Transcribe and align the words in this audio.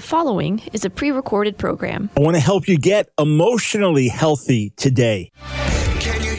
The 0.00 0.06
following 0.06 0.62
is 0.72 0.86
a 0.86 0.88
pre 0.88 1.10
recorded 1.10 1.58
program. 1.58 2.08
I 2.16 2.20
want 2.20 2.34
to 2.34 2.40
help 2.40 2.66
you 2.66 2.78
get 2.78 3.10
emotionally 3.18 4.08
healthy 4.08 4.70
today. 4.78 5.30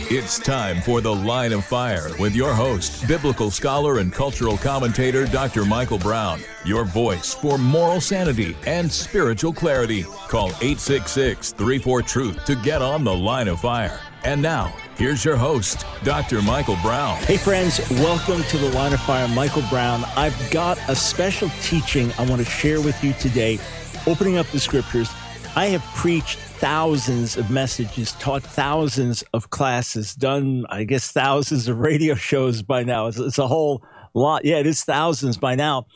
It's 0.10 0.40
time 0.40 0.82
for 0.82 1.00
The 1.00 1.14
Line 1.14 1.54
of 1.54 1.64
Fire 1.64 2.10
with 2.18 2.36
your 2.36 2.56
host, 2.56 3.08
biblical 3.08 3.52
scholar 3.52 4.00
and 4.00 4.12
cultural 4.12 4.58
commentator 4.58 5.28
Dr. 5.28 5.64
Michael 5.64 6.00
Brown. 6.00 6.42
Your 6.66 6.86
voice 6.86 7.36
for 7.36 7.60
moral 7.60 8.02
sanity 8.02 8.58
and 8.66 8.92
spiritual 8.92 9.54
clarity. 9.54 10.06
Call 10.28 10.48
866 10.48 11.54
34 11.54 12.02
Truth 12.02 12.46
to 12.46 12.56
get 12.56 12.82
on 12.82 13.04
The 13.04 13.14
Line 13.16 13.48
of 13.48 13.60
Fire. 13.60 14.00
And 14.24 14.40
now, 14.40 14.76
here's 14.98 15.26
your 15.26 15.36
host, 15.36 15.84
Dr. 16.04 16.44
Michael 16.44 16.78
Brown. 16.84 17.18
Hey, 17.24 17.38
friends, 17.38 17.80
welcome 17.90 18.44
to 18.44 18.58
the 18.60 18.70
Line 18.70 18.94
of 18.94 19.02
Fire. 19.02 19.28
Michael 19.28 19.64
Brown. 19.68 20.04
I've 20.16 20.52
got 20.52 20.78
a 20.88 20.96
special 20.96 21.50
teaching 21.64 22.12
I 22.20 22.28
want 22.28 22.40
to 22.40 22.46
share 22.46 22.82
with 22.82 23.04
you 23.04 23.14
today. 23.14 23.58
Opening 24.06 24.38
up 24.38 24.46
the 24.48 24.60
scriptures, 24.60 25.10
I 25.56 25.66
have 25.68 25.82
preached 25.96 26.38
thousands 26.38 27.36
of 27.36 27.50
messages, 27.50 28.12
taught 28.14 28.44
thousands 28.44 29.24
of 29.34 29.50
classes, 29.50 30.14
done, 30.14 30.68
I 30.70 30.84
guess, 30.84 31.12
thousands 31.12 31.68
of 31.68 31.80
radio 31.80 32.14
shows 32.14 32.62
by 32.62 32.84
now. 32.84 33.08
It's, 33.08 33.18
it's 33.18 33.40
a 33.40 33.48
whole 33.48 33.84
lot. 34.14 34.46
Yeah, 34.46 34.58
it 34.58 34.68
is 34.68 34.84
thousands 34.84 35.38
by 35.38 35.56
now. 35.56 35.88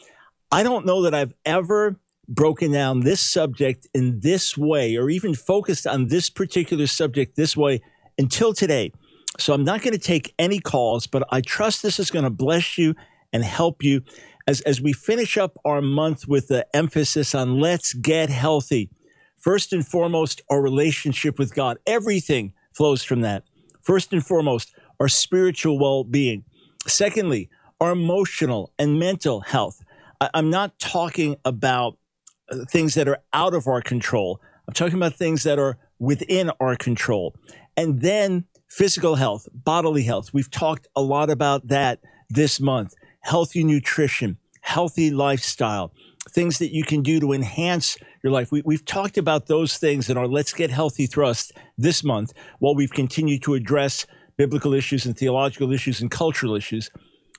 I 0.52 0.64
don't 0.64 0.88
know 0.88 1.04
that 1.04 1.14
I've 1.14 1.36
ever 1.46 2.00
broken 2.28 2.72
down 2.72 3.02
this 3.02 3.22
subject 3.22 3.88
in 3.94 4.22
this 4.22 4.58
way 4.58 4.96
or 4.96 5.12
even 5.12 5.36
focused 5.36 5.86
on 5.86 6.08
this 6.08 6.32
particular 6.32 6.88
subject 6.88 7.36
this 7.36 7.56
way 7.56 7.82
until 8.18 8.54
today. 8.54 8.92
So 9.40 9.54
I'm 9.54 9.64
not 9.64 9.82
going 9.82 9.94
to 9.94 10.00
take 10.00 10.34
any 10.40 10.60
calls, 10.60 11.08
but 11.08 11.24
I 11.32 11.42
trust 11.42 11.84
this 11.84 12.00
is 12.00 12.12
going 12.12 12.24
to 12.24 12.30
bless 12.30 12.78
you 12.78 12.96
and 13.34 13.44
help 13.44 13.84
you 13.84 14.02
as, 14.48 14.62
as 14.62 14.82
we 14.82 14.94
finish 14.94 15.38
up 15.38 15.58
our 15.66 15.82
month 15.82 16.28
with 16.28 16.48
the 16.48 16.66
emphasis 16.76 17.36
on 17.36 17.60
let's 17.60 17.94
get 17.94 18.30
healthy. 18.30 18.90
First 19.38 19.74
and 19.74 19.86
foremost, 19.86 20.42
our 20.50 20.62
relationship 20.62 21.38
with 21.38 21.54
God. 21.54 21.78
Everything 21.86 22.54
flows 22.74 23.04
from 23.04 23.22
that. 23.22 23.44
First 23.82 24.14
and 24.14 24.26
foremost, 24.26 24.74
our 25.00 25.08
spiritual 25.08 25.78
well 25.78 26.04
being. 26.04 26.46
Secondly, 26.88 27.50
our 27.82 27.92
emotional 27.92 28.72
and 28.80 29.00
mental 29.00 29.42
health. 29.42 29.84
I, 30.22 30.30
I'm 30.34 30.50
not 30.50 30.80
talking 30.80 31.36
about 31.44 31.98
uh, 32.50 32.66
things 32.70 32.94
that 32.94 33.08
are 33.08 33.20
out 33.34 33.54
of 33.54 33.68
our 33.68 33.82
control. 33.82 34.40
I'm 34.68 34.74
talking 34.74 34.96
about 34.96 35.16
things 35.16 35.44
that 35.44 35.60
are 35.60 35.78
within 36.00 36.52
our 36.60 36.76
control. 36.76 37.36
And 37.78 38.02
then 38.02 38.46
physical 38.70 39.16
health, 39.16 39.48
bodily 39.54 40.04
health. 40.04 40.34
We've 40.34 40.52
talked 40.52 40.88
a 40.96 41.02
lot 41.02 41.30
about 41.30 41.68
that 41.68 42.00
this 42.30 42.60
month. 42.60 42.94
Healthy 43.22 43.64
nutrition, 43.64 44.38
healthy 44.62 45.12
lifestyle, 45.12 45.94
things 46.30 46.60
that 46.60 46.74
you 46.74 46.84
can 46.84 47.02
do 47.02 47.20
to 47.20 47.32
enhance 47.32 47.98
your 48.24 48.32
life. 48.32 48.52
We, 48.52 48.62
have 48.70 48.86
talked 48.86 49.18
about 49.18 49.48
those 49.48 49.78
things 49.78 50.10
in 50.10 50.18
our 50.18 50.28
Let's 50.28 50.54
Get 50.54 50.72
Healthy 50.72 51.08
thrust 51.08 51.54
this 51.78 52.04
month 52.04 52.34
while 52.60 52.76
we've 52.76 52.92
continued 52.92 53.44
to 53.44 53.54
address 53.54 54.06
biblical 54.38 54.74
issues 54.74 55.06
and 55.06 55.18
theological 55.18 55.72
issues 55.72 56.02
and 56.02 56.12
cultural 56.12 56.56
issues. 56.56 56.90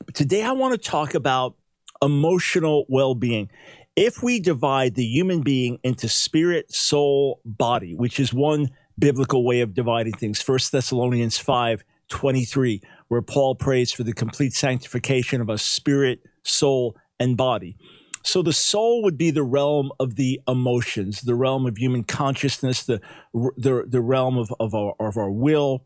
But 0.05 0.15
today 0.15 0.43
I 0.43 0.53
want 0.53 0.73
to 0.81 0.91
talk 0.91 1.15
about 1.15 1.55
emotional 2.03 2.87
well 2.89 3.15
being. 3.15 3.51
If 3.95 4.23
we 4.23 4.41
divide 4.41 4.95
the 4.95 5.05
human 5.05 5.43
being 5.43 5.79
into 5.83 6.09
spirit, 6.09 6.73
soul, 6.73 7.41
body, 7.45 7.95
which 7.95 8.21
is 8.21 8.33
one 8.33 8.71
biblical 8.99 9.45
way 9.45 9.61
of 9.61 9.75
dividing 9.75 10.15
things, 10.15 10.41
First 10.41 10.73
Thessalonians 10.73 11.39
5 11.39 11.85
23, 12.09 12.81
where 13.09 13.23
Paul 13.23 13.57
prays 13.57 13.93
for 13.93 14.05
the 14.05 14.13
complete 14.13 14.53
sanctification 14.53 15.41
of 15.41 15.49
a 15.49 15.59
spirit, 15.59 16.21
soul, 16.45 16.97
and 17.19 17.37
body. 17.37 17.77
So 18.23 18.43
the 18.43 18.53
soul 18.53 19.03
would 19.05 19.17
be 19.17 19.31
the 19.31 19.45
realm 19.45 19.93
of 20.01 20.17
the 20.17 20.41
emotions, 20.49 21.23
the 21.23 21.35
realm 21.35 21.67
of 21.67 21.79
human 21.79 22.05
consciousness, 22.05 22.83
the 22.83 23.01
the, 23.33 23.85
the 23.87 24.01
realm 24.01 24.37
of, 24.37 24.53
of 24.59 24.75
our 24.75 24.95
of 24.99 25.17
our 25.17 25.31
will, 25.31 25.85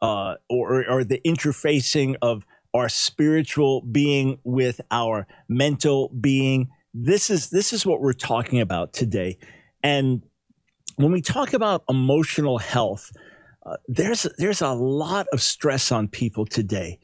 uh, 0.00 0.36
or 0.48 0.88
or 0.88 1.04
the 1.04 1.20
interfacing 1.24 2.14
of 2.22 2.46
our 2.72 2.88
spiritual 2.88 3.82
being 3.82 4.38
with 4.44 4.80
our 4.90 5.26
mental 5.48 6.10
being. 6.20 6.68
This 6.94 7.28
is 7.28 7.50
this 7.50 7.72
is 7.72 7.84
what 7.84 8.00
we're 8.00 8.12
talking 8.12 8.60
about 8.60 8.92
today, 8.92 9.38
and 9.82 10.22
when 10.96 11.12
we 11.12 11.20
talk 11.20 11.52
about 11.52 11.84
emotional 11.88 12.58
health, 12.58 13.12
uh, 13.64 13.76
there's 13.88 14.26
there's 14.38 14.62
a 14.62 14.72
lot 14.72 15.26
of 15.32 15.42
stress 15.42 15.92
on 15.92 16.08
people 16.08 16.46
today. 16.46 16.98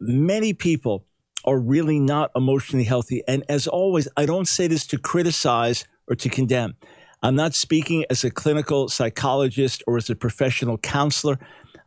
Many 0.00 0.52
people 0.52 1.04
are 1.44 1.58
really 1.58 2.00
not 2.00 2.30
emotionally 2.34 2.84
healthy. 2.84 3.22
And 3.28 3.44
as 3.48 3.66
always, 3.66 4.08
I 4.16 4.26
don't 4.26 4.48
say 4.48 4.66
this 4.66 4.86
to 4.88 4.98
criticize 4.98 5.84
or 6.08 6.16
to 6.16 6.28
condemn. 6.28 6.74
I'm 7.22 7.36
not 7.36 7.54
speaking 7.54 8.04
as 8.10 8.24
a 8.24 8.30
clinical 8.30 8.88
psychologist 8.88 9.82
or 9.86 9.96
as 9.96 10.10
a 10.10 10.16
professional 10.16 10.78
counselor. 10.78 11.38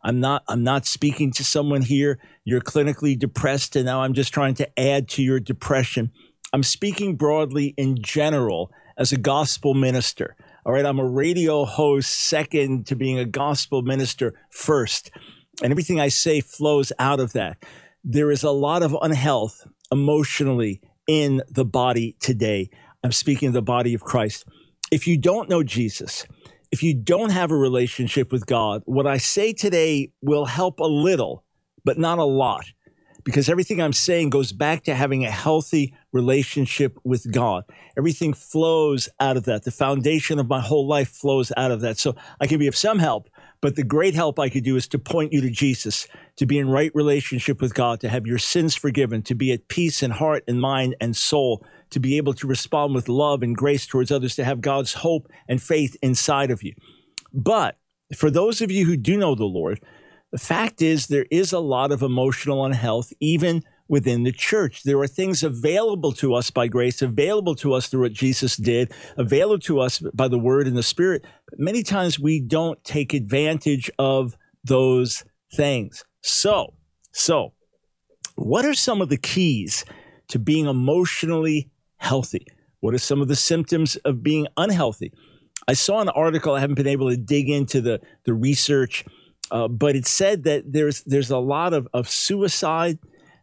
I'm 0.04 0.20
not 0.20 0.44
I'm 0.48 0.64
not 0.64 0.86
speaking 0.86 1.32
to 1.34 1.44
someone 1.44 1.82
here 1.82 2.20
you're 2.48 2.62
clinically 2.62 3.20
depressed 3.20 3.76
and 3.76 3.86
now 3.86 4.04
I'm 4.04 4.14
just 4.14 4.34
trying 4.34 4.54
to 4.56 4.80
add 4.80 5.10
to 5.10 5.22
your 5.22 5.38
depression. 5.38 6.14
I'm 6.54 6.64
speaking 6.64 7.18
broadly 7.18 7.74
in 7.76 8.02
general 8.02 8.72
as 8.98 9.12
a 9.12 9.18
gospel 9.18 9.74
minister. 9.74 10.38
All 10.68 10.74
right, 10.74 10.86
I'm 10.86 11.00
a 11.00 11.08
radio 11.08 11.64
host 11.64 12.12
second 12.12 12.88
to 12.88 12.98
being 12.98 13.18
a 13.18 13.24
gospel 13.24 13.84
minister 13.84 14.34
first. 14.50 15.12
And 15.64 15.72
everything 15.72 15.98
I 15.98 16.10
say 16.10 16.42
flows 16.42 16.92
out 17.00 17.22
of 17.22 17.32
that 17.32 17.64
there 18.04 18.32
is 18.32 18.44
a 18.44 18.52
lot 18.52 18.84
of 18.84 18.94
unhealth 19.02 19.66
emotionally 19.94 20.82
in 21.08 21.42
the 21.50 21.64
body 21.64 22.18
today. 22.20 22.70
I'm 23.02 23.14
speaking 23.14 23.48
of 23.48 23.54
the 23.54 23.62
body 23.62 23.94
of 23.94 24.02
Christ. 24.02 24.44
If 24.92 25.08
you 25.08 25.18
don't 25.18 25.48
know 25.48 25.64
Jesus, 25.64 26.28
if 26.70 26.84
you 26.84 26.94
don't 26.94 27.32
have 27.32 27.50
a 27.50 27.58
relationship 27.58 28.34
with 28.34 28.46
God, 28.46 28.82
what 28.84 29.08
I 29.08 29.20
say 29.20 29.54
today 29.54 30.12
will 30.22 30.46
help 30.46 30.82
a 30.82 30.86
little, 30.86 31.46
but 31.86 31.98
not 31.98 32.20
a 32.20 32.26
lot, 32.26 32.66
because 33.28 33.50
everything 33.50 33.82
I'm 33.82 33.92
saying 33.92 34.30
goes 34.30 34.54
back 34.54 34.86
to 34.86 34.96
having 34.96 35.26
a 35.26 35.30
healthy 35.30 35.94
relationship 36.14 36.98
with 37.04 37.30
God. 37.30 37.66
Everything 37.98 38.32
flows 38.32 39.10
out 39.20 39.36
of 39.36 39.44
that. 39.44 39.66
The 39.66 39.72
foundation 39.72 40.40
of 40.40 40.48
my 40.48 40.62
whole 40.62 40.88
life 40.88 41.10
flows 41.10 41.52
out 41.58 41.72
of 41.72 41.82
that. 41.82 41.98
So 41.98 42.16
I 42.40 42.48
can 42.48 42.58
be 42.58 42.68
of 42.68 42.76
some 42.78 43.00
help, 43.00 43.28
but 43.60 43.76
the 43.76 43.84
great 43.84 44.16
help 44.16 44.40
I 44.40 44.48
could 44.48 44.64
do 44.64 44.78
is 44.78 44.88
to 44.88 44.98
point 44.98 45.34
you 45.34 45.42
to 45.42 45.50
Jesus, 45.50 46.08
to 46.38 46.46
be 46.46 46.58
in 46.58 46.70
right 46.70 46.90
relationship 46.96 47.60
with 47.60 47.74
God, 47.74 48.00
to 48.00 48.08
have 48.08 48.26
your 48.26 48.38
sins 48.38 48.78
forgiven, 48.78 49.22
to 49.24 49.36
be 49.36 49.52
at 49.52 49.68
peace 49.68 50.02
in 50.02 50.12
heart 50.12 50.46
and 50.48 50.62
mind 50.62 50.96
and 51.02 51.14
soul, 51.14 51.66
to 51.90 52.00
be 52.00 52.16
able 52.16 52.34
to 52.36 52.48
respond 52.48 52.96
with 52.96 53.10
love 53.10 53.44
and 53.44 53.58
grace 53.58 53.86
towards 53.86 54.10
others, 54.10 54.38
to 54.38 54.46
have 54.46 54.62
God's 54.62 54.94
hope 54.94 55.30
and 55.50 55.62
faith 55.62 55.98
inside 56.02 56.50
of 56.50 56.64
you. 56.64 56.76
But 57.34 57.78
for 58.16 58.32
those 58.32 58.62
of 58.62 58.72
you 58.72 58.86
who 58.86 58.96
do 58.96 59.18
know 59.18 59.36
the 59.36 59.44
Lord, 59.44 59.82
the 60.32 60.38
fact 60.38 60.82
is 60.82 61.08
there 61.08 61.26
is 61.32 61.54
a 61.54 61.60
lot 61.60 61.92
of 61.92 62.02
emotional 62.02 62.66
unhealth, 62.66 63.14
even 63.20 63.64
within 63.88 64.24
the 64.24 64.32
church. 64.32 64.84
There 64.84 65.00
are 65.00 65.08
things 65.08 65.44
available 65.44 66.12
to 66.14 66.34
us 66.34 66.52
by 66.52 66.68
grace, 66.68 67.02
available 67.02 67.56
to 67.56 67.74
us 67.74 67.88
through 67.88 68.02
what 68.02 68.14
Jesus 68.14 68.58
did, 68.58 68.92
available 69.18 69.60
to 69.60 69.80
us 69.80 70.00
by 70.14 70.28
the 70.28 70.40
word 70.40 70.68
and 70.68 70.76
the 70.76 70.84
spirit. 70.84 71.24
But 71.50 71.60
many 71.60 71.84
times 71.84 72.20
we 72.20 72.40
don't 72.40 72.84
take 72.84 73.14
advantage 73.14 73.90
of 73.98 74.38
those 74.64 75.24
things. 75.54 76.04
So, 76.22 76.74
so 77.12 77.54
what 78.36 78.66
are 78.66 78.74
some 78.74 79.02
of 79.02 79.10
the 79.10 79.18
keys 79.18 79.86
to 80.28 80.40
being 80.40 80.66
emotionally 80.66 81.70
healthy? 81.98 82.46
What 82.82 82.94
are 82.94 83.00
some 83.00 83.22
of 83.22 83.28
the 83.28 83.36
symptoms 83.36 83.96
of 83.98 84.22
being 84.22 84.48
unhealthy? 84.58 85.12
I 85.68 85.74
saw 85.74 86.00
an 86.02 86.10
article. 86.10 86.54
I 86.54 86.60
haven't 86.60 86.76
been 86.76 86.88
able 86.88 87.10
to 87.10 87.18
dig 87.18 87.50
into 87.50 87.82
the, 87.82 88.00
the 88.26 88.34
research, 88.34 89.04
uh, 89.52 89.68
but 89.68 89.96
it 89.96 90.06
said 90.06 90.44
that 90.44 90.72
there's 90.72 91.04
there's 91.04 91.32
a 91.32 91.38
lot 91.38 91.74
of, 91.74 91.88
of 91.94 92.10
suicide 92.10 93.00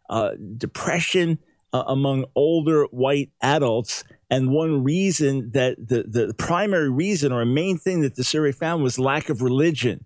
uh, 0.09 0.31
depression 0.57 1.39
uh, 1.73 1.83
among 1.87 2.25
older 2.35 2.85
white 2.85 3.31
adults. 3.41 4.03
And 4.29 4.49
one 4.49 4.83
reason 4.83 5.51
that 5.51 5.75
the, 5.77 6.03
the 6.03 6.33
primary 6.33 6.89
reason 6.89 7.31
or 7.31 7.41
a 7.41 7.45
main 7.45 7.77
thing 7.77 8.01
that 8.01 8.15
the 8.15 8.23
survey 8.23 8.51
found 8.51 8.81
was 8.81 8.97
lack 8.97 9.29
of 9.29 9.41
religion. 9.41 10.05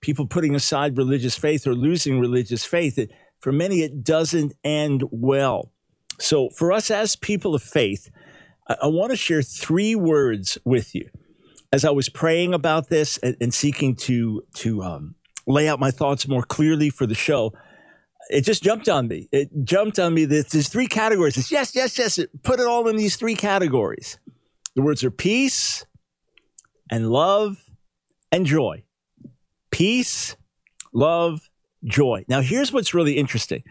People 0.00 0.26
putting 0.26 0.54
aside 0.54 0.96
religious 0.96 1.36
faith 1.36 1.66
or 1.66 1.74
losing 1.74 2.20
religious 2.20 2.64
faith. 2.64 2.98
It, 2.98 3.10
for 3.40 3.52
many, 3.52 3.82
it 3.82 4.04
doesn't 4.04 4.52
end 4.62 5.02
well. 5.10 5.72
So, 6.18 6.50
for 6.50 6.72
us 6.72 6.90
as 6.90 7.16
people 7.16 7.54
of 7.54 7.62
faith, 7.62 8.08
I, 8.68 8.76
I 8.82 8.86
want 8.86 9.10
to 9.10 9.16
share 9.16 9.42
three 9.42 9.94
words 9.94 10.56
with 10.64 10.94
you. 10.94 11.10
As 11.72 11.84
I 11.84 11.90
was 11.90 12.08
praying 12.08 12.54
about 12.54 12.88
this 12.88 13.18
and, 13.18 13.36
and 13.40 13.52
seeking 13.52 13.96
to, 13.96 14.44
to 14.56 14.82
um, 14.82 15.14
lay 15.46 15.68
out 15.68 15.80
my 15.80 15.90
thoughts 15.90 16.28
more 16.28 16.42
clearly 16.42 16.90
for 16.90 17.06
the 17.06 17.14
show, 17.14 17.52
it 18.30 18.42
just 18.42 18.62
jumped 18.62 18.88
on 18.88 19.08
me. 19.08 19.28
It 19.32 19.50
jumped 19.64 19.98
on 19.98 20.14
me 20.14 20.24
that 20.26 20.50
there's 20.50 20.68
three 20.68 20.86
categories. 20.86 21.36
It's 21.36 21.50
yes, 21.50 21.74
yes, 21.74 21.98
yes. 21.98 22.18
Put 22.42 22.60
it 22.60 22.66
all 22.66 22.88
in 22.88 22.96
these 22.96 23.16
three 23.16 23.34
categories. 23.34 24.18
The 24.74 24.82
words 24.82 25.04
are 25.04 25.10
peace 25.10 25.84
and 26.90 27.10
love 27.10 27.58
and 28.30 28.46
joy. 28.46 28.84
Peace, 29.70 30.36
love, 30.92 31.48
joy. 31.84 32.24
Now, 32.28 32.40
here's 32.40 32.72
what's 32.72 32.94
really 32.94 33.18
interesting. 33.18 33.62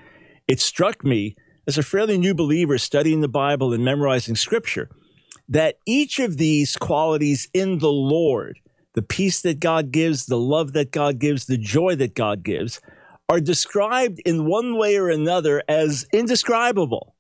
It 0.48 0.60
struck 0.60 1.04
me 1.04 1.36
as 1.68 1.78
a 1.78 1.84
fairly 1.84 2.18
new 2.18 2.34
believer 2.34 2.78
studying 2.78 3.22
the 3.22 3.28
Bible 3.28 3.74
and 3.74 3.86
memorizing 3.86 4.36
scripture 4.36 4.90
that 5.48 5.76
each 5.86 6.20
of 6.20 6.38
these 6.38 6.76
qualities 6.76 7.50
in 7.54 7.80
the 7.80 7.92
Lord, 7.92 8.60
the 8.94 9.02
peace 9.02 9.42
that 9.42 9.60
God 9.60 9.92
gives, 9.92 10.26
the 10.26 10.38
love 10.38 10.74
that 10.74 10.92
God 10.92 11.20
gives, 11.20 11.46
the 11.46 11.58
joy 11.58 11.96
that 11.96 12.16
God 12.16 12.44
gives, 12.44 12.82
are 13.30 13.40
described 13.40 14.20
in 14.26 14.46
one 14.46 14.78
way 14.78 14.98
or 14.98 15.10
another 15.10 15.64
as 15.68 16.06
indescribable. 16.12 17.16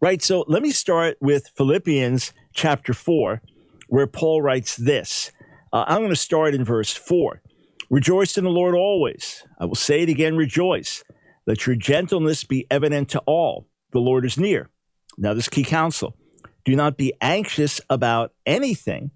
Right? 0.00 0.22
So 0.22 0.44
let 0.46 0.62
me 0.62 0.70
start 0.70 1.16
with 1.20 1.48
Philippians 1.56 2.32
chapter 2.54 2.94
4, 2.94 3.42
where 3.88 4.06
Paul 4.06 4.42
writes 4.42 4.76
this. 4.76 5.32
Uh, 5.72 5.84
I'm 5.88 5.98
going 5.98 6.10
to 6.10 6.16
start 6.16 6.54
in 6.54 6.64
verse 6.64 6.92
4. 6.92 7.42
Rejoice 7.90 8.38
in 8.38 8.44
the 8.44 8.50
Lord 8.50 8.74
always. 8.74 9.44
I 9.58 9.64
will 9.64 9.74
say 9.74 10.02
it 10.02 10.08
again, 10.08 10.36
rejoice. 10.36 11.02
Let 11.46 11.66
your 11.66 11.76
gentleness 11.76 12.44
be 12.44 12.66
evident 12.70 13.08
to 13.10 13.20
all. 13.26 13.66
The 13.92 13.98
Lord 13.98 14.24
is 14.24 14.38
near. 14.38 14.70
Now, 15.18 15.34
this 15.34 15.48
key 15.48 15.64
counsel 15.64 16.16
do 16.64 16.76
not 16.76 16.96
be 16.96 17.12
anxious 17.20 17.80
about 17.90 18.32
anything, 18.46 19.10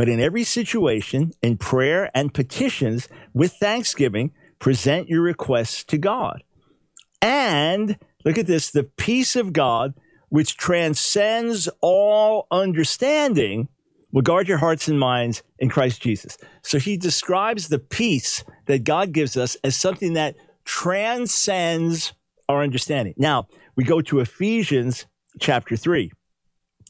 but 0.00 0.08
in 0.08 0.18
every 0.18 0.44
situation, 0.44 1.30
in 1.42 1.58
prayer 1.58 2.10
and 2.14 2.32
petitions, 2.32 3.06
with 3.34 3.52
thanksgiving, 3.60 4.32
present 4.58 5.10
your 5.10 5.20
requests 5.20 5.84
to 5.84 5.98
God. 5.98 6.42
And 7.20 7.98
look 8.24 8.38
at 8.38 8.46
this 8.46 8.70
the 8.70 8.84
peace 8.84 9.36
of 9.36 9.52
God, 9.52 9.92
which 10.30 10.56
transcends 10.56 11.68
all 11.82 12.46
understanding, 12.50 13.68
will 14.10 14.22
guard 14.22 14.48
your 14.48 14.56
hearts 14.56 14.88
and 14.88 14.98
minds 14.98 15.42
in 15.58 15.68
Christ 15.68 16.00
Jesus. 16.00 16.38
So 16.62 16.78
he 16.78 16.96
describes 16.96 17.68
the 17.68 17.78
peace 17.78 18.42
that 18.68 18.84
God 18.84 19.12
gives 19.12 19.36
us 19.36 19.54
as 19.56 19.76
something 19.76 20.14
that 20.14 20.34
transcends 20.64 22.14
our 22.48 22.62
understanding. 22.62 23.12
Now, 23.18 23.48
we 23.76 23.84
go 23.84 24.00
to 24.00 24.20
Ephesians 24.20 25.04
chapter 25.38 25.76
3. 25.76 26.10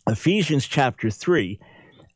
Ephesians 0.06 0.64
chapter 0.64 1.10
3, 1.10 1.58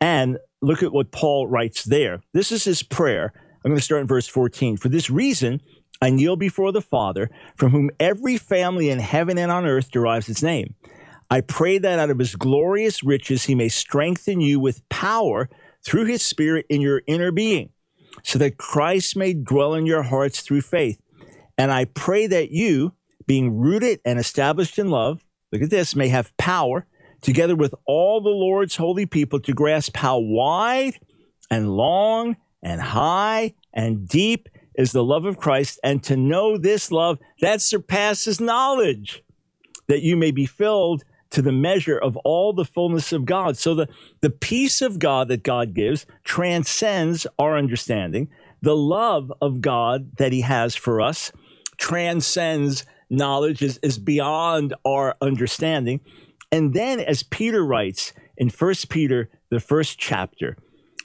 and 0.01 0.39
look 0.65 0.83
at 0.83 0.93
what 0.93 1.13
Paul 1.13 1.47
writes 1.47 1.85
there. 1.85 2.21
This 2.33 2.51
is 2.53 2.65
his 2.65 2.83
prayer 2.83 3.33
I'm 3.65 3.71
going 3.71 3.79
to 3.79 3.85
start 3.85 4.03
in 4.03 4.07
verse 4.07 4.27
14. 4.27 4.77
For 4.77 4.91
this 4.91 5.09
reason, 5.09 5.63
I 6.03 6.11
kneel 6.11 6.37
before 6.37 6.71
the 6.71 6.83
Father, 6.83 7.31
from 7.57 7.71
whom 7.71 7.91
every 7.99 8.37
family 8.37 8.91
in 8.91 8.99
heaven 8.99 9.39
and 9.39 9.51
on 9.51 9.65
earth 9.65 9.91
derives 9.91 10.29
its 10.29 10.43
name. 10.43 10.75
I 11.31 11.41
pray 11.41 11.79
that 11.79 11.99
out 11.99 12.11
of 12.11 12.19
his 12.19 12.37
glorious 12.37 13.03
riches 13.03 13.45
he 13.45 13.55
may 13.55 13.71
strengthen 13.71 14.43
you 14.43 14.61
with 14.61 14.87
power 14.91 15.49
through 15.83 16.05
his 16.05 16.23
Spirit 16.23 16.67
in 16.69 16.83
your 16.83 17.01
inner 17.07 17.33
being, 17.33 17.71
so 18.23 18.39
that 18.39 18.59
Christ 18.59 19.17
may 19.17 19.33
dwell 19.33 19.73
in 19.73 19.87
your 19.87 20.03
hearts 20.03 20.43
through 20.43 20.61
faith. 20.61 21.01
And 21.57 21.73
I 21.73 21.87
pray 21.87 22.27
that 22.27 22.51
you, 22.51 22.93
being 23.27 23.57
rooted 23.57 24.01
and 24.05 24.19
established 24.19 24.79
in 24.79 24.91
love, 24.91 25.25
look 25.53 25.63
at 25.63 25.71
this, 25.71 25.97
may 25.97 26.09
have 26.09 26.37
power, 26.37 26.87
together 27.25 27.57
with 27.57 27.75
all 27.87 28.21
the 28.21 28.29
Lord's 28.29 28.77
holy 28.77 29.07
people, 29.07 29.41
to 29.41 29.53
grasp 29.53 29.97
how 29.97 30.19
wide 30.19 31.01
and 31.51 31.71
long 31.71 32.37
and 32.63 32.81
high 32.81 33.55
and 33.73 34.09
deep 34.09 34.49
is 34.77 34.93
the 34.93 35.05
love 35.05 35.25
of 35.25 35.39
Christ, 35.39 35.81
and 35.83 36.03
to 36.05 36.17
know 36.17 36.59
this 36.59 36.91
love 36.91 37.19
that 37.41 37.61
surpasses 37.61 38.41
knowledge, 38.41 39.23
that 39.87 40.03
you 40.03 40.17
may 40.17 40.31
be 40.31 40.47
filled 40.47 41.05
to 41.31 41.43
the 41.43 41.53
measure 41.53 41.99
of 41.99 42.17
all 42.19 42.53
the 42.53 42.65
fullness 42.65 43.13
of 43.13 43.25
God. 43.25 43.57
So 43.57 43.75
the, 43.75 43.89
the 44.21 44.31
peace 44.31 44.83
of 44.83 44.99
God 44.99 45.29
that 45.29 45.43
God 45.43 45.75
gives 45.75 46.07
transcends 46.25 47.27
our 47.39 47.57
understanding. 47.57 48.29
The 48.63 48.77
love 48.77 49.33
of 49.41 49.61
God 49.61 50.17
that 50.19 50.33
He 50.33 50.43
has 50.43 50.75
for 50.75 51.01
us 51.01 51.33
transcends 51.77 52.85
knowledge, 53.11 53.63
is, 53.63 53.79
is 53.83 53.99
beyond 53.99 54.75
our 54.85 55.17
understanding. 55.21 56.01
And 56.55 56.73
then, 56.73 57.01
as 57.01 57.25
Peter 57.25 57.67
writes 57.67 58.13
in 58.37 58.49
First 58.49 58.89
Peter, 58.89 59.29
the 59.51 59.59
first 59.59 59.99
chapter, 59.99 60.57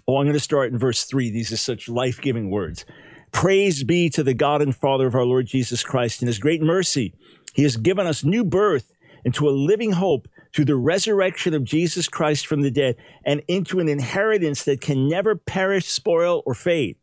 Oh, 0.07 0.17
I'm 0.17 0.25
going 0.25 0.33
to 0.33 0.39
start 0.39 0.71
in 0.71 0.77
verse 0.77 1.05
three. 1.05 1.31
These 1.31 1.51
are 1.51 1.57
such 1.57 1.89
life 1.89 2.21
giving 2.21 2.51
words. 2.51 2.85
Praise 3.31 3.83
be 3.83 4.11
to 4.11 4.21
the 4.21 4.35
God 4.35 4.61
and 4.61 4.75
Father 4.75 5.07
of 5.07 5.15
our 5.15 5.25
Lord 5.25 5.47
Jesus 5.47 5.81
Christ. 5.81 6.21
In 6.21 6.27
his 6.27 6.37
great 6.37 6.61
mercy, 6.61 7.15
he 7.55 7.63
has 7.63 7.77
given 7.77 8.05
us 8.05 8.23
new 8.23 8.43
birth 8.43 8.93
into 9.25 9.49
a 9.49 9.57
living 9.69 9.93
hope 9.93 10.27
through 10.53 10.65
the 10.65 10.75
resurrection 10.75 11.55
of 11.55 11.63
Jesus 11.63 12.07
Christ 12.07 12.45
from 12.45 12.61
the 12.61 12.69
dead 12.69 12.97
and 13.25 13.41
into 13.47 13.79
an 13.79 13.89
inheritance 13.89 14.65
that 14.65 14.81
can 14.81 15.09
never 15.09 15.35
perish, 15.35 15.87
spoil, 15.87 16.43
or 16.45 16.53
fade. 16.53 16.95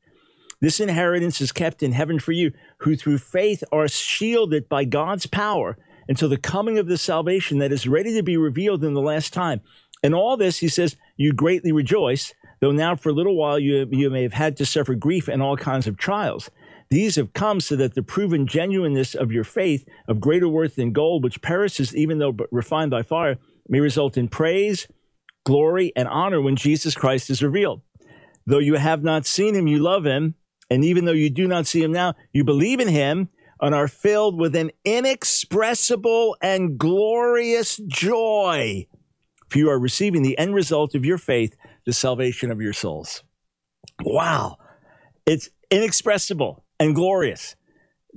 This 0.61 0.79
inheritance 0.79 1.41
is 1.41 1.51
kept 1.51 1.83
in 1.83 1.91
heaven 1.91 2.21
for 2.21 2.31
you, 2.31 2.53
who 2.79 2.95
through 2.95 3.19
faith 3.19 3.65
are 3.73 3.89
shielded 3.89 4.69
by 4.69 4.85
God's 4.85 5.27
power 5.27 5.77
until 6.08 6.29
the 6.29 6.37
coming 6.37 6.79
of 6.79 6.87
the 6.87 6.99
salvation 6.99 7.58
that 7.58 7.73
is 7.73 7.88
ready 7.88 8.14
to 8.14 8.23
be 8.23 8.37
revealed 8.37 8.85
in 8.85 8.94
the 8.94 9.00
last 9.00 9.32
time. 9.32 9.61
And 10.03 10.14
all 10.14 10.37
this, 10.37 10.58
he 10.58 10.69
says, 10.69 10.97
you 11.17 11.32
greatly 11.32 11.73
rejoice 11.73 12.32
though 12.61 12.73
now 12.73 12.97
for 12.97 13.11
a 13.11 13.14
little 13.14 13.37
while 13.37 13.58
you, 13.58 13.87
you 13.91 14.11
may 14.11 14.23
have 14.23 14.32
had 14.32 14.56
to 14.56 14.67
suffer 14.67 14.94
grief 14.94 15.29
and 15.29 15.43
all 15.43 15.56
kinds 15.56 15.87
of 15.87 15.97
trials. 15.97 16.50
These 16.88 17.17
have 17.17 17.32
come 17.32 17.61
so 17.61 17.76
that 17.76 17.94
the 17.94 18.03
proven 18.03 18.47
genuineness 18.47 19.14
of 19.14 19.32
your 19.32 19.44
faith, 19.44 19.85
of 20.06 20.20
greater 20.20 20.49
worth 20.49 20.76
than 20.76 20.93
gold, 20.93 21.25
which 21.25 21.43
perishes 21.43 21.94
even 21.97 22.19
though 22.19 22.37
refined 22.50 22.91
by 22.91 23.02
fire, 23.02 23.37
may 23.69 23.81
result 23.81 24.17
in 24.17 24.29
praise, 24.29 24.87
glory, 25.44 25.93
and 25.97 26.06
honor 26.06 26.41
when 26.41 26.56
Jesus 26.56 26.94
Christ 26.94 27.29
is 27.29 27.43
revealed. 27.43 27.82
Though 28.47 28.59
you 28.59 28.75
have 28.75 29.02
not 29.02 29.26
seen 29.26 29.55
him, 29.55 29.67
you 29.67 29.81
love 29.81 30.05
him. 30.05 30.37
And 30.70 30.85
even 30.85 31.05
though 31.05 31.12
you 31.12 31.31
do 31.31 31.49
not 31.49 31.67
see 31.67 31.82
him 31.82 31.93
now, 31.93 32.14
you 32.32 32.44
believe 32.44 32.81
in 32.81 32.88
him 32.88 33.29
and 33.61 33.75
are 33.75 33.88
filled 33.88 34.38
with 34.38 34.55
an 34.55 34.70
inexpressible 34.85 36.37
and 36.43 36.79
glorious 36.79 37.79
joy. 37.87 38.87
For 39.49 39.58
you 39.58 39.70
are 39.70 39.79
receiving 39.79 40.23
the 40.23 40.37
end 40.38 40.55
result 40.55 40.94
of 40.94 41.05
your 41.05 41.19
faith, 41.19 41.56
the 41.85 41.93
salvation 41.93 42.50
of 42.50 42.61
your 42.61 42.73
souls. 42.73 43.23
Wow. 44.03 44.58
It's 45.25 45.49
inexpressible 45.70 46.64
and 46.79 46.94
glorious, 46.94 47.56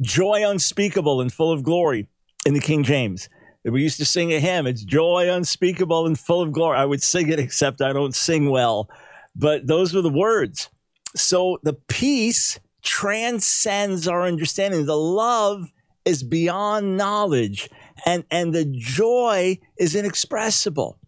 joy 0.01 0.47
unspeakable 0.47 1.21
and 1.21 1.31
full 1.31 1.51
of 1.51 1.63
glory 1.63 2.07
in 2.45 2.53
the 2.53 2.59
King 2.59 2.83
James. 2.83 3.29
We 3.63 3.81
used 3.83 3.97
to 3.97 4.05
sing 4.05 4.33
a 4.33 4.39
hymn, 4.39 4.67
it's 4.67 4.83
joy 4.83 5.29
unspeakable 5.29 6.05
and 6.05 6.17
full 6.17 6.41
of 6.41 6.51
glory. 6.51 6.77
I 6.77 6.85
would 6.85 7.03
sing 7.03 7.29
it, 7.29 7.39
except 7.39 7.81
I 7.81 7.93
don't 7.93 8.15
sing 8.15 8.49
well. 8.49 8.89
But 9.35 9.67
those 9.67 9.93
were 9.93 10.01
the 10.01 10.09
words. 10.09 10.69
So 11.15 11.59
the 11.63 11.73
peace 11.73 12.59
transcends 12.81 14.07
our 14.07 14.23
understanding. 14.25 14.85
The 14.85 14.97
love 14.97 15.71
is 16.05 16.23
beyond 16.23 16.97
knowledge, 16.97 17.69
and, 18.05 18.23
and 18.31 18.53
the 18.53 18.65
joy 18.65 19.59
is 19.77 19.95
inexpressible. 19.95 20.99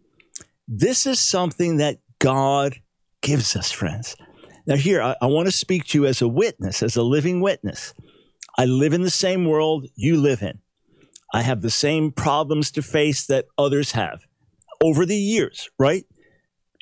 This 0.68 1.06
is 1.06 1.20
something 1.20 1.78
that 1.78 2.00
God 2.20 2.76
gives 3.22 3.56
us, 3.56 3.72
friends. 3.72 4.16
Now, 4.68 4.76
here, 4.76 5.02
I, 5.02 5.16
I 5.22 5.26
want 5.26 5.48
to 5.48 5.52
speak 5.52 5.86
to 5.88 5.98
you 6.00 6.06
as 6.06 6.22
a 6.22 6.28
witness, 6.28 6.84
as 6.84 6.96
a 6.96 7.04
living 7.04 7.42
witness. 7.42 7.94
I 8.58 8.66
live 8.66 8.94
in 8.94 9.02
the 9.02 9.10
same 9.10 9.46
world 9.46 9.88
you 9.96 10.18
live 10.18 10.42
in. 10.42 10.60
I 11.34 11.42
have 11.42 11.62
the 11.62 11.70
same 11.70 12.12
problems 12.12 12.72
to 12.72 12.82
face 12.82 13.26
that 13.28 13.46
others 13.58 13.94
have 13.94 14.26
over 14.84 15.06
the 15.06 15.16
years, 15.16 15.70
right? 15.80 16.04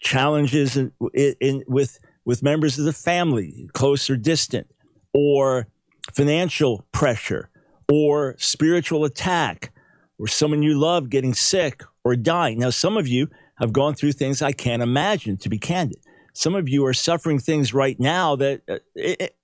Challenges 0.01 0.75
in, 0.75 0.91
in, 1.13 1.63
with, 1.67 1.99
with 2.25 2.41
members 2.41 2.79
of 2.79 2.85
the 2.85 2.93
family, 2.93 3.69
close 3.73 4.09
or 4.09 4.17
distant, 4.17 4.67
or 5.13 5.67
financial 6.13 6.85
pressure, 6.91 7.49
or 7.91 8.35
spiritual 8.37 9.05
attack, 9.05 9.71
or 10.17 10.27
someone 10.27 10.61
you 10.61 10.77
love 10.77 11.09
getting 11.09 11.33
sick 11.33 11.83
or 12.03 12.15
dying. 12.15 12.59
Now, 12.59 12.69
some 12.69 12.97
of 12.97 13.07
you 13.07 13.29
have 13.57 13.73
gone 13.73 13.93
through 13.93 14.13
things 14.13 14.41
I 14.41 14.51
can't 14.51 14.81
imagine, 14.81 15.37
to 15.37 15.49
be 15.49 15.57
candid. 15.57 15.99
Some 16.33 16.55
of 16.55 16.69
you 16.69 16.85
are 16.85 16.93
suffering 16.93 17.39
things 17.39 17.73
right 17.73 17.99
now 17.99 18.35
that 18.37 18.61
uh, 18.69 18.79
it, 18.95 19.21
it, 19.21 19.35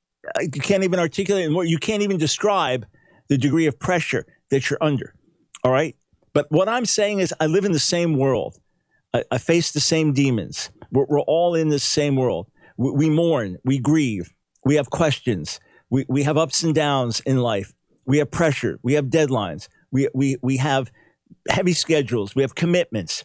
you 0.41 0.61
can't 0.61 0.83
even 0.83 0.99
articulate 0.99 1.43
anymore. 1.43 1.65
You 1.65 1.77
can't 1.77 2.03
even 2.03 2.17
describe 2.17 2.85
the 3.27 3.37
degree 3.37 3.65
of 3.65 3.79
pressure 3.79 4.25
that 4.49 4.69
you're 4.69 4.81
under. 4.81 5.13
All 5.63 5.71
right. 5.71 5.95
But 6.33 6.47
what 6.49 6.69
I'm 6.69 6.85
saying 6.85 7.19
is, 7.19 7.33
I 7.39 7.47
live 7.47 7.65
in 7.65 7.71
the 7.71 7.79
same 7.79 8.17
world. 8.17 8.57
I, 9.13 9.23
I 9.31 9.37
face 9.37 9.71
the 9.71 9.79
same 9.79 10.13
demons. 10.13 10.69
We're, 10.91 11.05
we're, 11.05 11.21
all 11.21 11.55
in 11.55 11.69
the 11.69 11.79
same 11.79 12.15
world. 12.15 12.47
We, 12.77 12.91
we 12.91 13.09
mourn, 13.09 13.57
we 13.63 13.79
grieve, 13.79 14.33
we 14.65 14.75
have 14.75 14.89
questions, 14.89 15.59
we, 15.89 16.05
we 16.09 16.23
have 16.23 16.37
ups 16.37 16.63
and 16.63 16.75
downs 16.75 17.21
in 17.21 17.37
life, 17.37 17.73
we 18.05 18.17
have 18.17 18.31
pressure, 18.31 18.79
we 18.83 18.93
have 18.93 19.05
deadlines, 19.05 19.69
we, 19.91 20.09
we, 20.13 20.37
we 20.41 20.57
have 20.57 20.91
heavy 21.49 21.73
schedules, 21.73 22.35
we 22.35 22.41
have 22.41 22.55
commitments. 22.55 23.23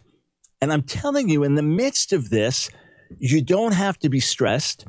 And 0.60 0.72
I'm 0.72 0.82
telling 0.82 1.28
you, 1.28 1.42
in 1.42 1.54
the 1.54 1.62
midst 1.62 2.12
of 2.12 2.28
this, 2.28 2.70
you 3.18 3.42
don't 3.42 3.72
have 3.72 3.98
to 4.00 4.08
be 4.08 4.20
stressed. 4.20 4.86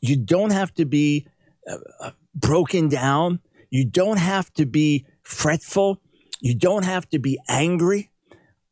You 0.00 0.16
don't 0.16 0.52
have 0.52 0.72
to 0.74 0.84
be 0.84 1.26
uh, 1.68 2.10
broken 2.34 2.88
down. 2.88 3.40
You 3.70 3.84
don't 3.84 4.18
have 4.18 4.52
to 4.54 4.66
be 4.66 5.06
fretful. 5.22 6.00
You 6.40 6.54
don't 6.54 6.84
have 6.84 7.08
to 7.10 7.18
be 7.18 7.38
angry. 7.48 8.10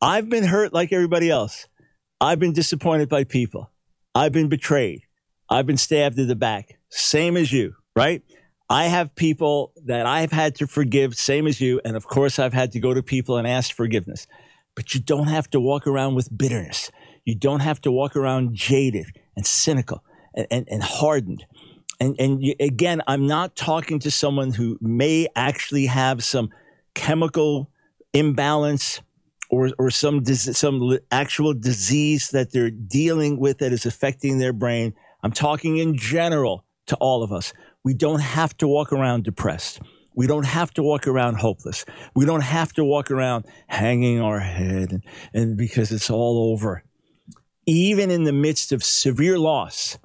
I've 0.01 0.29
been 0.29 0.43
hurt 0.43 0.73
like 0.73 0.93
everybody 0.93 1.29
else. 1.29 1.67
I've 2.21 2.39
been 2.39 2.53
disappointed 2.53 3.09
by 3.09 3.23
people. 3.23 3.71
I've 4.13 4.31
been 4.31 4.47
betrayed. 4.47 5.01
I've 5.53 5.65
been 5.65 5.77
stabbed 5.77 6.17
in 6.19 6.27
the 6.27 6.35
back. 6.35 6.79
Same 6.89 7.37
as 7.37 7.51
you, 7.51 7.75
right? 7.95 8.21
I 8.69 8.85
have 8.85 9.15
people 9.15 9.73
that 9.85 10.05
I've 10.05 10.31
had 10.31 10.55
to 10.55 10.67
forgive, 10.67 11.15
same 11.15 11.47
as 11.47 11.61
you. 11.61 11.79
And 11.85 11.95
of 11.95 12.07
course, 12.07 12.39
I've 12.39 12.53
had 12.53 12.71
to 12.71 12.79
go 12.79 12.93
to 12.93 13.03
people 13.03 13.37
and 13.37 13.47
ask 13.47 13.73
forgiveness 13.75 14.25
but 14.75 14.93
you 14.93 14.99
don't 14.99 15.27
have 15.27 15.49
to 15.51 15.59
walk 15.59 15.87
around 15.87 16.15
with 16.15 16.35
bitterness. 16.35 16.91
You 17.25 17.35
don't 17.35 17.61
have 17.61 17.79
to 17.81 17.91
walk 17.91 18.15
around 18.15 18.55
jaded 18.55 19.07
and 19.35 19.45
cynical 19.45 20.03
and, 20.35 20.47
and, 20.49 20.67
and 20.69 20.83
hardened. 20.83 21.45
And, 21.99 22.15
and 22.19 22.43
you, 22.43 22.55
again, 22.59 23.01
I'm 23.07 23.27
not 23.27 23.55
talking 23.55 23.99
to 23.99 24.11
someone 24.11 24.51
who 24.53 24.77
may 24.81 25.27
actually 25.35 25.85
have 25.85 26.23
some 26.23 26.49
chemical 26.95 27.69
imbalance 28.13 29.01
or, 29.49 29.69
or 29.77 29.91
some, 29.91 30.25
some 30.25 30.97
actual 31.11 31.53
disease 31.53 32.29
that 32.29 32.51
they're 32.51 32.71
dealing 32.71 33.39
with 33.39 33.59
that 33.59 33.71
is 33.71 33.85
affecting 33.85 34.39
their 34.39 34.53
brain. 34.53 34.95
I'm 35.23 35.31
talking 35.31 35.77
in 35.77 35.95
general 35.95 36.65
to 36.87 36.95
all 36.97 37.23
of 37.23 37.31
us. 37.31 37.53
We 37.83 37.93
don't 37.93 38.19
have 38.19 38.55
to 38.57 38.67
walk 38.67 38.91
around 38.91 39.23
depressed. 39.23 39.81
We 40.15 40.27
don't 40.27 40.45
have 40.45 40.71
to 40.75 40.83
walk 40.83 41.07
around 41.07 41.35
hopeless. 41.35 41.85
We 42.13 42.25
don't 42.25 42.41
have 42.41 42.73
to 42.73 42.83
walk 42.83 43.09
around 43.09 43.45
hanging 43.67 44.21
our 44.21 44.39
head 44.39 44.91
and, 44.91 45.03
and 45.33 45.57
because 45.57 45.91
it's 45.91 46.09
all 46.09 46.51
over. 46.51 46.83
Even 47.65 48.11
in 48.11 48.25
the 48.25 48.33
midst 48.33 48.71
of 48.71 48.83
severe 48.83 49.39
loss. 49.39 49.97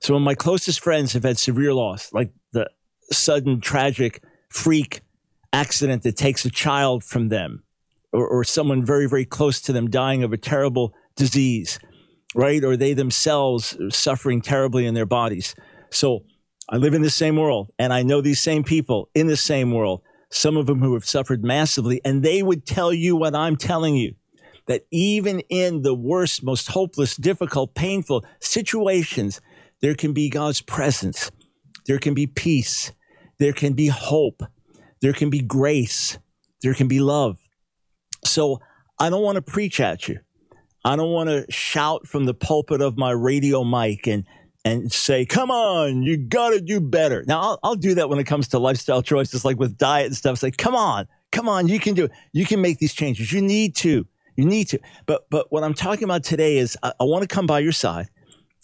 Some 0.00 0.16
of 0.16 0.22
my 0.22 0.34
closest 0.34 0.80
friends 0.80 1.14
have 1.14 1.22
had 1.22 1.38
severe 1.38 1.72
loss, 1.72 2.12
like 2.12 2.32
the 2.52 2.68
sudden 3.10 3.60
tragic 3.60 4.22
freak 4.50 5.00
accident 5.52 6.02
that 6.02 6.16
takes 6.16 6.44
a 6.44 6.50
child 6.50 7.02
from 7.02 7.28
them 7.28 7.62
or, 8.12 8.26
or 8.26 8.44
someone 8.44 8.84
very, 8.84 9.08
very 9.08 9.24
close 9.24 9.60
to 9.62 9.72
them 9.72 9.88
dying 9.88 10.22
of 10.22 10.32
a 10.32 10.36
terrible 10.36 10.94
disease, 11.16 11.78
right? 12.34 12.62
Or 12.64 12.76
they 12.76 12.94
themselves 12.94 13.76
suffering 13.90 14.40
terribly 14.40 14.86
in 14.86 14.94
their 14.94 15.06
bodies. 15.06 15.54
So 15.90 16.24
I 16.68 16.76
live 16.76 16.94
in 16.94 17.02
the 17.02 17.10
same 17.10 17.36
world 17.36 17.70
and 17.78 17.92
I 17.92 18.02
know 18.02 18.20
these 18.20 18.42
same 18.42 18.64
people 18.64 19.08
in 19.14 19.26
the 19.26 19.36
same 19.36 19.70
world, 19.70 20.02
some 20.30 20.56
of 20.56 20.66
them 20.66 20.80
who 20.80 20.94
have 20.94 21.04
suffered 21.04 21.44
massively, 21.44 22.00
and 22.04 22.22
they 22.22 22.42
would 22.42 22.66
tell 22.66 22.92
you 22.92 23.16
what 23.16 23.34
I'm 23.34 23.56
telling 23.56 23.96
you 23.96 24.14
that 24.66 24.86
even 24.90 25.40
in 25.50 25.82
the 25.82 25.94
worst, 25.94 26.42
most 26.42 26.68
hopeless, 26.68 27.16
difficult, 27.16 27.74
painful 27.74 28.24
situations, 28.40 29.40
there 29.80 29.94
can 29.94 30.12
be 30.12 30.30
God's 30.30 30.62
presence. 30.62 31.30
There 31.86 31.98
can 31.98 32.14
be 32.14 32.26
peace. 32.26 32.92
There 33.38 33.52
can 33.52 33.74
be 33.74 33.88
hope. 33.88 34.42
There 35.02 35.12
can 35.12 35.28
be 35.28 35.40
grace. 35.40 36.18
There 36.62 36.74
can 36.74 36.88
be 36.88 36.98
love. 36.98 37.38
So 38.24 38.60
I 38.98 39.10
don't 39.10 39.22
want 39.22 39.36
to 39.36 39.42
preach 39.42 39.80
at 39.80 40.08
you. 40.08 40.20
I 40.84 40.96
don't 40.96 41.12
want 41.12 41.30
to 41.30 41.50
shout 41.50 42.06
from 42.06 42.26
the 42.26 42.34
pulpit 42.34 42.80
of 42.80 42.98
my 42.98 43.10
radio 43.10 43.64
mic 43.64 44.06
and 44.06 44.24
and 44.64 44.90
say, 44.90 45.26
come 45.26 45.50
on, 45.50 46.02
you 46.02 46.16
got 46.16 46.50
to 46.50 46.60
do 46.60 46.80
better. 46.80 47.22
Now, 47.26 47.40
I'll, 47.40 47.58
I'll, 47.62 47.74
do 47.74 47.94
that 47.96 48.08
when 48.08 48.18
it 48.18 48.24
comes 48.24 48.48
to 48.48 48.58
lifestyle 48.58 49.02
choices, 49.02 49.44
like 49.44 49.58
with 49.58 49.76
diet 49.76 50.06
and 50.06 50.16
stuff. 50.16 50.38
Say, 50.38 50.52
come 50.52 50.74
on, 50.74 51.06
come 51.32 51.50
on, 51.50 51.68
you 51.68 51.78
can 51.78 51.92
do 51.92 52.04
it. 52.04 52.12
You 52.32 52.46
can 52.46 52.62
make 52.62 52.78
these 52.78 52.94
changes. 52.94 53.30
You 53.30 53.42
need 53.42 53.76
to. 53.76 54.06
You 54.36 54.44
need 54.46 54.68
to. 54.68 54.80
But, 55.04 55.28
but 55.30 55.52
what 55.52 55.64
I'm 55.64 55.74
talking 55.74 56.04
about 56.04 56.24
today 56.24 56.56
is 56.56 56.78
I, 56.82 56.92
I 56.98 57.04
want 57.04 57.22
to 57.22 57.28
come 57.28 57.46
by 57.46 57.58
your 57.58 57.72
side 57.72 58.08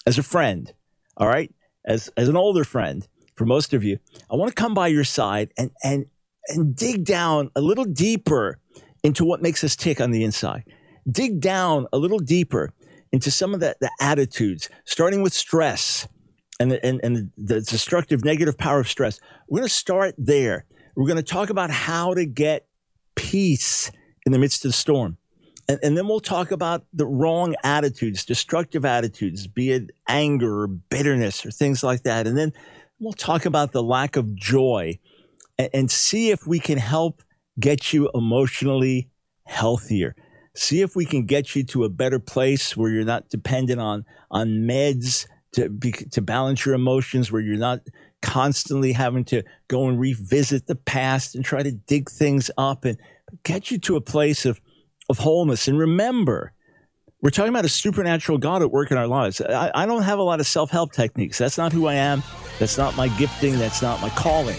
as 0.06 0.16
a 0.16 0.22
friend, 0.22 0.72
all 1.18 1.28
right? 1.28 1.52
As, 1.84 2.08
as 2.16 2.28
an 2.28 2.36
older 2.36 2.64
friend 2.64 3.06
for 3.34 3.44
most 3.44 3.74
of 3.74 3.84
you, 3.84 3.98
I 4.30 4.36
want 4.36 4.48
to 4.48 4.54
come 4.54 4.72
by 4.72 4.88
your 4.88 5.04
side 5.04 5.52
and, 5.58 5.70
and, 5.84 6.06
and 6.48 6.74
dig 6.74 7.04
down 7.04 7.50
a 7.54 7.60
little 7.60 7.84
deeper 7.84 8.58
into 9.04 9.24
what 9.26 9.42
makes 9.42 9.62
us 9.64 9.76
tick 9.76 10.00
on 10.00 10.12
the 10.12 10.24
inside. 10.24 10.64
Dig 11.10 11.40
down 11.40 11.86
a 11.92 11.98
little 11.98 12.18
deeper 12.18 12.72
into 13.12 13.30
some 13.30 13.54
of 13.54 13.60
the, 13.60 13.76
the 13.80 13.90
attitudes, 14.00 14.68
starting 14.84 15.22
with 15.22 15.32
stress 15.32 16.06
and 16.58 16.72
the, 16.72 16.84
and, 16.84 17.00
and 17.02 17.30
the 17.36 17.60
destructive 17.60 18.24
negative 18.24 18.56
power 18.56 18.80
of 18.80 18.88
stress. 18.88 19.18
We're 19.48 19.60
going 19.60 19.68
to 19.68 19.74
start 19.74 20.14
there. 20.18 20.66
We're 20.94 21.06
going 21.06 21.16
to 21.16 21.22
talk 21.22 21.50
about 21.50 21.70
how 21.70 22.14
to 22.14 22.26
get 22.26 22.66
peace 23.16 23.90
in 24.26 24.32
the 24.32 24.38
midst 24.38 24.64
of 24.64 24.70
the 24.70 24.76
storm. 24.76 25.16
And, 25.68 25.78
and, 25.82 25.96
then 25.96 26.08
we'll 26.08 26.20
talk 26.20 26.50
about 26.50 26.84
the 26.92 27.06
wrong 27.06 27.54
attitudes, 27.62 28.24
destructive 28.24 28.84
attitudes, 28.84 29.46
be 29.46 29.70
it 29.70 29.90
anger 30.08 30.62
or 30.62 30.66
bitterness 30.66 31.46
or 31.46 31.52
things 31.52 31.84
like 31.84 32.02
that. 32.02 32.26
And 32.26 32.36
then 32.36 32.52
we'll 32.98 33.12
talk 33.12 33.46
about 33.46 33.70
the 33.70 33.82
lack 33.82 34.16
of 34.16 34.34
joy 34.34 34.98
and, 35.58 35.70
and 35.72 35.90
see 35.90 36.30
if 36.30 36.46
we 36.46 36.58
can 36.58 36.78
help 36.78 37.22
get 37.58 37.92
you 37.92 38.10
emotionally 38.14 39.10
healthier 39.46 40.16
see 40.54 40.80
if 40.80 40.96
we 40.96 41.04
can 41.04 41.26
get 41.26 41.54
you 41.54 41.62
to 41.64 41.84
a 41.84 41.88
better 41.88 42.18
place 42.18 42.76
where 42.76 42.90
you're 42.90 43.04
not 43.04 43.28
dependent 43.28 43.80
on 43.80 44.04
on 44.30 44.48
meds 44.48 45.26
to 45.52 45.68
be, 45.68 45.92
to 45.92 46.20
balance 46.20 46.64
your 46.64 46.74
emotions 46.74 47.32
where 47.32 47.42
you're 47.42 47.56
not 47.56 47.80
constantly 48.22 48.92
having 48.92 49.24
to 49.24 49.42
go 49.68 49.88
and 49.88 49.98
revisit 49.98 50.66
the 50.66 50.74
past 50.74 51.34
and 51.34 51.44
try 51.44 51.62
to 51.62 51.72
dig 51.72 52.10
things 52.10 52.50
up 52.58 52.84
and 52.84 52.98
get 53.44 53.70
you 53.70 53.78
to 53.78 53.96
a 53.96 54.00
place 54.00 54.44
of 54.44 54.60
of 55.08 55.18
wholeness 55.18 55.66
and 55.66 55.78
remember 55.78 56.52
we're 57.22 57.30
talking 57.30 57.50
about 57.50 57.64
a 57.64 57.68
supernatural 57.68 58.38
God 58.38 58.62
at 58.62 58.70
work 58.70 58.90
in 58.90 58.96
our 58.96 59.06
lives. 59.06 59.42
I, 59.42 59.70
I 59.74 59.86
don't 59.86 60.02
have 60.02 60.18
a 60.18 60.22
lot 60.22 60.40
of 60.40 60.46
self 60.46 60.70
help 60.70 60.92
techniques. 60.92 61.36
That's 61.36 61.58
not 61.58 61.70
who 61.70 61.86
I 61.86 61.94
am. 61.94 62.22
That's 62.58 62.78
not 62.78 62.96
my 62.96 63.08
gifting. 63.08 63.58
That's 63.58 63.82
not 63.82 64.00
my 64.00 64.08
calling. 64.10 64.56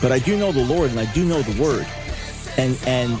But 0.00 0.10
I 0.10 0.18
do 0.18 0.38
know 0.38 0.50
the 0.50 0.64
Lord 0.64 0.90
and 0.90 0.98
I 0.98 1.12
do 1.12 1.24
know 1.26 1.42
the 1.42 1.62
Word. 1.62 1.86
And, 2.56 2.78
and, 2.86 3.20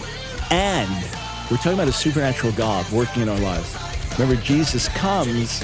and 0.50 1.19
we're 1.50 1.56
talking 1.56 1.72
about 1.72 1.88
a 1.88 1.92
supernatural 1.92 2.52
God 2.52 2.88
working 2.92 3.22
in 3.22 3.28
our 3.28 3.38
lives. 3.40 3.76
Remember, 4.18 4.40
Jesus 4.40 4.88
comes 4.88 5.58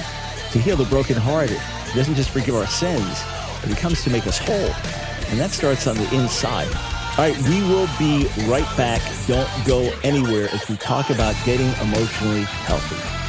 to 0.51 0.59
heal 0.59 0.75
the 0.75 0.85
brokenhearted. 0.85 1.57
He 1.57 1.97
doesn't 1.97 2.15
just 2.15 2.29
forgive 2.29 2.55
our 2.55 2.67
sins, 2.67 3.23
but 3.61 3.69
he 3.69 3.75
comes 3.75 4.03
to 4.03 4.09
make 4.09 4.27
us 4.27 4.37
whole. 4.37 4.73
And 5.29 5.39
that 5.39 5.51
starts 5.51 5.87
on 5.87 5.95
the 5.95 6.13
inside. 6.13 6.67
All 7.17 7.25
right, 7.29 7.37
we 7.43 7.61
will 7.63 7.87
be 7.97 8.27
right 8.47 8.67
back. 8.75 9.01
Don't 9.27 9.49
go 9.65 9.91
anywhere 10.03 10.49
as 10.51 10.67
we 10.67 10.75
talk 10.75 11.09
about 11.09 11.35
getting 11.45 11.67
emotionally 11.87 12.43
healthy. 12.43 13.26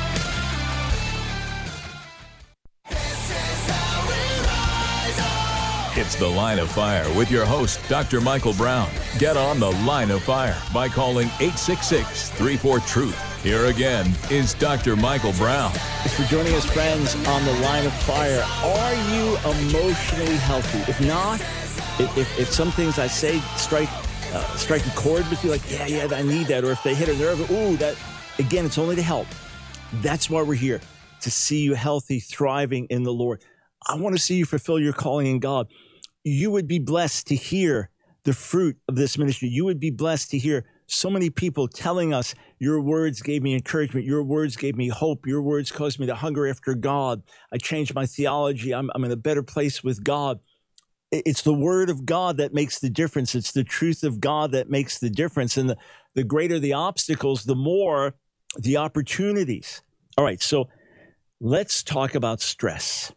It's 5.98 6.14
The 6.14 6.28
Line 6.28 6.60
of 6.60 6.70
Fire 6.70 7.12
with 7.18 7.28
your 7.28 7.44
host, 7.44 7.80
Dr. 7.88 8.20
Michael 8.20 8.52
Brown. 8.52 8.88
Get 9.18 9.36
on 9.36 9.58
The 9.58 9.72
Line 9.82 10.12
of 10.12 10.22
Fire 10.22 10.56
by 10.72 10.88
calling 10.88 11.26
866 11.40 12.30
34 12.30 12.78
Truth. 12.78 13.42
Here 13.42 13.64
again 13.64 14.14
is 14.30 14.54
Dr. 14.54 14.94
Michael 14.94 15.32
Brown. 15.32 15.72
Thanks 15.72 16.14
for 16.14 16.22
joining 16.30 16.54
us, 16.54 16.64
friends, 16.64 17.16
on 17.26 17.44
The 17.44 17.52
Line 17.54 17.84
of 17.84 17.92
Fire. 18.04 18.40
Are 18.62 18.94
you 19.10 19.38
emotionally 19.38 20.36
healthy? 20.36 20.88
If 20.88 21.00
not, 21.00 21.40
if, 21.98 22.16
if, 22.16 22.38
if 22.38 22.48
some 22.48 22.70
things 22.70 23.00
I 23.00 23.08
say 23.08 23.40
strike 23.56 23.90
uh, 24.32 24.56
strike 24.56 24.86
a 24.86 24.90
chord 24.90 25.28
with 25.28 25.42
you, 25.42 25.50
like, 25.50 25.68
yeah, 25.68 25.88
yeah, 25.88 26.06
I 26.12 26.22
need 26.22 26.46
that. 26.46 26.62
Or 26.62 26.70
if 26.70 26.82
they 26.84 26.94
hit 26.94 27.08
a 27.08 27.16
nerve, 27.18 27.50
ooh, 27.50 27.76
that, 27.78 27.96
again, 28.38 28.64
it's 28.64 28.78
only 28.78 28.94
to 28.94 29.02
help. 29.02 29.26
That's 29.94 30.30
why 30.30 30.42
we're 30.42 30.54
here, 30.54 30.80
to 31.22 31.30
see 31.32 31.58
you 31.58 31.74
healthy, 31.74 32.20
thriving 32.20 32.86
in 32.86 33.02
the 33.02 33.12
Lord. 33.12 33.42
I 33.88 33.96
want 33.96 34.14
to 34.14 34.22
see 34.22 34.36
you 34.36 34.44
fulfill 34.44 34.78
your 34.78 34.92
calling 34.92 35.26
in 35.26 35.40
God 35.40 35.66
you 36.28 36.50
would 36.50 36.66
be 36.66 36.78
blessed 36.78 37.26
to 37.28 37.34
hear 37.34 37.90
the 38.24 38.32
fruit 38.32 38.76
of 38.88 38.96
this 38.96 39.16
ministry. 39.16 39.48
You 39.48 39.64
would 39.64 39.80
be 39.80 39.90
blessed 39.90 40.30
to 40.32 40.38
hear 40.38 40.66
so 40.86 41.10
many 41.10 41.30
people 41.30 41.68
telling 41.68 42.12
us, 42.12 42.34
Your 42.58 42.80
words 42.80 43.22
gave 43.22 43.42
me 43.42 43.54
encouragement. 43.54 44.06
Your 44.06 44.22
words 44.22 44.56
gave 44.56 44.76
me 44.76 44.88
hope. 44.88 45.26
Your 45.26 45.42
words 45.42 45.70
caused 45.70 46.00
me 46.00 46.06
to 46.06 46.14
hunger 46.14 46.46
after 46.46 46.74
God. 46.74 47.22
I 47.52 47.58
changed 47.58 47.94
my 47.94 48.06
theology. 48.06 48.74
I'm, 48.74 48.90
I'm 48.94 49.04
in 49.04 49.12
a 49.12 49.16
better 49.16 49.42
place 49.42 49.84
with 49.84 50.02
God. 50.02 50.40
It's 51.10 51.42
the 51.42 51.54
word 51.54 51.88
of 51.88 52.04
God 52.04 52.36
that 52.36 52.52
makes 52.52 52.80
the 52.80 52.90
difference. 52.90 53.34
It's 53.34 53.52
the 53.52 53.64
truth 53.64 54.02
of 54.02 54.20
God 54.20 54.52
that 54.52 54.68
makes 54.68 54.98
the 54.98 55.08
difference. 55.08 55.56
And 55.56 55.70
the, 55.70 55.78
the 56.14 56.24
greater 56.24 56.58
the 56.58 56.74
obstacles, 56.74 57.44
the 57.44 57.54
more 57.54 58.14
the 58.58 58.76
opportunities. 58.76 59.82
All 60.18 60.24
right, 60.24 60.42
so 60.42 60.68
let's 61.40 61.82
talk 61.82 62.14
about 62.14 62.40
stress. 62.40 63.12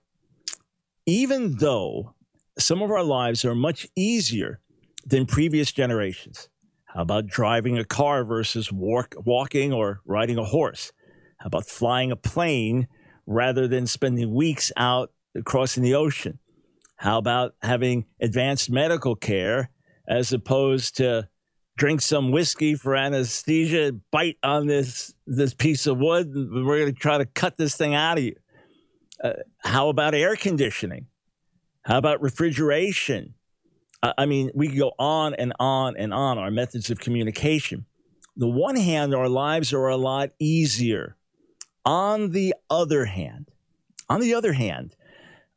Even 1.06 1.58
though 1.58 2.16
some 2.58 2.82
of 2.82 2.92
our 2.92 3.04
lives 3.04 3.46
are 3.46 3.56
much 3.56 3.88
easier 3.96 4.60
than 5.06 5.26
previous 5.26 5.72
generations. 5.72 6.50
How 6.86 7.02
about 7.02 7.28
driving 7.28 7.78
a 7.78 7.86
car 7.86 8.24
versus 8.24 8.72
walk, 8.72 9.16
walking 9.26 9.72
or 9.74 10.02
riding 10.06 10.38
a 10.38 10.44
horse? 10.44 10.92
How 11.38 11.48
about 11.48 11.66
flying 11.66 12.12
a 12.12 12.16
plane 12.16 12.88
rather 13.26 13.68
than 13.68 13.88
spending 13.88 14.34
weeks 14.34 14.72
out 14.76 15.12
crossing 15.46 15.84
the 15.84 15.96
ocean? 15.96 16.40
How 16.98 17.18
about 17.18 17.56
having 17.62 18.06
advanced 18.20 18.70
medical 18.70 19.16
care 19.16 19.72
as 20.08 20.34
opposed 20.34 20.98
to 20.98 21.30
drink 21.78 22.02
some 22.02 22.32
whiskey 22.32 22.76
for 22.76 22.96
anesthesia, 22.96 23.94
bite 24.12 24.38
on 24.44 24.68
this 24.68 25.14
this 25.26 25.54
piece 25.54 25.88
of 25.88 25.98
wood, 25.98 26.28
and 26.28 26.66
we're 26.66 26.80
going 26.80 26.94
to 26.94 27.00
try 27.00 27.18
to 27.18 27.26
cut 27.26 27.58
this 27.58 27.76
thing 27.76 27.96
out 27.96 28.18
of 28.18 28.24
you? 28.24 28.36
Uh, 29.24 29.34
how 29.60 29.90
about 29.90 30.14
air 30.14 30.36
conditioning? 30.36 31.08
How 31.84 31.98
about 31.98 32.22
refrigeration? 32.22 33.36
I 34.04 34.26
mean, 34.26 34.52
we 34.56 34.68
can 34.68 34.78
go 34.78 34.94
on 34.98 35.36
and 35.36 35.54
on 35.60 35.96
and 35.96 36.14
on 36.14 36.38
our 36.38 36.50
methods 36.50 36.90
of 36.90 37.00
communication. 37.00 37.86
The 38.36 38.48
one 38.48 38.76
hand, 38.76 39.14
our 39.14 39.30
lives 39.30 39.74
are 39.74 39.88
a 39.88 39.98
lot 39.98 40.32
easier. 40.40 41.18
On 41.86 42.32
the 42.32 42.56
other 42.70 43.06
hand, 43.06 43.52
on 44.10 44.22
the 44.22 44.34
other 44.34 44.54
hand, 44.54 44.96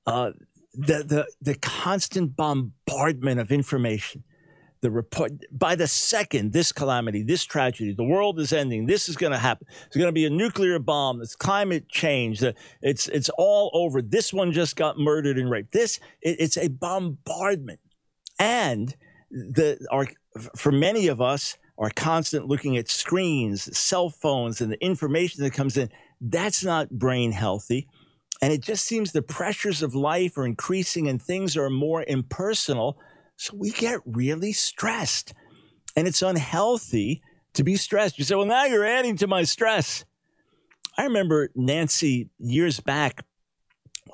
uh, 0.07 0.33
the, 0.75 1.05
the, 1.05 1.27
the 1.41 1.55
constant 1.55 2.37
bombardment 2.37 3.41
of 3.41 3.51
information, 3.51 4.25
the 4.85 4.91
report 4.91 5.33
by 5.51 5.75
the 5.75 5.89
second 5.89 6.53
this 6.53 6.71
calamity, 6.71 7.23
this 7.23 7.43
tragedy, 7.43 7.95
the 7.95 8.05
world 8.05 8.39
is 8.39 8.53
ending. 8.53 8.85
This 8.85 9.09
is 9.09 9.17
going 9.17 9.33
to 9.33 9.39
happen. 9.39 9.67
It's 9.87 9.97
going 9.97 10.09
to 10.09 10.13
be 10.13 10.27
a 10.27 10.31
nuclear 10.31 10.79
bomb. 10.79 11.23
It's 11.23 11.35
climate 11.35 11.89
change. 11.89 12.45
It's 12.83 13.09
it's 13.09 13.31
all 13.39 13.71
over. 13.73 14.03
This 14.03 14.31
one 14.31 14.53
just 14.53 14.77
got 14.77 14.99
murdered 14.99 15.39
and 15.39 15.51
raped. 15.51 15.73
This 15.73 16.01
it, 16.21 16.37
it's 16.39 16.59
a 16.59 16.69
bombardment, 16.69 17.81
and 18.39 18.95
the 19.31 19.79
our 19.91 20.07
for 20.55 20.71
many 20.71 21.09
of 21.09 21.23
us 21.23 21.57
are 21.79 21.89
constant 21.89 22.47
looking 22.47 22.77
at 22.77 22.91
screens, 22.91 23.77
cell 23.77 24.11
phones, 24.11 24.61
and 24.61 24.71
the 24.71 24.85
information 24.85 25.43
that 25.43 25.55
comes 25.55 25.79
in. 25.79 25.89
That's 26.21 26.63
not 26.63 26.91
brain 26.91 27.33
healthy. 27.33 27.89
And 28.43 28.53
it 28.53 28.61
just 28.61 28.85
seems 28.85 29.13
the 29.13 29.23
pressures 29.23 29.83
of 29.83 29.95
life 29.95 30.37
are 30.37 30.45
increasing 30.45 31.09
and 31.09 31.23
things 31.23 31.57
are 31.57 31.71
more 31.71 32.05
impersonal 32.07 32.99
so 33.37 33.57
we 33.57 33.71
get 33.71 34.01
really 34.05 34.53
stressed. 34.53 35.35
And 35.97 36.09
it's 36.09 36.23
unhealthy 36.23 37.23
to 37.55 37.63
be 37.63 37.77
stressed. 37.77 38.19
You 38.19 38.25
say, 38.25 38.35
well, 38.35 38.47
now 38.47 38.65
you're 38.65 38.85
adding 38.85 39.17
to 39.19 39.27
my 39.27 39.45
stress. 39.45 40.05
I 40.97 41.05
remember 41.05 41.51
Nancy 41.55 42.31
years 42.39 42.81
back 42.81 43.25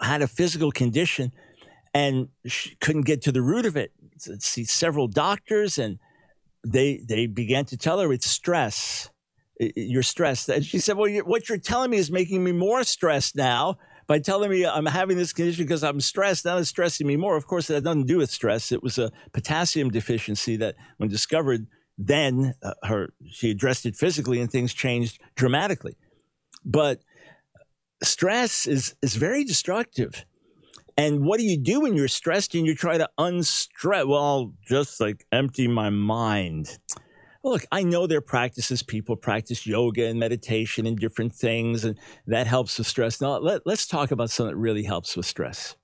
had 0.00 0.22
a 0.22 0.26
physical 0.26 0.70
condition 0.72 1.32
and 1.92 2.28
she 2.46 2.76
couldn't 2.76 3.02
get 3.02 3.22
to 3.22 3.32
the 3.32 3.42
root 3.42 3.66
of 3.66 3.76
it. 3.76 3.92
See 4.38 4.64
several 4.64 5.08
doctors 5.08 5.78
and 5.78 5.98
they 6.66 7.02
they 7.08 7.26
began 7.26 7.64
to 7.66 7.76
tell 7.76 8.00
her 8.00 8.12
it's 8.12 8.28
stress. 8.28 9.10
You're 9.58 10.02
stressed. 10.02 10.48
And 10.48 10.64
she 10.64 10.78
said, 10.78 10.96
well, 10.96 11.10
what 11.24 11.48
you're 11.48 11.58
telling 11.58 11.90
me 11.90 11.98
is 11.98 12.10
making 12.10 12.44
me 12.44 12.52
more 12.52 12.84
stressed 12.84 13.36
now 13.36 13.78
by 14.10 14.18
telling 14.18 14.50
me 14.50 14.66
I'm 14.66 14.86
having 14.86 15.16
this 15.16 15.32
condition 15.32 15.64
because 15.64 15.84
I'm 15.84 16.00
stressed. 16.00 16.44
Now 16.44 16.56
it's 16.56 16.68
stressing 16.68 17.06
me 17.06 17.16
more. 17.16 17.36
Of 17.36 17.46
course, 17.46 17.70
nothing 17.70 18.02
to 18.02 18.12
do 18.12 18.18
with 18.18 18.28
stress. 18.28 18.72
It 18.72 18.82
was 18.82 18.98
a 18.98 19.12
potassium 19.32 19.88
deficiency 19.88 20.56
that, 20.56 20.74
when 20.96 21.08
discovered, 21.08 21.68
then 21.96 22.54
uh, 22.60 22.74
her 22.82 23.12
she 23.30 23.52
addressed 23.52 23.86
it 23.86 23.94
physically 23.94 24.40
and 24.40 24.50
things 24.50 24.74
changed 24.74 25.20
dramatically. 25.36 25.96
But 26.64 27.02
stress 28.02 28.66
is 28.66 28.96
is 29.00 29.14
very 29.14 29.44
destructive. 29.44 30.24
And 30.96 31.24
what 31.24 31.38
do 31.38 31.46
you 31.46 31.56
do 31.56 31.82
when 31.82 31.94
you're 31.94 32.08
stressed 32.08 32.56
and 32.56 32.66
you 32.66 32.74
try 32.74 32.98
to 32.98 33.08
unstress? 33.16 34.06
Well, 34.06 34.54
just 34.66 35.00
like 35.00 35.24
empty 35.30 35.68
my 35.68 35.90
mind 35.90 36.78
look, 37.42 37.64
I 37.72 37.82
know 37.82 38.06
there 38.06 38.18
are 38.18 38.22
practices. 38.22 38.82
People 38.82 39.16
practice 39.16 39.66
yoga 39.66 40.06
and 40.06 40.18
meditation 40.18 40.86
and 40.86 40.98
different 40.98 41.34
things, 41.34 41.84
and 41.84 41.98
that 42.26 42.46
helps 42.46 42.78
with 42.78 42.86
stress. 42.86 43.20
Now, 43.20 43.38
let, 43.38 43.66
let's 43.66 43.86
talk 43.86 44.10
about 44.10 44.30
something 44.30 44.54
that 44.54 44.60
really 44.60 44.82
helps 44.82 45.16
with 45.16 45.26
stress. 45.26 45.76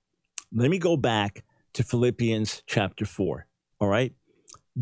Let 0.53 0.71
me 0.71 0.79
go 0.79 0.97
back 0.97 1.45
to 1.75 1.83
Philippians 1.83 2.63
chapter 2.67 3.05
4. 3.05 3.47
All 3.81 3.89
right? 3.89 4.13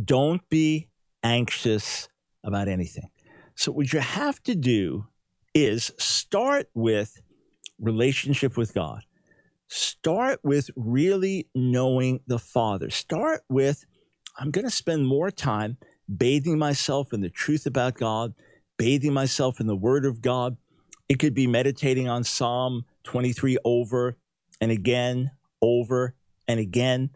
Don't 0.04 0.47
be 0.49 0.88
anxious 1.23 2.09
about 2.43 2.69
anything. 2.69 3.11
So, 3.54 3.73
what 3.73 3.93
you 3.93 4.00
have 4.00 4.43
to 4.45 4.54
do 4.54 5.07
is 5.54 5.93
start 5.99 6.69
with 6.75 7.23
relationship 7.78 8.57
with 8.57 8.75
God. 8.75 9.02
Start 9.69 10.40
with 10.43 10.71
really 10.76 11.49
knowing 11.54 12.21
the 12.26 12.38
Father. 12.38 12.90
Start 12.90 13.43
with, 13.49 13.87
I'm 14.38 14.50
going 14.50 14.66
to 14.66 14.71
spend 14.71 15.07
more 15.07 15.31
time 15.31 15.78
bathing 16.14 16.58
myself 16.58 17.12
in 17.12 17.20
the 17.20 17.30
truth 17.30 17.66
about 17.66 17.94
God, 17.94 18.34
bathing 18.76 19.12
myself 19.12 19.61
in 19.61 19.66
the 19.66 19.76
Word 19.76 20.04
of 20.04 20.20
God. 20.20 20.56
It 21.08 21.18
could 21.18 21.34
be 21.34 21.46
meditating 21.46 22.08
on 22.08 22.25
Psalm 22.25 22.84
23 23.04 23.58
over 23.64 24.16
and 24.61 24.70
again, 24.70 25.30
over 25.61 26.14
and 26.49 26.58
again. 26.61 27.11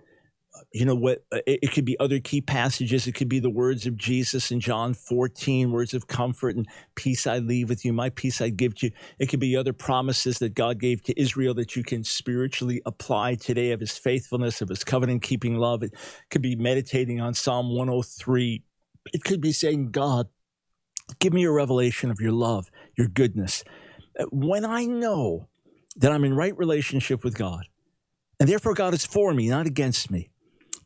You 0.72 0.86
know 0.86 0.94
what? 0.94 1.24
Uh, 1.30 1.38
it, 1.46 1.72
could 1.72 1.84
be 1.84 1.98
other 2.00 2.18
key 2.18 2.40
passages. 2.40 3.06
It 3.06 3.12
could 3.12 3.28
be 3.28 3.38
the 3.38 3.50
words 3.50 3.86
of 3.86 3.96
Jesus 3.96 4.50
in 4.50 4.60
John 4.60 4.92
14, 4.92 5.70
words 5.70 5.94
of 5.94 6.08
comfort 6.08 6.56
and 6.56 6.66
peace 6.96 7.26
I 7.26 7.38
leave 7.38 7.68
with 7.68 7.84
you. 7.84 7.92
My 7.92 8.10
peace 8.10 8.40
I 8.40 8.48
give 8.48 8.74
to 8.76 8.86
you. 8.86 8.92
It 9.18 9.26
could 9.26 9.40
be 9.40 9.56
other 9.56 9.72
promises 9.72 10.38
that 10.40 10.54
God 10.54 10.80
gave 10.80 11.02
to 11.04 11.20
Israel 11.20 11.54
that 11.54 11.76
you 11.76 11.84
can 11.84 12.02
spiritually 12.02 12.82
apply 12.86 13.36
today 13.36 13.70
of 13.70 13.80
his 13.80 13.96
faithfulness, 13.96 14.60
of 14.60 14.68
his 14.68 14.82
covenant 14.82 15.22
keeping 15.22 15.56
love. 15.56 15.82
It 15.82 15.94
could 16.28 16.42
be 16.42 16.56
meditating 16.56 17.20
on 17.20 17.34
Psalm 17.34 17.68
103 17.68 18.64
it 19.12 19.24
could 19.24 19.40
be 19.40 19.52
saying, 19.52 19.90
God, 19.90 20.28
give 21.18 21.32
me 21.32 21.44
a 21.44 21.50
revelation 21.50 22.10
of 22.10 22.20
your 22.20 22.32
love, 22.32 22.70
your 22.96 23.08
goodness. 23.08 23.64
Uh, 24.18 24.24
when 24.30 24.64
I 24.64 24.84
know 24.84 25.48
that 25.96 26.12
I'm 26.12 26.24
in 26.24 26.34
right 26.34 26.56
relationship 26.56 27.24
with 27.24 27.36
God, 27.36 27.64
and 28.40 28.48
therefore 28.48 28.74
God 28.74 28.94
is 28.94 29.04
for 29.04 29.34
me, 29.34 29.48
not 29.48 29.66
against 29.66 30.10
me, 30.10 30.30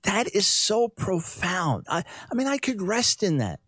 that 0.02 0.34
is 0.34 0.46
so 0.46 0.88
profound. 0.88 1.86
I, 1.88 2.04
I 2.30 2.34
mean, 2.34 2.46
I 2.46 2.58
could 2.58 2.82
rest 2.82 3.22
in 3.22 3.38
that. 3.38 3.60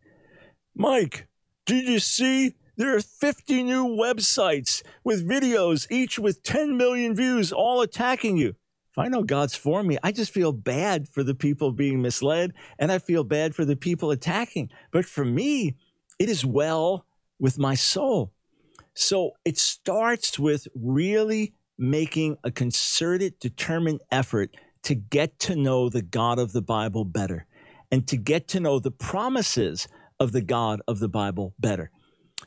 Mike, 0.75 1.29
did 1.67 1.87
you 1.87 1.99
see? 1.99 2.55
There 2.77 2.97
are 2.97 3.01
50 3.01 3.63
new 3.63 3.87
websites 3.87 4.83
with 5.05 5.29
videos, 5.29 5.87
each 5.91 6.19
with 6.19 6.43
10 6.43 6.77
million 6.77 7.15
views, 7.15 7.53
all 7.53 7.83
attacking 7.83 8.37
you 8.37 8.57
if 8.95 8.99
I 9.01 9.09
know 9.09 9.25
God's 9.25 9.57
for 9.57 9.83
me, 9.83 9.99
I 10.05 10.13
just 10.13 10.33
feel 10.33 10.53
bad 10.53 11.09
for 11.09 11.25
the 11.25 11.35
people 11.35 11.73
being 11.73 12.01
misled 12.01 12.53
and 12.79 12.93
I 12.93 13.01
feel 13.01 13.25
bad 13.25 13.53
for 13.53 13.65
the 13.65 13.75
people 13.75 14.13
attacking. 14.13 14.71
But 14.93 15.05
for 15.05 15.25
me, 15.25 15.75
it 16.21 16.29
is 16.29 16.47
well 16.47 17.05
with 17.41 17.59
my 17.59 17.75
soul. 17.75 18.33
So 18.95 19.33
it 19.45 19.59
starts 19.59 20.39
with 20.39 20.69
really 20.77 21.55
making 21.77 22.37
a 22.45 22.53
concerted, 22.53 23.41
determined 23.41 24.01
effort 24.13 24.55
to 24.85 24.95
get 24.95 25.41
to 25.41 25.57
know 25.57 25.89
the 25.89 26.03
God 26.03 26.39
of 26.39 26.53
the 26.53 26.63
Bible 26.63 27.05
better 27.05 27.47
and 27.91 28.07
to 28.07 28.17
get 28.17 28.47
to 28.49 28.61
know 28.61 28.79
the 28.79 28.93
promises 28.93 29.89
of 30.21 30.31
the 30.31 30.43
God 30.43 30.81
of 30.87 31.01
the 31.01 31.09
Bible 31.09 31.53
better. 31.59 31.91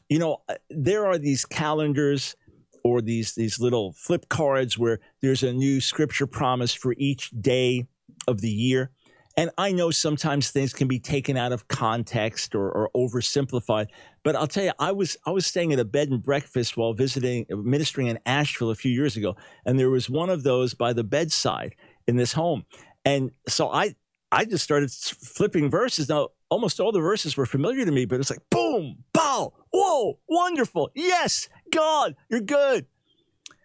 You 0.08 0.20
know, 0.20 0.44
uh, 0.48 0.54
there 0.70 1.08
are 1.08 1.18
these 1.18 1.44
calendars 1.44 2.38
or 2.84 3.02
these 3.02 3.36
these 3.36 3.60
little 3.60 3.94
flip 3.94 4.30
cards 4.30 4.78
where 4.78 5.00
there's 5.22 5.44
a 5.44 5.54
new 5.54 5.82
scripture 5.82 6.28
promise 6.28 6.74
for 6.74 6.96
each 6.98 7.32
day 7.32 7.88
of 8.28 8.42
the 8.42 8.50
year. 8.50 8.92
And 9.40 9.52
I 9.56 9.72
know 9.72 9.92
sometimes 9.92 10.50
things 10.50 10.74
can 10.74 10.88
be 10.88 11.00
taken 11.00 11.38
out 11.38 11.52
of 11.52 11.68
context 11.68 12.56
or, 12.56 12.72
or, 12.72 12.90
oversimplified, 12.96 13.86
but 14.24 14.36
I'll 14.36 14.48
tell 14.48 14.64
you, 14.64 14.72
I 14.80 14.92
was 14.92 15.16
I 15.28 15.32
was 15.32 15.46
staying 15.46 15.72
at 15.74 15.80
a 15.80 15.86
bed 15.86 16.10
and 16.10 16.24
breakfast 16.24 16.76
while 16.76 16.94
visiting 16.94 17.46
ministering 17.50 18.08
in 18.08 18.18
Asheville 18.26 18.72
a 18.72 18.76
few 18.76 18.92
years 18.92 19.16
ago, 19.16 19.36
and 19.64 19.80
there 19.80 19.92
was 19.92 20.10
one 20.10 20.32
of 20.32 20.42
those 20.42 20.74
by 20.74 20.92
the 20.92 21.04
bedside 21.04 21.76
in 22.08 22.16
this 22.16 22.34
home, 22.34 22.66
and 23.06 23.30
so 23.48 23.70
I 23.70 23.96
I 24.32 24.46
just 24.46 24.64
started 24.64 24.92
flipping 24.92 25.70
verses. 25.70 26.10
Now 26.10 26.30
almost 26.50 26.80
all 26.80 26.92
the 26.92 27.00
verses 27.00 27.38
were 27.38 27.46
familiar 27.46 27.86
to 27.86 27.92
me, 27.92 28.06
but 28.06 28.20
it's 28.20 28.32
like 28.32 28.42
boom, 28.50 29.04
bow, 29.14 29.54
whoa, 29.72 30.20
wonderful, 30.28 30.90
yes, 30.96 31.48
God, 31.72 32.16
you're 32.30 32.42
good. 32.42 32.86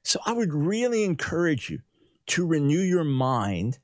So 0.02 0.20
I 0.26 0.32
would 0.32 0.52
really 0.52 1.04
encourage 1.04 1.70
you 1.70 1.80
to 2.28 2.46
renew 2.46 2.80
your 2.80 3.04
mind. 3.04 3.78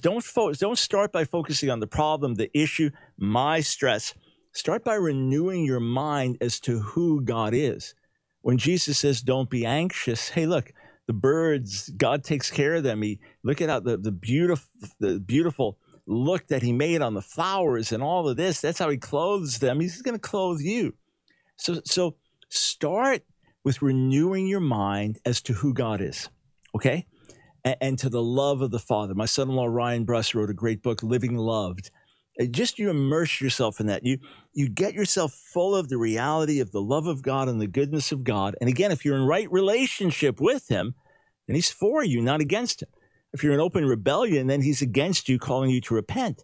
Don't 0.00 0.22
fo- 0.22 0.52
don't 0.52 0.78
start 0.78 1.12
by 1.12 1.24
focusing 1.24 1.70
on 1.70 1.80
the 1.80 1.86
problem, 1.86 2.34
the 2.34 2.56
issue, 2.56 2.90
my 3.16 3.60
stress. 3.60 4.14
Start 4.52 4.84
by 4.84 4.94
renewing 4.94 5.64
your 5.64 5.80
mind 5.80 6.38
as 6.40 6.60
to 6.60 6.80
who 6.80 7.22
God 7.22 7.54
is. 7.54 7.94
When 8.42 8.58
Jesus 8.58 8.98
says, 8.98 9.22
"Don't 9.22 9.50
be 9.50 9.64
anxious," 9.64 10.30
hey, 10.30 10.46
look, 10.46 10.72
the 11.06 11.12
birds, 11.12 11.90
God 11.90 12.22
takes 12.22 12.50
care 12.50 12.74
of 12.74 12.82
them. 12.82 13.02
He 13.02 13.20
look 13.42 13.60
at 13.60 13.68
how 13.68 13.80
the, 13.80 13.96
the 13.96 14.12
beautiful 14.12 14.68
the 15.00 15.18
beautiful 15.18 15.78
look 16.06 16.48
that 16.48 16.62
He 16.62 16.72
made 16.72 17.02
on 17.02 17.14
the 17.14 17.22
flowers 17.22 17.92
and 17.92 18.02
all 18.02 18.28
of 18.28 18.36
this. 18.36 18.60
That's 18.60 18.78
how 18.78 18.90
He 18.90 18.98
clothes 18.98 19.58
them. 19.58 19.80
He's 19.80 20.02
going 20.02 20.16
to 20.16 20.20
clothe 20.20 20.60
you. 20.60 20.94
So 21.56 21.80
so 21.84 22.16
start 22.48 23.22
with 23.64 23.82
renewing 23.82 24.46
your 24.46 24.60
mind 24.60 25.18
as 25.24 25.40
to 25.42 25.52
who 25.52 25.72
God 25.72 26.00
is, 26.00 26.28
okay? 26.74 27.06
And, 27.64 27.76
and 27.80 27.98
to 28.00 28.08
the 28.08 28.22
love 28.22 28.60
of 28.60 28.70
the 28.70 28.78
Father. 28.78 29.14
My 29.14 29.26
son 29.26 29.50
in 29.50 29.56
law, 29.56 29.66
Ryan 29.66 30.04
Bruss, 30.04 30.34
wrote 30.34 30.50
a 30.50 30.54
great 30.54 30.82
book, 30.82 31.02
Living 31.02 31.36
Loved. 31.36 31.90
Just 32.50 32.78
you 32.78 32.88
immerse 32.88 33.40
yourself 33.40 33.78
in 33.78 33.86
that. 33.86 34.04
You, 34.04 34.18
you 34.54 34.68
get 34.68 34.94
yourself 34.94 35.32
full 35.32 35.76
of 35.76 35.88
the 35.88 35.98
reality 35.98 36.60
of 36.60 36.72
the 36.72 36.80
love 36.80 37.06
of 37.06 37.22
God 37.22 37.48
and 37.48 37.60
the 37.60 37.66
goodness 37.66 38.10
of 38.10 38.24
God. 38.24 38.56
And 38.60 38.70
again, 38.70 38.90
if 38.90 39.04
you're 39.04 39.16
in 39.16 39.26
right 39.26 39.50
relationship 39.52 40.40
with 40.40 40.68
Him, 40.68 40.94
then 41.46 41.56
He's 41.56 41.70
for 41.70 42.02
you, 42.02 42.22
not 42.22 42.40
against 42.40 42.82
Him. 42.82 42.88
If 43.34 43.44
you're 43.44 43.54
in 43.54 43.60
open 43.60 43.84
rebellion, 43.84 44.46
then 44.46 44.62
He's 44.62 44.80
against 44.80 45.28
you, 45.28 45.38
calling 45.38 45.70
you 45.70 45.80
to 45.82 45.94
repent. 45.94 46.42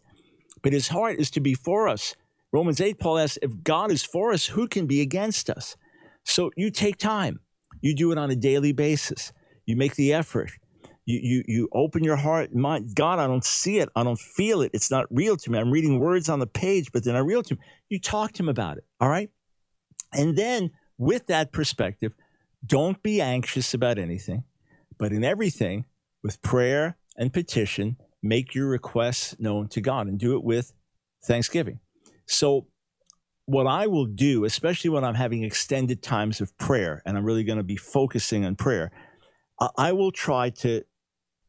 But 0.62 0.74
His 0.74 0.88
heart 0.88 1.18
is 1.18 1.30
to 1.32 1.40
be 1.40 1.54
for 1.54 1.88
us. 1.88 2.14
Romans 2.52 2.80
8, 2.80 2.98
Paul 2.98 3.18
asks, 3.18 3.38
if 3.42 3.62
God 3.62 3.90
is 3.90 4.02
for 4.02 4.32
us, 4.32 4.46
who 4.46 4.68
can 4.68 4.86
be 4.86 5.00
against 5.00 5.50
us? 5.50 5.76
So 6.24 6.50
you 6.56 6.70
take 6.70 6.96
time. 6.96 7.40
You 7.80 7.94
do 7.94 8.12
it 8.12 8.18
on 8.18 8.30
a 8.30 8.36
daily 8.36 8.72
basis. 8.72 9.32
You 9.66 9.76
make 9.76 9.96
the 9.96 10.12
effort. 10.12 10.50
You, 11.06 11.20
you, 11.22 11.44
you 11.46 11.68
open 11.72 12.04
your 12.04 12.16
heart, 12.16 12.54
mind. 12.54 12.94
God, 12.94 13.18
I 13.18 13.26
don't 13.26 13.44
see 13.44 13.78
it. 13.78 13.88
I 13.96 14.02
don't 14.04 14.18
feel 14.18 14.60
it. 14.60 14.70
It's 14.74 14.90
not 14.90 15.06
real 15.10 15.36
to 15.36 15.50
me. 15.50 15.58
I'm 15.58 15.70
reading 15.70 15.98
words 15.98 16.28
on 16.28 16.38
the 16.38 16.46
page, 16.46 16.90
but 16.92 17.02
they're 17.02 17.14
not 17.14 17.24
real 17.24 17.42
to 17.42 17.54
me. 17.54 17.60
You 17.88 17.98
talk 17.98 18.32
to 18.32 18.42
him 18.42 18.48
about 18.48 18.76
it. 18.76 18.84
All 19.00 19.08
right. 19.08 19.30
And 20.12 20.36
then 20.36 20.70
with 20.98 21.26
that 21.28 21.52
perspective, 21.52 22.12
don't 22.64 23.02
be 23.02 23.20
anxious 23.20 23.72
about 23.72 23.98
anything, 23.98 24.44
but 24.98 25.12
in 25.12 25.24
everything, 25.24 25.84
with 26.22 26.42
prayer 26.42 26.96
and 27.16 27.32
petition, 27.32 27.96
make 28.22 28.54
your 28.54 28.68
requests 28.68 29.36
known 29.38 29.68
to 29.68 29.80
God 29.80 30.08
and 30.08 30.18
do 30.18 30.34
it 30.34 30.42
with 30.42 30.72
Thanksgiving. 31.24 31.80
So, 32.26 32.66
what 33.48 33.66
I 33.66 33.86
will 33.86 34.04
do, 34.04 34.44
especially 34.44 34.90
when 34.90 35.04
I'm 35.04 35.14
having 35.14 35.42
extended 35.42 36.02
times 36.02 36.42
of 36.42 36.54
prayer 36.58 37.00
and 37.06 37.16
I'm 37.16 37.24
really 37.24 37.44
going 37.44 37.56
to 37.56 37.64
be 37.64 37.78
focusing 37.78 38.44
on 38.44 38.56
prayer, 38.56 38.90
I 39.78 39.92
will 39.92 40.12
try 40.12 40.50
to 40.50 40.82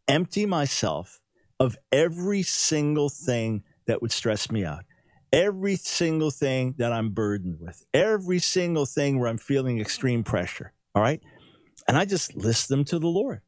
empty 0.08 0.46
myself 0.46 1.20
of 1.60 1.78
every 1.92 2.42
single 2.42 3.10
thing 3.10 3.64
that 3.86 4.02
would 4.02 4.14
stress 4.14 4.50
me 4.50 4.64
out, 4.64 4.86
every 5.34 5.76
single 5.76 6.32
thing 6.32 6.74
that 6.78 6.94
I'm 6.94 7.10
burdened 7.10 7.58
with, 7.60 7.84
every 7.94 8.40
single 8.40 8.86
thing 8.86 9.20
where 9.20 9.28
I'm 9.28 9.38
feeling 9.38 9.82
extreme 9.82 10.24
pressure. 10.24 10.72
All 10.96 11.02
right. 11.04 11.22
And 11.86 11.98
I 11.98 12.06
just 12.06 12.34
list 12.34 12.70
them 12.70 12.86
to 12.86 12.98
the 12.98 13.08
Lord. 13.08 13.42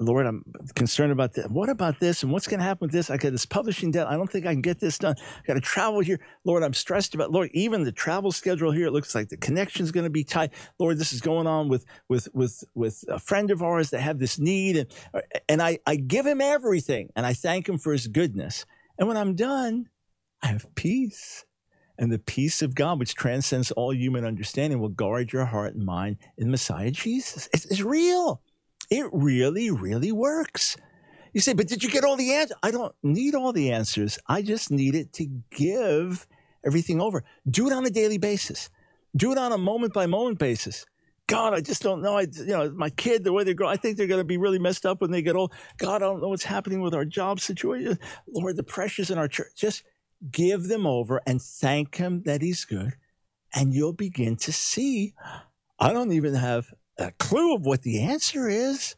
Lord, 0.00 0.26
I'm 0.26 0.44
concerned 0.74 1.10
about 1.10 1.34
this. 1.34 1.46
What 1.48 1.68
about 1.68 1.98
this? 1.98 2.22
And 2.22 2.30
what's 2.30 2.46
going 2.46 2.60
to 2.60 2.64
happen 2.64 2.86
with 2.86 2.92
this? 2.92 3.10
I 3.10 3.16
got 3.16 3.32
this 3.32 3.46
publishing 3.46 3.90
debt. 3.90 4.06
I 4.06 4.12
don't 4.12 4.30
think 4.30 4.46
I 4.46 4.52
can 4.52 4.62
get 4.62 4.78
this 4.78 4.98
done. 4.98 5.16
I 5.18 5.46
got 5.46 5.54
to 5.54 5.60
travel 5.60 6.00
here. 6.00 6.20
Lord, 6.44 6.62
I'm 6.62 6.74
stressed 6.74 7.14
about, 7.14 7.32
Lord, 7.32 7.50
even 7.52 7.84
the 7.84 7.92
travel 7.92 8.30
schedule 8.30 8.70
here, 8.70 8.86
it 8.86 8.92
looks 8.92 9.14
like 9.14 9.28
the 9.28 9.36
connection 9.36 9.82
is 9.82 9.92
going 9.92 10.04
to 10.04 10.10
be 10.10 10.22
tight. 10.22 10.52
Lord, 10.78 10.98
this 10.98 11.12
is 11.12 11.20
going 11.20 11.46
on 11.46 11.68
with, 11.68 11.84
with, 12.08 12.28
with, 12.32 12.62
with 12.74 13.04
a 13.08 13.18
friend 13.18 13.50
of 13.50 13.62
ours 13.62 13.90
that 13.90 14.00
have 14.00 14.18
this 14.18 14.38
need. 14.38 14.76
And, 14.76 15.22
and 15.48 15.62
I, 15.62 15.78
I 15.86 15.96
give 15.96 16.26
him 16.26 16.40
everything 16.40 17.10
and 17.16 17.26
I 17.26 17.32
thank 17.32 17.68
him 17.68 17.78
for 17.78 17.92
his 17.92 18.06
goodness. 18.06 18.66
And 18.98 19.08
when 19.08 19.16
I'm 19.16 19.34
done, 19.34 19.88
I 20.42 20.48
have 20.48 20.72
peace. 20.76 21.44
And 21.98 22.12
the 22.12 22.20
peace 22.20 22.62
of 22.62 22.76
God, 22.76 23.00
which 23.00 23.16
transcends 23.16 23.72
all 23.72 23.92
human 23.92 24.24
understanding, 24.24 24.78
will 24.78 24.88
guard 24.88 25.32
your 25.32 25.46
heart 25.46 25.74
and 25.74 25.84
mind 25.84 26.18
in 26.36 26.48
Messiah 26.48 26.92
Jesus. 26.92 27.48
It's, 27.52 27.64
it's 27.64 27.80
real. 27.80 28.40
It 28.90 29.06
really, 29.12 29.70
really 29.70 30.12
works. 30.12 30.76
You 31.32 31.40
say, 31.40 31.52
but 31.52 31.68
did 31.68 31.82
you 31.82 31.90
get 31.90 32.04
all 32.04 32.16
the 32.16 32.32
answers? 32.32 32.56
I 32.62 32.70
don't 32.70 32.94
need 33.02 33.34
all 33.34 33.52
the 33.52 33.70
answers. 33.72 34.18
I 34.26 34.42
just 34.42 34.70
need 34.70 34.94
it 34.94 35.12
to 35.14 35.26
give 35.50 36.26
everything 36.64 37.00
over. 37.00 37.24
Do 37.48 37.66
it 37.66 37.72
on 37.72 37.84
a 37.84 37.90
daily 37.90 38.18
basis. 38.18 38.70
Do 39.14 39.32
it 39.32 39.38
on 39.38 39.52
a 39.52 39.58
moment 39.58 39.92
by 39.92 40.06
moment 40.06 40.38
basis. 40.38 40.86
God, 41.26 41.52
I 41.52 41.60
just 41.60 41.82
don't 41.82 42.00
know. 42.00 42.16
I, 42.16 42.22
you 42.22 42.46
know, 42.46 42.70
my 42.70 42.88
kid, 42.88 43.22
the 43.22 43.32
way 43.34 43.44
they 43.44 43.52
grow, 43.52 43.68
I 43.68 43.76
think 43.76 43.98
they're 43.98 44.06
going 44.06 44.20
to 44.20 44.24
be 44.24 44.38
really 44.38 44.58
messed 44.58 44.86
up 44.86 45.02
when 45.02 45.10
they 45.10 45.20
get 45.20 45.36
old. 45.36 45.52
God, 45.76 45.96
I 45.96 46.06
don't 46.06 46.22
know 46.22 46.28
what's 46.28 46.44
happening 46.44 46.80
with 46.80 46.94
our 46.94 47.04
job 47.04 47.38
situation. 47.38 47.98
Lord, 48.26 48.56
the 48.56 48.62
pressures 48.62 49.10
in 49.10 49.18
our 49.18 49.28
church. 49.28 49.52
Just 49.54 49.82
give 50.30 50.68
them 50.68 50.86
over 50.86 51.20
and 51.26 51.40
thank 51.42 51.96
Him 51.96 52.22
that 52.22 52.40
He's 52.40 52.64
good. 52.64 52.94
And 53.54 53.74
you'll 53.74 53.92
begin 53.92 54.36
to 54.36 54.52
see. 54.52 55.12
I 55.78 55.92
don't 55.92 56.12
even 56.12 56.34
have 56.34 56.72
a 56.98 57.12
clue 57.12 57.54
of 57.54 57.64
what 57.64 57.82
the 57.82 58.00
answer 58.02 58.48
is, 58.48 58.96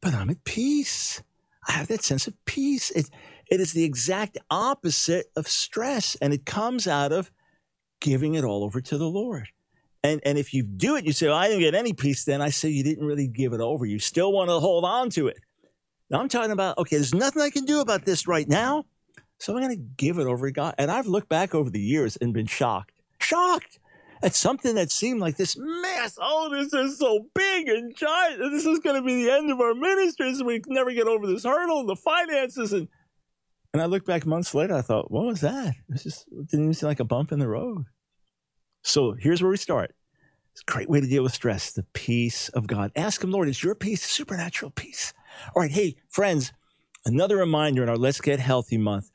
but 0.00 0.14
I'm 0.14 0.30
at 0.30 0.44
peace. 0.44 1.22
I 1.68 1.72
have 1.72 1.88
that 1.88 2.02
sense 2.02 2.26
of 2.26 2.34
peace. 2.44 2.90
It, 2.90 3.10
it 3.50 3.60
is 3.60 3.72
the 3.72 3.84
exact 3.84 4.38
opposite 4.50 5.26
of 5.36 5.46
stress, 5.48 6.16
and 6.20 6.32
it 6.32 6.46
comes 6.46 6.86
out 6.86 7.12
of 7.12 7.30
giving 8.00 8.34
it 8.34 8.44
all 8.44 8.64
over 8.64 8.80
to 8.80 8.98
the 8.98 9.08
Lord. 9.08 9.48
And, 10.02 10.20
and 10.24 10.36
if 10.36 10.52
you 10.52 10.62
do 10.62 10.96
it, 10.96 11.06
you 11.06 11.12
say, 11.12 11.28
well, 11.28 11.36
I 11.36 11.48
didn't 11.48 11.60
get 11.60 11.74
any 11.74 11.94
peace 11.94 12.24
then. 12.24 12.42
I 12.42 12.50
say 12.50 12.68
you 12.68 12.84
didn't 12.84 13.06
really 13.06 13.26
give 13.26 13.54
it 13.54 13.60
over. 13.60 13.86
You 13.86 13.98
still 13.98 14.32
want 14.32 14.50
to 14.50 14.60
hold 14.60 14.84
on 14.84 15.08
to 15.10 15.28
it. 15.28 15.38
Now 16.10 16.20
I'm 16.20 16.28
talking 16.28 16.50
about, 16.50 16.76
okay, 16.76 16.96
there's 16.96 17.14
nothing 17.14 17.40
I 17.40 17.48
can 17.48 17.64
do 17.64 17.80
about 17.80 18.04
this 18.04 18.28
right 18.28 18.46
now. 18.46 18.84
So 19.38 19.54
I'm 19.54 19.62
going 19.62 19.76
to 19.76 19.82
give 19.96 20.18
it 20.18 20.26
over 20.26 20.46
to 20.46 20.52
God. 20.52 20.74
And 20.76 20.90
I've 20.90 21.06
looked 21.06 21.30
back 21.30 21.54
over 21.54 21.70
the 21.70 21.80
years 21.80 22.16
and 22.16 22.34
been 22.34 22.46
shocked, 22.46 22.92
shocked 23.18 23.78
at 24.24 24.34
something 24.34 24.74
that 24.76 24.90
seemed 24.90 25.20
like 25.20 25.36
this 25.36 25.54
mess. 25.58 26.18
Oh, 26.20 26.48
this 26.50 26.72
is 26.72 26.98
so 26.98 27.26
big 27.34 27.68
and 27.68 27.94
giant. 27.94 28.40
This 28.50 28.64
is 28.64 28.78
going 28.78 28.96
to 28.96 29.06
be 29.06 29.22
the 29.22 29.30
end 29.30 29.50
of 29.50 29.60
our 29.60 29.74
ministries. 29.74 30.42
We 30.42 30.60
can 30.60 30.72
never 30.72 30.92
get 30.92 31.06
over 31.06 31.26
this 31.26 31.44
hurdle, 31.44 31.84
the 31.84 31.94
finances. 31.94 32.72
And, 32.72 32.88
and 33.74 33.82
I 33.82 33.84
look 33.84 34.06
back 34.06 34.24
months 34.24 34.54
later, 34.54 34.74
I 34.74 34.80
thought, 34.80 35.10
what 35.10 35.26
was 35.26 35.42
that? 35.42 35.74
It, 35.90 36.02
just, 36.02 36.26
it 36.32 36.48
didn't 36.48 36.64
even 36.64 36.74
seem 36.74 36.88
like 36.88 37.00
a 37.00 37.04
bump 37.04 37.32
in 37.32 37.38
the 37.38 37.48
road. 37.48 37.84
So 38.82 39.12
here's 39.12 39.42
where 39.42 39.50
we 39.50 39.58
start. 39.58 39.94
It's 40.52 40.62
a 40.66 40.72
great 40.72 40.88
way 40.88 41.00
to 41.00 41.06
deal 41.06 41.22
with 41.22 41.34
stress, 41.34 41.72
the 41.72 41.84
peace 41.92 42.48
of 42.50 42.66
God. 42.66 42.92
Ask 42.96 43.22
Him, 43.22 43.30
Lord, 43.30 43.48
is 43.48 43.62
your 43.62 43.74
peace 43.74 44.02
supernatural 44.02 44.70
peace? 44.70 45.12
All 45.54 45.60
right, 45.62 45.70
hey, 45.70 45.96
friends, 46.08 46.52
another 47.04 47.36
reminder 47.36 47.82
in 47.82 47.90
our 47.90 47.96
Let's 47.96 48.20
Get 48.20 48.40
Healthy 48.40 48.78
month. 48.78 49.10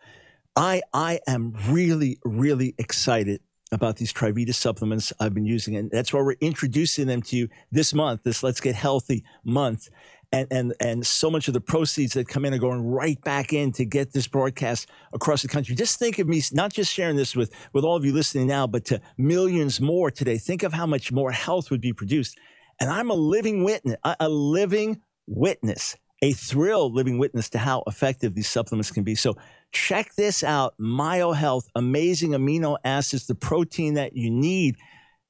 I, 0.55 0.81
I 0.93 1.21
am 1.27 1.55
really, 1.69 2.19
really 2.23 2.75
excited 2.77 3.41
about 3.71 3.97
these 3.97 4.11
Trivita 4.11 4.53
supplements 4.53 5.13
I've 5.19 5.33
been 5.33 5.45
using. 5.45 5.75
And 5.75 5.91
that's 5.91 6.11
why 6.11 6.21
we're 6.21 6.35
introducing 6.41 7.07
them 7.07 7.21
to 7.23 7.37
you 7.37 7.49
this 7.71 7.93
month, 7.93 8.23
this 8.23 8.43
Let's 8.43 8.59
Get 8.59 8.75
Healthy 8.75 9.23
month. 9.43 9.89
And, 10.31 10.47
and, 10.51 10.73
and 10.79 11.07
so 11.07 11.31
much 11.31 11.47
of 11.47 11.55
the 11.55 11.61
proceeds 11.61 12.13
that 12.13 12.27
come 12.27 12.45
in 12.45 12.53
are 12.53 12.59
going 12.59 12.85
right 12.85 13.19
back 13.23 13.51
in 13.51 13.71
to 13.73 13.85
get 13.85 14.13
this 14.13 14.27
broadcast 14.27 14.87
across 15.11 15.41
the 15.41 15.47
country. 15.47 15.75
Just 15.75 15.97
think 15.97 16.19
of 16.19 16.27
me, 16.27 16.41
not 16.51 16.71
just 16.71 16.93
sharing 16.93 17.15
this 17.15 17.35
with, 17.35 17.51
with 17.73 17.83
all 17.83 17.95
of 17.95 18.05
you 18.05 18.13
listening 18.13 18.45
now, 18.45 18.67
but 18.67 18.85
to 18.85 19.01
millions 19.17 19.81
more 19.81 20.11
today. 20.11 20.37
Think 20.37 20.61
of 20.61 20.71
how 20.71 20.85
much 20.85 21.11
more 21.11 21.31
health 21.31 21.71
would 21.71 21.81
be 21.81 21.93
produced. 21.93 22.37
And 22.79 22.91
I'm 22.91 23.09
a 23.09 23.15
living 23.15 23.63
witness, 23.63 23.97
a, 24.03 24.15
a 24.19 24.29
living 24.29 25.01
witness, 25.25 25.95
a 26.21 26.33
thrill 26.33 26.91
living 26.91 27.17
witness 27.17 27.49
to 27.51 27.57
how 27.57 27.83
effective 27.87 28.35
these 28.35 28.49
supplements 28.49 28.91
can 28.91 29.03
be. 29.03 29.15
So 29.15 29.37
Check 29.71 30.15
this 30.15 30.43
out 30.43 30.75
MyoHealth, 30.79 31.65
amazing 31.75 32.31
amino 32.31 32.77
acids, 32.83 33.27
the 33.27 33.35
protein 33.35 33.95
that 33.95 34.15
you 34.15 34.31
need. 34.31 34.75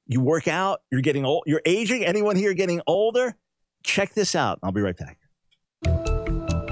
You 0.08 0.22
work 0.22 0.48
out, 0.48 0.82
you're 0.92 1.02
getting 1.02 1.26
old, 1.26 1.44
you're 1.46 1.62
aging. 1.66 2.06
Anyone 2.06 2.36
here 2.36 2.54
getting 2.54 2.82
older? 2.88 3.36
Check 3.84 4.14
this 4.14 4.36
out. 4.36 4.60
I'll 4.64 4.72
be 4.72 4.82
right 4.82 4.98
back. 4.98 5.18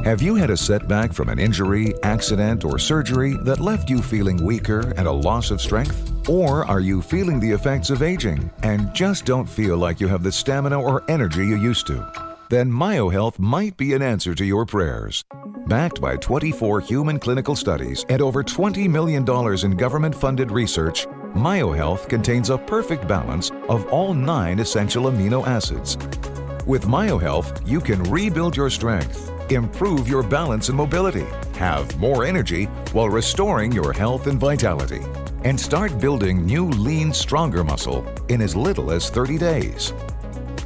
Have 0.03 0.21
you 0.21 0.35
had 0.35 0.49
a 0.49 0.57
setback 0.57 1.11
from 1.11 1.27
an 1.27 1.37
injury, 1.37 1.93
accident, 2.01 2.63
or 2.63 2.79
surgery 2.79 3.35
that 3.43 3.59
left 3.59 3.89
you 3.89 4.01
feeling 4.01 4.43
weaker 4.43 4.93
and 4.95 5.07
a 5.07 5.11
loss 5.11 5.51
of 5.51 5.59
strength? 5.59 6.29
Or 6.29 6.65
are 6.65 6.79
you 6.79 7.01
feeling 7.01 7.39
the 7.41 7.51
effects 7.51 7.89
of 7.89 8.01
aging 8.01 8.49
and 8.63 8.93
just 8.93 9.25
don't 9.25 9.47
feel 9.47 9.77
like 9.77 9.99
you 9.99 10.07
have 10.07 10.23
the 10.23 10.31
stamina 10.31 10.81
or 10.81 11.03
energy 11.09 11.45
you 11.45 11.57
used 11.57 11.87
to? 11.87 12.26
Then 12.49 12.71
MyoHealth 12.71 13.39
might 13.39 13.75
be 13.77 13.93
an 13.93 14.01
answer 14.01 14.33
to 14.35 14.45
your 14.45 14.65
prayers. 14.65 15.23
Backed 15.67 15.99
by 15.99 16.15
24 16.17 16.81
human 16.81 17.19
clinical 17.19 17.55
studies 17.55 18.05
and 18.09 18.21
over 18.21 18.43
$20 18.43 18.89
million 18.89 19.25
in 19.65 19.77
government 19.77 20.15
funded 20.15 20.51
research, 20.51 21.07
MyoHealth 21.35 22.07
contains 22.07 22.49
a 22.49 22.57
perfect 22.57 23.07
balance 23.07 23.51
of 23.69 23.85
all 23.87 24.13
nine 24.13 24.59
essential 24.59 25.03
amino 25.05 25.45
acids. 25.45 25.97
With 26.65 26.85
MyoHealth, 26.85 27.67
you 27.67 27.79
can 27.79 28.03
rebuild 28.03 28.55
your 28.57 28.69
strength, 28.69 29.31
improve 29.51 30.07
your 30.07 30.23
balance 30.23 30.69
and 30.69 30.77
mobility, 30.77 31.25
have 31.55 31.97
more 31.97 32.25
energy 32.25 32.65
while 32.91 33.09
restoring 33.09 33.71
your 33.71 33.93
health 33.93 34.27
and 34.27 34.39
vitality, 34.39 35.01
and 35.43 35.59
start 35.59 35.99
building 35.99 36.45
new, 36.45 36.67
lean, 36.69 37.13
stronger 37.13 37.63
muscle 37.63 38.05
in 38.27 38.41
as 38.41 38.55
little 38.55 38.91
as 38.91 39.09
30 39.09 39.37
days. 39.37 39.93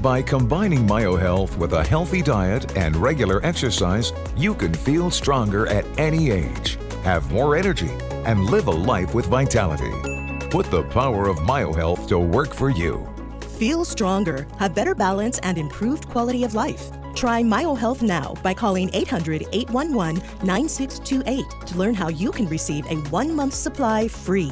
By 0.01 0.23
combining 0.23 0.87
MyoHealth 0.87 1.55
with 1.57 1.73
a 1.73 1.83
healthy 1.83 2.23
diet 2.23 2.75
and 2.75 2.95
regular 2.95 3.39
exercise, 3.45 4.11
you 4.35 4.55
can 4.55 4.73
feel 4.73 5.11
stronger 5.11 5.67
at 5.67 5.85
any 5.99 6.31
age, 6.31 6.79
have 7.03 7.31
more 7.31 7.55
energy, 7.55 7.91
and 8.25 8.45
live 8.45 8.65
a 8.65 8.71
life 8.71 9.13
with 9.13 9.27
vitality. 9.27 9.91
Put 10.49 10.71
the 10.71 10.81
power 10.89 11.27
of 11.27 11.37
MyoHealth 11.37 12.07
to 12.07 12.17
work 12.17 12.51
for 12.51 12.71
you. 12.71 13.07
Feel 13.59 13.85
stronger, 13.85 14.47
have 14.57 14.73
better 14.73 14.95
balance, 14.95 15.37
and 15.43 15.59
improved 15.59 16.09
quality 16.09 16.43
of 16.45 16.55
life. 16.55 16.89
Try 17.13 17.43
MyoHealth 17.43 18.01
now 18.01 18.33
by 18.41 18.55
calling 18.55 18.89
800 18.93 19.45
811 19.51 20.15
9628 20.43 21.45
to 21.67 21.77
learn 21.77 21.93
how 21.93 22.07
you 22.07 22.31
can 22.31 22.47
receive 22.47 22.87
a 22.87 22.95
one 23.11 23.35
month 23.35 23.53
supply 23.53 24.07
free. 24.07 24.51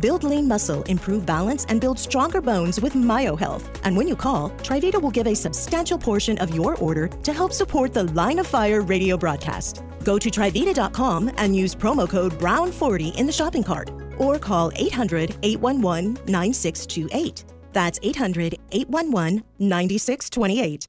Build 0.00 0.24
lean 0.24 0.46
muscle, 0.46 0.82
improve 0.84 1.24
balance, 1.26 1.64
and 1.68 1.80
build 1.80 1.98
stronger 1.98 2.40
bones 2.40 2.80
with 2.80 2.94
MyoHealth. 2.94 3.80
And 3.84 3.96
when 3.96 4.06
you 4.06 4.16
call, 4.16 4.50
Trivita 4.62 5.00
will 5.00 5.10
give 5.10 5.26
a 5.26 5.34
substantial 5.34 5.98
portion 5.98 6.38
of 6.38 6.54
your 6.54 6.76
order 6.78 7.08
to 7.08 7.32
help 7.32 7.52
support 7.52 7.92
the 7.92 8.04
Line 8.04 8.38
of 8.38 8.46
Fire 8.46 8.82
radio 8.82 9.16
broadcast. 9.16 9.82
Go 10.04 10.18
to 10.18 10.30
Trivita.com 10.30 11.32
and 11.36 11.56
use 11.56 11.74
promo 11.74 12.08
code 12.08 12.32
BROWN40 12.34 13.16
in 13.16 13.26
the 13.26 13.32
shopping 13.32 13.62
cart 13.62 13.90
or 14.18 14.38
call 14.38 14.70
800 14.76 15.36
811 15.42 16.18
9628. 16.26 17.44
That's 17.72 17.98
800 18.02 18.58
811 18.70 19.42
9628. 19.58 20.86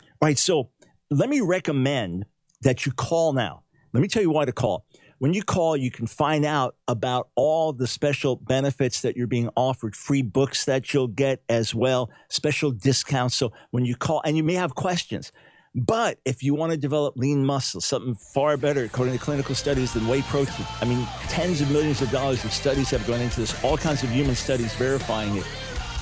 All 0.00 0.28
right, 0.28 0.38
so 0.38 0.70
let 1.10 1.28
me 1.28 1.40
recommend 1.40 2.26
that 2.62 2.86
you 2.86 2.92
call 2.92 3.32
now. 3.32 3.62
Let 3.92 4.00
me 4.00 4.08
tell 4.08 4.22
you 4.22 4.30
why 4.30 4.44
to 4.44 4.52
call. 4.52 4.86
When 5.22 5.34
you 5.34 5.44
call, 5.44 5.76
you 5.76 5.92
can 5.92 6.08
find 6.08 6.44
out 6.44 6.74
about 6.88 7.28
all 7.36 7.72
the 7.72 7.86
special 7.86 8.34
benefits 8.34 9.02
that 9.02 9.16
you're 9.16 9.28
being 9.28 9.50
offered, 9.54 9.94
free 9.94 10.22
books 10.22 10.64
that 10.64 10.92
you'll 10.92 11.06
get 11.06 11.44
as 11.48 11.72
well, 11.72 12.10
special 12.28 12.72
discounts. 12.72 13.36
So 13.36 13.52
when 13.70 13.84
you 13.84 13.94
call, 13.94 14.20
and 14.24 14.36
you 14.36 14.42
may 14.42 14.54
have 14.54 14.74
questions, 14.74 15.30
but 15.76 16.18
if 16.24 16.42
you 16.42 16.56
want 16.56 16.72
to 16.72 16.76
develop 16.76 17.16
lean 17.16 17.46
muscle, 17.46 17.80
something 17.80 18.16
far 18.16 18.56
better, 18.56 18.82
according 18.82 19.16
to 19.16 19.20
clinical 19.20 19.54
studies, 19.54 19.92
than 19.92 20.08
whey 20.08 20.22
protein, 20.22 20.66
I 20.80 20.86
mean, 20.86 21.06
tens 21.28 21.60
of 21.60 21.70
millions 21.70 22.02
of 22.02 22.10
dollars 22.10 22.44
of 22.44 22.52
studies 22.52 22.90
have 22.90 23.06
gone 23.06 23.20
into 23.20 23.38
this, 23.38 23.62
all 23.62 23.76
kinds 23.76 24.02
of 24.02 24.10
human 24.10 24.34
studies 24.34 24.74
verifying 24.74 25.36
it. 25.36 25.44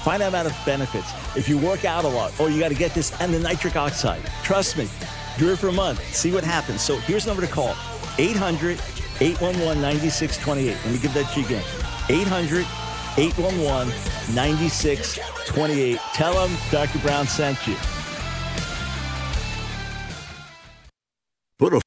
Find 0.02 0.22
out 0.22 0.30
about 0.30 0.46
the 0.46 0.56
benefits. 0.64 1.12
If 1.36 1.46
you 1.46 1.58
work 1.58 1.84
out 1.84 2.06
a 2.06 2.08
lot, 2.08 2.32
oh, 2.40 2.46
you 2.46 2.58
got 2.58 2.70
to 2.70 2.74
get 2.74 2.94
this 2.94 3.12
and 3.20 3.34
the 3.34 3.38
nitric 3.38 3.76
oxide. 3.76 4.22
Trust 4.44 4.78
me, 4.78 4.88
do 5.36 5.52
it 5.52 5.58
for 5.58 5.68
a 5.68 5.72
month. 5.72 6.02
See 6.14 6.32
what 6.32 6.42
happens. 6.42 6.80
So 6.80 6.96
here's 7.00 7.24
the 7.24 7.32
number 7.32 7.46
to 7.46 7.52
call 7.52 7.76
800 8.16 8.80
811 9.20 9.82
9628. 9.82 10.76
Let 10.84 10.92
me 10.92 10.98
give 10.98 11.14
that 11.14 11.30
to 11.32 11.40
you 11.40 11.46
again 11.46 11.64
800 12.08 12.66
811 13.18 13.88
9628. 14.34 15.98
Tell 16.14 16.34
them 16.34 16.56
Dr. 16.70 16.98
Brown 17.00 17.26
sent 17.26 17.66
you. 17.66 17.76
Put 21.58 21.74
a 21.74 21.80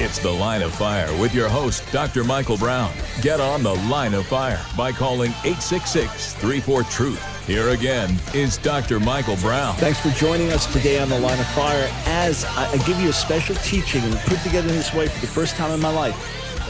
It's 0.00 0.18
the 0.20 0.30
Line 0.30 0.62
of 0.62 0.72
Fire 0.74 1.12
with 1.20 1.34
your 1.34 1.48
host, 1.48 1.84
Dr. 1.92 2.24
Michael 2.24 2.56
Brown. 2.56 2.92
Get 3.20 3.40
on 3.40 3.62
the 3.62 3.74
Line 3.74 4.14
of 4.14 4.26
Fire 4.26 4.60
by 4.76 4.90
calling 4.90 5.30
866 5.44 6.34
34 6.34 6.82
Truth. 6.84 7.37
Here 7.48 7.70
again 7.70 8.14
is 8.34 8.58
Dr. 8.58 9.00
Michael 9.00 9.36
Brown. 9.36 9.74
Thanks 9.76 9.98
for 9.98 10.10
joining 10.10 10.52
us 10.52 10.70
today 10.70 10.98
on 10.98 11.08
the 11.08 11.18
Line 11.18 11.40
of 11.40 11.46
Fire 11.46 11.88
as 12.04 12.44
I 12.44 12.76
give 12.86 13.00
you 13.00 13.08
a 13.08 13.12
special 13.14 13.54
teaching 13.56 14.02
and 14.02 14.14
put 14.16 14.38
together 14.40 14.68
this 14.68 14.92
way 14.92 15.08
for 15.08 15.18
the 15.22 15.32
first 15.32 15.56
time 15.56 15.70
in 15.70 15.80
my 15.80 15.88
life. 15.88 16.14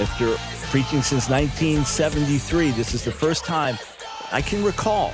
After 0.01 0.37
preaching 0.71 1.03
since 1.03 1.29
1973, 1.29 2.71
this 2.71 2.95
is 2.95 3.03
the 3.03 3.11
first 3.11 3.45
time 3.45 3.77
I 4.31 4.41
can 4.41 4.63
recall 4.63 5.13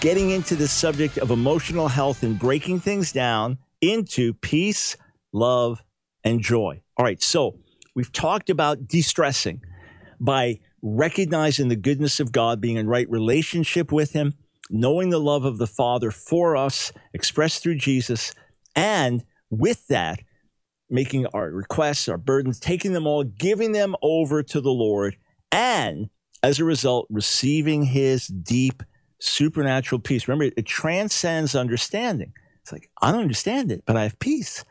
getting 0.00 0.30
into 0.30 0.56
the 0.56 0.66
subject 0.66 1.18
of 1.18 1.30
emotional 1.30 1.86
health 1.86 2.24
and 2.24 2.36
breaking 2.36 2.80
things 2.80 3.12
down 3.12 3.58
into 3.80 4.34
peace, 4.34 4.96
love, 5.32 5.84
and 6.24 6.40
joy. 6.40 6.82
All 6.96 7.04
right, 7.04 7.22
so 7.22 7.60
we've 7.94 8.10
talked 8.10 8.50
about 8.50 8.88
de 8.88 9.02
stressing 9.02 9.62
by 10.18 10.58
recognizing 10.82 11.68
the 11.68 11.76
goodness 11.76 12.18
of 12.18 12.32
God, 12.32 12.60
being 12.60 12.76
in 12.76 12.88
right 12.88 13.08
relationship 13.08 13.92
with 13.92 14.10
Him, 14.10 14.34
knowing 14.70 15.10
the 15.10 15.20
love 15.20 15.44
of 15.44 15.58
the 15.58 15.66
Father 15.66 16.10
for 16.10 16.56
us, 16.56 16.92
expressed 17.12 17.62
through 17.62 17.76
Jesus, 17.76 18.34
and 18.74 19.24
with 19.50 19.86
that, 19.88 20.20
making 20.88 21.26
our 21.26 21.50
requests, 21.50 22.08
our 22.08 22.18
burdens, 22.18 22.60
taking 22.60 22.92
them 22.92 23.06
all, 23.06 23.24
giving 23.24 23.72
them 23.72 23.94
over 24.02 24.42
to 24.42 24.60
the 24.60 24.70
Lord, 24.70 25.16
and 25.50 26.10
as 26.42 26.58
a 26.58 26.64
result, 26.64 27.06
receiving 27.10 27.84
His 27.84 28.26
deep 28.26 28.82
supernatural 29.18 30.00
peace. 30.00 30.28
Remember, 30.28 30.52
it 30.56 30.66
transcends 30.66 31.54
understanding. 31.54 32.32
It's 32.62 32.72
like, 32.72 32.90
I 33.00 33.12
don't 33.12 33.22
understand 33.22 33.72
it, 33.72 33.84
but 33.86 33.96
I 33.96 34.02
have 34.02 34.18
peace. 34.18 34.64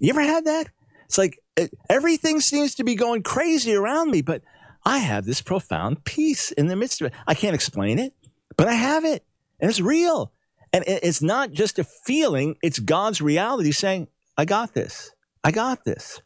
You 0.00 0.10
ever 0.10 0.22
had 0.22 0.44
that? 0.46 0.68
It's 1.06 1.18
like 1.18 1.38
it, 1.56 1.72
everything 1.88 2.40
seems 2.40 2.74
to 2.76 2.84
be 2.84 2.94
going 2.94 3.22
crazy 3.22 3.74
around 3.74 4.10
me, 4.10 4.22
but 4.22 4.42
I 4.84 4.98
have 4.98 5.24
this 5.24 5.40
profound 5.40 6.04
peace 6.04 6.52
in 6.52 6.66
the 6.66 6.76
midst 6.76 7.00
of 7.00 7.06
it. 7.06 7.12
I 7.26 7.34
can't 7.34 7.54
explain 7.54 7.98
it, 7.98 8.14
but 8.56 8.66
I 8.66 8.74
have 8.74 9.04
it, 9.04 9.24
and 9.64 9.70
it's 9.70 9.80
real. 9.80 10.30
And 10.74 10.84
it's 10.86 11.22
not 11.22 11.52
just 11.52 11.78
a 11.78 11.84
feeling, 11.84 12.56
it's 12.62 12.78
God's 12.78 13.22
reality 13.22 13.72
saying, 13.72 14.08
I 14.36 14.44
got 14.44 14.74
this. 14.74 15.12
I 15.42 15.52
got 15.52 15.86
this. 15.86 16.20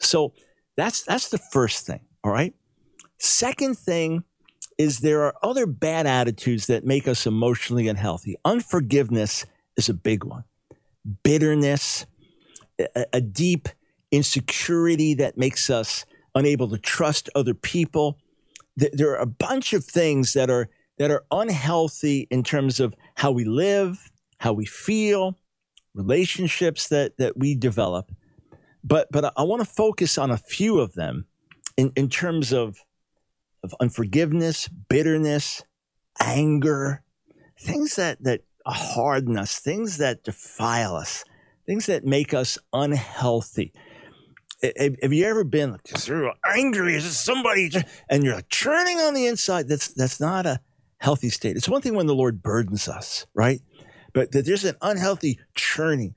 So 0.00 0.32
that's 0.76 1.04
that's 1.04 1.28
the 1.28 1.38
first 1.38 1.86
thing, 1.86 2.00
all 2.24 2.32
right? 2.32 2.54
Second 3.18 3.78
thing 3.78 4.24
is 4.78 4.98
there 4.98 5.22
are 5.22 5.36
other 5.44 5.64
bad 5.64 6.08
attitudes 6.08 6.66
that 6.66 6.84
make 6.84 7.06
us 7.06 7.24
emotionally 7.24 7.86
unhealthy. 7.86 8.34
Unforgiveness 8.44 9.46
is 9.76 9.88
a 9.88 9.94
big 9.94 10.24
one 10.24 10.42
bitterness, 11.22 12.04
a, 12.80 13.06
a 13.12 13.20
deep 13.20 13.68
insecurity 14.10 15.14
that 15.14 15.38
makes 15.38 15.70
us 15.70 16.04
unable 16.34 16.68
to 16.70 16.78
trust 16.78 17.30
other 17.36 17.54
people. 17.54 18.18
There 18.76 19.12
are 19.12 19.22
a 19.22 19.26
bunch 19.26 19.72
of 19.72 19.84
things 19.84 20.32
that 20.32 20.50
are 20.50 20.68
that 20.98 21.10
are 21.10 21.24
unhealthy 21.30 22.26
in 22.30 22.42
terms 22.42 22.80
of 22.80 22.94
how 23.16 23.30
we 23.30 23.44
live, 23.44 24.10
how 24.38 24.52
we 24.52 24.66
feel, 24.66 25.38
relationships 25.94 26.88
that 26.88 27.16
that 27.18 27.36
we 27.36 27.54
develop. 27.54 28.10
But 28.84 29.08
but 29.10 29.32
I 29.36 29.42
want 29.42 29.60
to 29.62 29.68
focus 29.68 30.18
on 30.18 30.30
a 30.30 30.36
few 30.36 30.78
of 30.78 30.94
them 30.94 31.26
in, 31.76 31.92
in 31.96 32.08
terms 32.08 32.52
of 32.52 32.78
of 33.62 33.74
unforgiveness, 33.80 34.68
bitterness, 34.68 35.62
anger, 36.20 37.02
things 37.58 37.96
that 37.96 38.22
that 38.24 38.42
harden 38.66 39.36
us, 39.36 39.58
things 39.58 39.98
that 39.98 40.24
defile 40.24 40.96
us, 40.96 41.24
things 41.66 41.86
that 41.86 42.04
make 42.04 42.34
us 42.34 42.58
unhealthy. 42.72 43.72
Have 44.62 45.12
you 45.12 45.24
ever 45.24 45.42
been 45.42 45.72
like 45.72 45.82
angry? 46.46 46.94
Is 46.94 47.18
somebody 47.18 47.68
and 48.08 48.22
you're 48.22 48.36
like 48.36 48.48
churning 48.48 48.98
on 48.98 49.14
the 49.14 49.26
inside? 49.26 49.68
That's 49.68 49.88
that's 49.88 50.20
not 50.20 50.46
a 50.46 50.60
healthy 51.02 51.30
state. 51.30 51.56
It's 51.56 51.68
one 51.68 51.82
thing 51.82 51.94
when 51.94 52.06
the 52.06 52.14
Lord 52.14 52.42
burdens 52.42 52.86
us, 52.88 53.26
right? 53.34 53.60
But 54.12 54.30
that 54.32 54.46
there's 54.46 54.64
an 54.64 54.76
unhealthy 54.80 55.40
churning, 55.54 56.14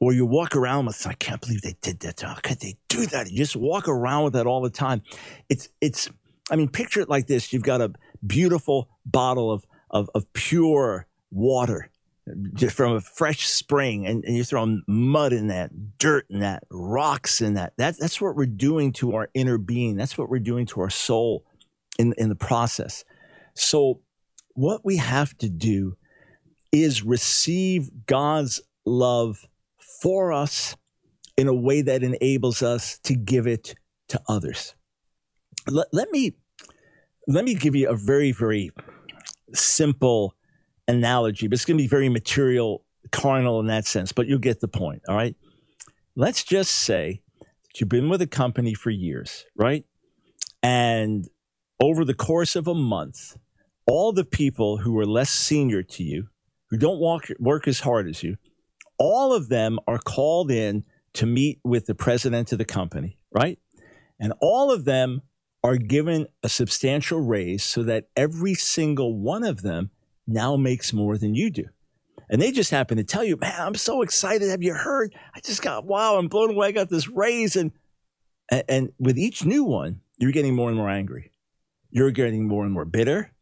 or 0.00 0.12
you 0.12 0.26
walk 0.26 0.54
around 0.54 0.86
with, 0.86 1.06
I 1.06 1.14
can't 1.14 1.40
believe 1.40 1.62
they 1.62 1.76
did 1.80 2.00
that. 2.00 2.20
How 2.20 2.34
could 2.34 2.60
they 2.60 2.76
do 2.88 3.06
that? 3.06 3.30
You 3.30 3.38
just 3.38 3.56
walk 3.56 3.88
around 3.88 4.24
with 4.24 4.32
that 4.34 4.46
all 4.46 4.60
the 4.60 4.70
time. 4.70 5.02
It's 5.48 5.68
it's. 5.80 6.10
I 6.50 6.56
mean, 6.56 6.68
picture 6.68 7.00
it 7.00 7.08
like 7.08 7.26
this: 7.26 7.52
you've 7.52 7.62
got 7.62 7.80
a 7.80 7.92
beautiful 8.26 8.90
bottle 9.06 9.50
of 9.50 9.66
of, 9.90 10.10
of 10.14 10.30
pure 10.34 11.06
water 11.30 11.90
just 12.52 12.76
from 12.76 12.92
a 12.92 13.00
fresh 13.00 13.48
spring 13.48 14.06
and, 14.06 14.22
and, 14.26 14.36
you're 14.36 14.44
throwing 14.44 14.82
mud 14.86 15.32
in 15.32 15.46
that, 15.46 15.96
dirt 15.96 16.26
in 16.28 16.40
that, 16.40 16.62
rocks 16.70 17.40
in 17.40 17.54
that. 17.54 17.72
that. 17.78 17.98
That's 17.98 18.20
what 18.20 18.36
we're 18.36 18.44
doing 18.44 18.92
to 18.94 19.14
our 19.14 19.30
inner 19.32 19.56
being. 19.56 19.96
That's 19.96 20.18
what 20.18 20.28
we're 20.28 20.38
doing 20.38 20.66
to 20.66 20.82
our 20.82 20.90
soul 20.90 21.46
in, 21.98 22.12
in 22.18 22.28
the 22.28 22.36
process. 22.36 23.02
So, 23.54 24.00
what 24.58 24.84
we 24.84 24.96
have 24.96 25.38
to 25.38 25.48
do 25.48 25.96
is 26.72 27.04
receive 27.04 27.90
God's 28.06 28.60
love 28.84 29.46
for 30.00 30.32
us 30.32 30.74
in 31.36 31.46
a 31.46 31.54
way 31.54 31.80
that 31.80 32.02
enables 32.02 32.60
us 32.60 32.98
to 33.04 33.14
give 33.14 33.46
it 33.46 33.76
to 34.08 34.20
others. 34.28 34.74
Let, 35.68 35.86
let 35.92 36.10
me 36.10 36.34
let 37.28 37.44
me 37.44 37.54
give 37.54 37.76
you 37.76 37.88
a 37.88 37.94
very 37.94 38.32
very 38.32 38.70
simple 39.54 40.34
analogy, 40.88 41.46
but 41.46 41.54
it's 41.54 41.64
going 41.64 41.78
to 41.78 41.84
be 41.84 41.88
very 41.88 42.08
material, 42.08 42.84
carnal 43.12 43.60
in 43.60 43.66
that 43.66 43.86
sense, 43.86 44.10
but 44.10 44.26
you'll 44.26 44.40
get 44.40 44.58
the 44.58 44.66
point. 44.66 45.02
All 45.08 45.14
right. 45.14 45.36
Let's 46.16 46.42
just 46.42 46.72
say 46.72 47.22
that 47.38 47.80
you've 47.80 47.88
been 47.88 48.08
with 48.08 48.22
a 48.22 48.26
company 48.26 48.74
for 48.74 48.90
years, 48.90 49.44
right? 49.54 49.84
And 50.64 51.28
over 51.80 52.04
the 52.04 52.14
course 52.14 52.56
of 52.56 52.66
a 52.66 52.74
month, 52.74 53.36
all 53.88 54.12
the 54.12 54.24
people 54.24 54.78
who 54.78 54.96
are 54.98 55.06
less 55.06 55.30
senior 55.30 55.82
to 55.82 56.04
you, 56.04 56.28
who 56.70 56.76
don't 56.76 57.00
walk, 57.00 57.28
work 57.40 57.66
as 57.66 57.80
hard 57.80 58.06
as 58.06 58.22
you, 58.22 58.36
all 58.98 59.32
of 59.32 59.48
them 59.48 59.78
are 59.88 59.98
called 59.98 60.50
in 60.50 60.84
to 61.14 61.24
meet 61.24 61.58
with 61.64 61.86
the 61.86 61.94
president 61.94 62.52
of 62.52 62.58
the 62.58 62.64
company, 62.64 63.18
right? 63.32 63.58
And 64.20 64.34
all 64.40 64.70
of 64.70 64.84
them 64.84 65.22
are 65.64 65.76
given 65.76 66.26
a 66.42 66.48
substantial 66.48 67.20
raise 67.20 67.64
so 67.64 67.82
that 67.84 68.08
every 68.14 68.54
single 68.54 69.18
one 69.18 69.42
of 69.42 69.62
them 69.62 69.90
now 70.26 70.56
makes 70.56 70.92
more 70.92 71.16
than 71.16 71.34
you 71.34 71.50
do. 71.50 71.64
And 72.28 72.42
they 72.42 72.52
just 72.52 72.70
happen 72.70 72.98
to 72.98 73.04
tell 73.04 73.24
you, 73.24 73.38
man, 73.38 73.54
I'm 73.58 73.74
so 73.74 74.02
excited. 74.02 74.50
Have 74.50 74.62
you 74.62 74.74
heard? 74.74 75.14
I 75.34 75.40
just 75.40 75.62
got, 75.62 75.86
wow, 75.86 76.18
I'm 76.18 76.28
blown 76.28 76.50
away. 76.50 76.68
I 76.68 76.72
got 76.72 76.90
this 76.90 77.08
raise. 77.08 77.56
And, 77.56 77.72
and, 78.50 78.64
and 78.68 78.92
with 78.98 79.16
each 79.16 79.46
new 79.46 79.64
one, 79.64 80.02
you're 80.18 80.32
getting 80.32 80.54
more 80.54 80.68
and 80.68 80.76
more 80.76 80.90
angry. 80.90 81.32
You're 81.90 82.10
getting 82.10 82.46
more 82.46 82.64
and 82.64 82.72
more 82.74 82.84
bitter. 82.84 83.32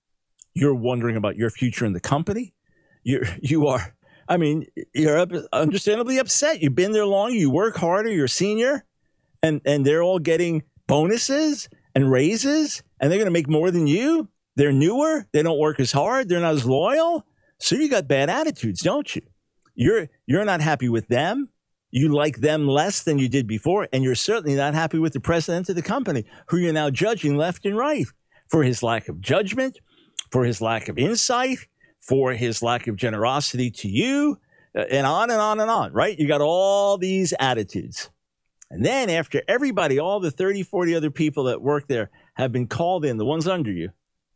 You're 0.57 0.75
wondering 0.75 1.17
about 1.17 1.37
your 1.37 1.51
future 1.51 1.85
in 1.85 1.93
the 1.93 2.01
company. 2.01 2.55
You 3.05 3.23
you 3.43 3.67
are, 3.67 3.95
I 4.27 4.39
mean, 4.39 4.67
you're 4.95 5.27
understandably 5.53 6.17
upset. 6.17 6.63
You've 6.63 6.75
been 6.75 6.93
there 6.93 7.05
long. 7.05 7.35
You 7.35 7.51
work 7.51 7.77
harder. 7.77 8.11
You're 8.11 8.27
senior. 8.27 8.87
And, 9.43 9.61
and 9.67 9.85
they're 9.85 10.03
all 10.03 10.19
getting 10.19 10.63
bonuses 10.87 11.69
and 11.95 12.11
raises 12.11 12.83
and 12.99 13.13
they're 13.13 13.19
going 13.19 13.27
to 13.27 13.33
make 13.33 13.51
more 13.51 13.71
than 13.71 13.87
you. 13.87 14.31
They're 14.57 14.73
newer. 14.73 15.27
They 15.33 15.43
don't 15.43 15.59
work 15.59 15.79
as 15.79 15.93
hard. 15.93 16.31
They're 16.31 16.41
not 16.41 16.55
as 16.55 16.65
loyal. 16.65 17.27
So 17.59 17.77
you 17.77 17.91
got 17.91 18.09
bad 18.09 18.31
attitudes, 18.31 18.81
don't 18.81 19.15
you? 19.15 19.21
You're 19.75 20.09
you're 20.25 20.47
not 20.47 20.63
happy 20.63 20.89
with 20.89 21.09
them. 21.09 21.51
You 21.91 22.09
like 22.09 22.39
them 22.39 22.67
less 22.67 23.03
than 23.03 23.19
you 23.19 23.29
did 23.29 23.47
before, 23.47 23.89
and 23.93 24.03
you're 24.03 24.15
certainly 24.15 24.57
not 24.57 24.73
happy 24.73 24.99
with 24.99 25.13
the 25.13 25.21
president 25.21 25.69
of 25.69 25.77
the 25.77 25.83
company, 25.83 26.25
who 26.49 26.57
you're 26.57 26.73
now 26.73 26.89
judging 26.89 27.37
left 27.37 27.67
and 27.67 27.77
right 27.77 28.07
for 28.49 28.63
his 28.63 28.83
lack 28.83 29.09
of 29.09 29.21
judgment, 29.21 29.79
for 30.31 30.45
his 30.45 30.61
lack 30.61 30.89
of 30.89 30.99
insight, 30.99 31.59
for 31.99 32.33
his 32.33 32.63
lack 32.63 32.87
of 32.87 32.97
generosity 32.97 33.71
to 33.71 33.89
you, 33.89 34.39
uh, 34.77 34.85
and 34.91 35.07
on 35.07 35.31
and 35.31 35.41
on 35.41 35.61
and 35.61 35.71
on, 35.71 35.93
right? 35.93 36.19
You 36.19 36.27
got 36.29 36.41
all 36.41 36.99
these 36.99 37.33
attitudes. 37.39 38.11
And 38.71 38.85
then 38.85 39.11
after 39.11 39.43
everybody, 39.47 39.99
all 39.99 40.21
the 40.21 40.31
30, 40.31 40.65
40 40.65 40.95
other 40.95 41.11
people 41.11 41.45
that 41.45 41.63
work 41.63 41.87
there 41.89 42.11
have 42.35 42.53
been 42.53 42.67
called 42.67 43.05
in, 43.05 43.17
the 43.17 43.25
ones 43.25 43.47
under 43.47 43.71
you, 43.71 43.91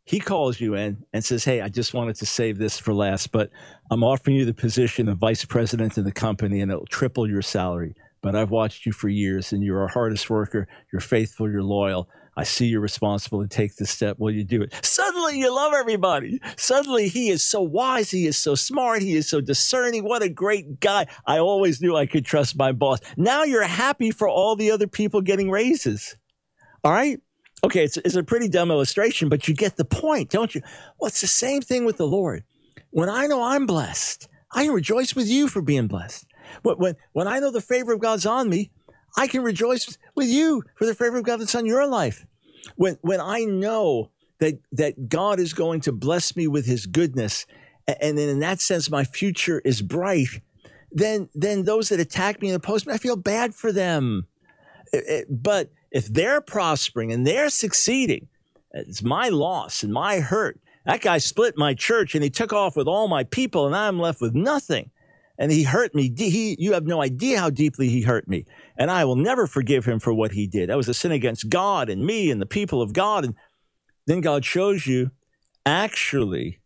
he 0.05 0.19
calls 0.19 0.59
you 0.59 0.75
in 0.75 1.05
and 1.13 1.23
says, 1.23 1.43
Hey, 1.43 1.61
I 1.61 1.69
just 1.69 1.93
wanted 1.93 2.15
to 2.17 2.25
save 2.25 2.57
this 2.57 2.79
for 2.79 2.93
last, 2.93 3.31
but 3.31 3.49
I'm 3.89 4.03
offering 4.03 4.35
you 4.35 4.45
the 4.45 4.53
position 4.53 5.07
of 5.07 5.17
vice 5.17 5.45
president 5.45 5.97
in 5.97 6.05
the 6.05 6.11
company 6.11 6.61
and 6.61 6.71
it'll 6.71 6.85
triple 6.85 7.29
your 7.29 7.41
salary. 7.41 7.93
But 8.21 8.35
I've 8.35 8.51
watched 8.51 8.85
you 8.85 8.91
for 8.91 9.09
years 9.09 9.51
and 9.51 9.63
you're 9.63 9.81
our 9.81 9.87
hardest 9.87 10.29
worker. 10.29 10.67
You're 10.91 11.01
faithful. 11.01 11.49
You're 11.51 11.63
loyal. 11.63 12.07
I 12.37 12.43
see 12.43 12.67
you're 12.67 12.79
responsible 12.79 13.41
to 13.41 13.47
take 13.47 13.75
this 13.75 13.89
step. 13.89 14.17
Will 14.17 14.31
you 14.31 14.45
do 14.45 14.61
it? 14.61 14.73
Suddenly 14.83 15.39
you 15.39 15.53
love 15.53 15.73
everybody. 15.73 16.39
Suddenly 16.55 17.09
he 17.09 17.29
is 17.29 17.43
so 17.43 17.61
wise. 17.61 18.09
He 18.09 18.25
is 18.25 18.37
so 18.37 18.55
smart. 18.55 19.01
He 19.01 19.15
is 19.15 19.27
so 19.27 19.41
discerning. 19.41 20.05
What 20.05 20.23
a 20.23 20.29
great 20.29 20.79
guy. 20.79 21.07
I 21.25 21.39
always 21.39 21.81
knew 21.81 21.95
I 21.95 22.05
could 22.05 22.25
trust 22.25 22.57
my 22.57 22.71
boss. 22.71 22.99
Now 23.17 23.43
you're 23.43 23.63
happy 23.63 24.11
for 24.11 24.29
all 24.29 24.55
the 24.55 24.71
other 24.71 24.87
people 24.87 25.21
getting 25.21 25.51
raises. 25.51 26.15
All 26.83 26.91
right. 26.91 27.19
Okay. 27.65 27.83
It's, 27.83 27.97
it's 27.97 28.15
a 28.15 28.23
pretty 28.23 28.47
dumb 28.47 28.71
illustration, 28.71 29.27
but 29.27 29.47
you 29.47 29.53
get 29.53 29.75
the 29.75 29.85
point, 29.85 30.29
don't 30.29 30.55
you? 30.55 30.61
Well, 30.99 31.09
it's 31.09 31.21
the 31.21 31.27
same 31.27 31.61
thing 31.61 31.83
with 31.83 31.97
the 31.97 32.07
Lord. 32.07 32.43
When 32.91 33.09
I 33.09 33.27
know 33.27 33.43
I'm 33.43 33.65
blessed, 33.65 34.29
I 34.53 34.67
rejoice 34.67 35.15
with 35.15 35.27
you 35.27 35.49
for 35.49 35.61
being 35.61 35.87
blessed. 35.87 36.25
But 36.63 36.79
when, 36.79 36.95
when 37.13 37.27
I 37.27 37.39
know 37.39 37.51
the 37.51 37.61
favor 37.61 37.93
of 37.93 37.99
God's 37.99 38.25
on 38.25 38.49
me, 38.49 38.71
I 39.17 39.27
can 39.27 39.43
rejoice 39.43 39.97
with 40.15 40.27
you 40.27 40.63
for 40.75 40.85
the 40.85 40.95
favor 40.95 41.17
of 41.17 41.23
God 41.23 41.39
that's 41.39 41.55
on 41.55 41.65
your 41.65 41.87
life. 41.87 42.25
When, 42.75 42.97
when 43.01 43.19
I 43.19 43.43
know 43.43 44.11
that, 44.39 44.59
that 44.71 45.09
God 45.09 45.39
is 45.39 45.53
going 45.53 45.81
to 45.81 45.91
bless 45.91 46.35
me 46.35 46.47
with 46.47 46.65
his 46.65 46.85
goodness, 46.85 47.45
and 47.87 48.17
then 48.17 48.29
in 48.29 48.39
that 48.39 48.61
sense, 48.61 48.89
my 48.89 49.03
future 49.03 49.61
is 49.65 49.81
bright, 49.81 50.41
then, 50.91 51.29
then 51.33 51.63
those 51.63 51.89
that 51.89 51.99
attack 51.99 52.41
me 52.41 52.49
and 52.49 52.55
oppose 52.55 52.85
me, 52.85 52.93
I 52.93 52.97
feel 52.97 53.15
bad 53.15 53.55
for 53.55 53.71
them. 53.71 54.27
But 55.29 55.71
if 55.91 56.07
they're 56.07 56.41
prospering 56.41 57.11
and 57.11 57.25
they're 57.25 57.49
succeeding, 57.49 58.27
it's 58.71 59.03
my 59.03 59.29
loss 59.29 59.83
and 59.83 59.91
my 59.91 60.19
hurt. 60.19 60.59
That 60.85 61.01
guy 61.01 61.17
split 61.17 61.57
my 61.57 61.73
church 61.73 62.15
and 62.15 62.23
he 62.23 62.29
took 62.29 62.53
off 62.53 62.75
with 62.75 62.87
all 62.87 63.07
my 63.07 63.23
people, 63.23 63.67
and 63.67 63.75
I'm 63.75 63.99
left 63.99 64.21
with 64.21 64.33
nothing 64.33 64.91
and 65.41 65.51
he 65.51 65.63
hurt 65.63 65.95
me. 65.95 66.13
He, 66.15 66.55
you 66.59 66.73
have 66.73 66.85
no 66.85 67.01
idea 67.01 67.39
how 67.39 67.49
deeply 67.49 67.89
he 67.89 68.03
hurt 68.03 68.27
me. 68.27 68.45
And 68.77 68.91
I 68.91 69.05
will 69.05 69.15
never 69.15 69.47
forgive 69.47 69.85
him 69.85 69.99
for 69.99 70.13
what 70.13 70.33
he 70.33 70.45
did. 70.45 70.69
That 70.69 70.77
was 70.77 70.87
a 70.87 70.93
sin 70.93 71.11
against 71.11 71.49
God 71.49 71.89
and 71.89 72.05
me 72.05 72.29
and 72.29 72.39
the 72.39 72.45
people 72.45 72.79
of 72.79 72.93
God. 72.93 73.25
And 73.25 73.33
then 74.05 74.21
God 74.21 74.45
shows 74.45 74.85
you 74.85 75.09
actually 75.65 76.61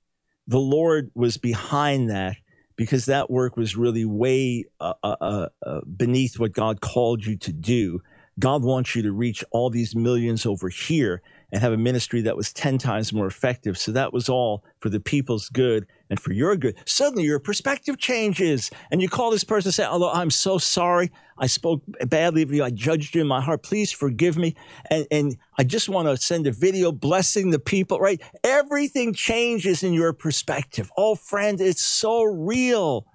the 0.46 0.60
Lord 0.60 1.10
was 1.16 1.38
behind 1.38 2.10
that 2.10 2.36
because 2.76 3.06
that 3.06 3.32
work 3.32 3.56
was 3.56 3.78
really 3.78 4.04
way 4.04 4.66
uh, 4.82 4.96
uh, 5.02 5.16
uh, 5.22 5.48
uh 5.66 5.80
beneath 5.96 6.38
what 6.38 6.52
God 6.52 6.82
called 6.82 7.26
you 7.26 7.38
to 7.38 7.54
do. 7.54 8.02
God 8.38 8.62
wants 8.62 8.94
you 8.94 9.02
to 9.04 9.14
reach 9.14 9.42
all 9.52 9.70
these 9.70 9.96
millions 9.96 10.46
over 10.46 10.68
here 10.68 11.22
and 11.56 11.62
have 11.62 11.72
a 11.72 11.78
ministry 11.78 12.20
that 12.20 12.36
was 12.36 12.52
10 12.52 12.80
times 12.80 13.14
more 13.14 13.28
effective. 13.28 13.78
So 13.78 13.94
that 13.94 14.12
was 14.12 14.28
all 14.28 14.66
for 14.78 14.90
the 14.90 15.00
people's 15.00 15.48
good 15.48 15.88
and 16.10 16.20
for 16.20 16.34
your 16.34 16.58
good. 16.58 16.76
Suddenly 16.84 17.24
your 17.24 17.40
perspective 17.40 17.98
changes 17.98 18.70
and 18.92 19.02
you 19.02 19.08
call 19.08 19.32
this 19.32 19.46
person 19.46 19.70
and 19.70 19.74
say, 19.74 19.86
Although 19.86 20.12
I'm 20.12 20.32
so 20.32 20.58
sorry. 20.58 21.14
I 21.38 21.48
spoke 21.48 21.82
badly 22.08 22.42
of 22.42 22.52
you. 22.52 22.62
I 22.62 22.72
judged 22.72 23.16
you 23.16 23.22
in 23.22 23.28
my 23.28 23.40
heart. 23.40 23.64
Please 23.64 23.94
forgive 23.94 24.36
me. 24.36 24.54
And, 24.90 25.08
and 25.10 25.38
I 25.58 25.64
just 25.64 25.88
want 25.88 26.10
to 26.10 26.18
send 26.18 26.46
a 26.46 26.52
video 26.52 26.92
blessing 26.92 27.52
the 27.52 27.60
people, 27.60 28.02
right? 28.02 28.22
Everything 28.44 29.14
changes 29.14 29.82
in 29.82 29.94
your 29.94 30.12
perspective. 30.12 30.92
Oh, 30.98 31.16
friend, 31.16 31.62
it's 31.62 31.86
so 31.86 32.24
real. 32.24 33.06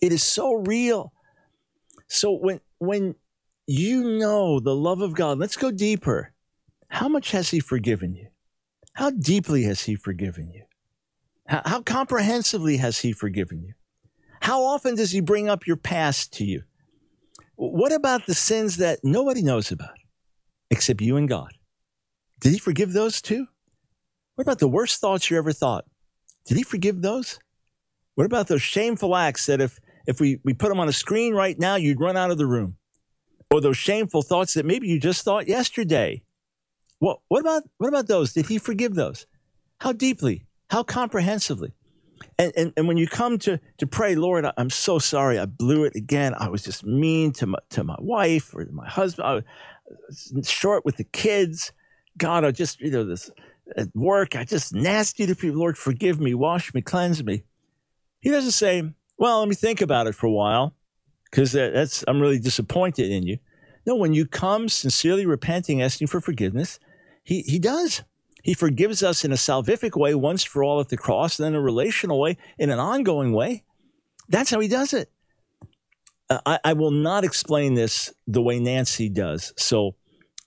It 0.00 0.12
is 0.12 0.22
so 0.22 0.54
real. 0.54 1.12
So 2.08 2.32
when, 2.32 2.60
when 2.78 3.16
you 3.66 4.18
know 4.18 4.60
the 4.60 4.74
love 4.74 5.02
of 5.02 5.12
God, 5.12 5.38
let's 5.38 5.58
go 5.58 5.70
deeper 5.70 6.31
how 6.92 7.08
much 7.08 7.30
has 7.30 7.48
He 7.48 7.58
forgiven 7.58 8.14
you? 8.14 8.28
How 8.92 9.10
deeply 9.10 9.62
has 9.62 9.84
He 9.84 9.94
forgiven 9.96 10.50
you? 10.52 10.64
How, 11.46 11.62
how 11.64 11.82
comprehensively 11.82 12.76
has 12.76 12.98
He 12.98 13.14
forgiven 13.14 13.62
you? 13.62 13.72
How 14.42 14.62
often 14.62 14.94
does 14.94 15.10
He 15.10 15.20
bring 15.20 15.48
up 15.48 15.66
your 15.66 15.78
past 15.78 16.34
to 16.34 16.44
you? 16.44 16.64
What 17.56 17.94
about 17.94 18.26
the 18.26 18.34
sins 18.34 18.76
that 18.76 18.98
nobody 19.02 19.40
knows 19.42 19.72
about 19.72 19.96
except 20.70 21.00
you 21.00 21.16
and 21.16 21.26
God? 21.26 21.52
Did 22.40 22.52
He 22.52 22.58
forgive 22.58 22.92
those 22.92 23.22
too? 23.22 23.46
What 24.34 24.42
about 24.42 24.58
the 24.58 24.68
worst 24.68 25.00
thoughts 25.00 25.30
you 25.30 25.38
ever 25.38 25.52
thought? 25.52 25.86
Did 26.44 26.58
He 26.58 26.62
forgive 26.62 27.00
those? 27.00 27.38
What 28.16 28.26
about 28.26 28.48
those 28.48 28.60
shameful 28.60 29.16
acts 29.16 29.46
that 29.46 29.62
if, 29.62 29.80
if 30.06 30.20
we, 30.20 30.40
we 30.44 30.52
put 30.52 30.68
them 30.68 30.78
on 30.78 30.88
a 30.88 30.92
screen 30.92 31.32
right 31.32 31.58
now, 31.58 31.76
you'd 31.76 32.00
run 32.00 32.18
out 32.18 32.30
of 32.30 32.36
the 32.36 32.46
room? 32.46 32.76
Or 33.50 33.62
those 33.62 33.78
shameful 33.78 34.20
thoughts 34.20 34.52
that 34.54 34.66
maybe 34.66 34.88
you 34.88 35.00
just 35.00 35.24
thought 35.24 35.48
yesterday 35.48 36.22
what, 37.02 37.18
what 37.26 37.40
about 37.40 37.64
what 37.78 37.88
about 37.88 38.06
those? 38.06 38.32
Did 38.32 38.46
he 38.46 38.58
forgive 38.58 38.94
those? 38.94 39.26
How 39.80 39.90
deeply? 39.90 40.46
How 40.70 40.84
comprehensively? 40.84 41.72
And, 42.38 42.52
and, 42.56 42.72
and 42.76 42.86
when 42.86 42.96
you 42.96 43.08
come 43.08 43.38
to, 43.40 43.58
to 43.78 43.86
pray, 43.88 44.14
Lord, 44.14 44.46
I'm 44.56 44.70
so 44.70 45.00
sorry. 45.00 45.36
I 45.36 45.46
blew 45.46 45.82
it 45.82 45.96
again. 45.96 46.32
I 46.38 46.48
was 46.48 46.62
just 46.62 46.84
mean 46.86 47.32
to 47.32 47.46
my, 47.46 47.58
to 47.70 47.82
my 47.82 47.96
wife 47.98 48.54
or 48.54 48.64
my 48.70 48.88
husband. 48.88 49.26
I 49.26 49.42
was 50.32 50.48
short 50.48 50.84
with 50.84 50.96
the 50.96 51.04
kids. 51.04 51.72
God, 52.16 52.44
I 52.44 52.52
just, 52.52 52.80
you 52.80 52.92
know, 52.92 53.04
this 53.04 53.32
at 53.76 53.88
work, 53.96 54.36
I 54.36 54.44
just 54.44 54.72
nasty 54.72 55.26
to 55.26 55.34
people. 55.34 55.58
Lord, 55.58 55.76
forgive 55.76 56.20
me, 56.20 56.34
wash 56.34 56.72
me, 56.72 56.82
cleanse 56.82 57.24
me. 57.24 57.42
He 58.20 58.30
doesn't 58.30 58.52
say, 58.52 58.88
well, 59.18 59.40
let 59.40 59.48
me 59.48 59.56
think 59.56 59.80
about 59.80 60.06
it 60.06 60.14
for 60.14 60.26
a 60.28 60.32
while 60.32 60.76
because 61.30 61.50
that's, 61.50 62.04
I'm 62.06 62.20
really 62.20 62.38
disappointed 62.38 63.10
in 63.10 63.24
you. 63.24 63.38
No, 63.86 63.96
when 63.96 64.14
you 64.14 64.26
come 64.26 64.68
sincerely 64.68 65.26
repenting, 65.26 65.82
asking 65.82 66.06
for 66.06 66.20
forgiveness, 66.20 66.78
he, 67.22 67.42
he 67.42 67.58
does. 67.58 68.02
He 68.42 68.54
forgives 68.54 69.02
us 69.02 69.24
in 69.24 69.32
a 69.32 69.36
salvific 69.36 69.96
way 69.96 70.14
once 70.14 70.42
for 70.42 70.64
all 70.64 70.80
at 70.80 70.88
the 70.88 70.96
cross, 70.96 71.38
and 71.38 71.46
then 71.46 71.54
a 71.54 71.60
relational 71.60 72.20
way, 72.20 72.36
in 72.58 72.70
an 72.70 72.78
ongoing 72.78 73.32
way. 73.32 73.64
That's 74.28 74.50
how 74.50 74.60
he 74.60 74.68
does 74.68 74.92
it. 74.92 75.10
Uh, 76.28 76.40
I, 76.46 76.58
I, 76.64 76.72
will 76.72 76.90
not 76.90 77.24
explain 77.24 77.74
this 77.74 78.12
the 78.26 78.42
way 78.42 78.58
Nancy 78.58 79.08
does. 79.08 79.52
So 79.56 79.96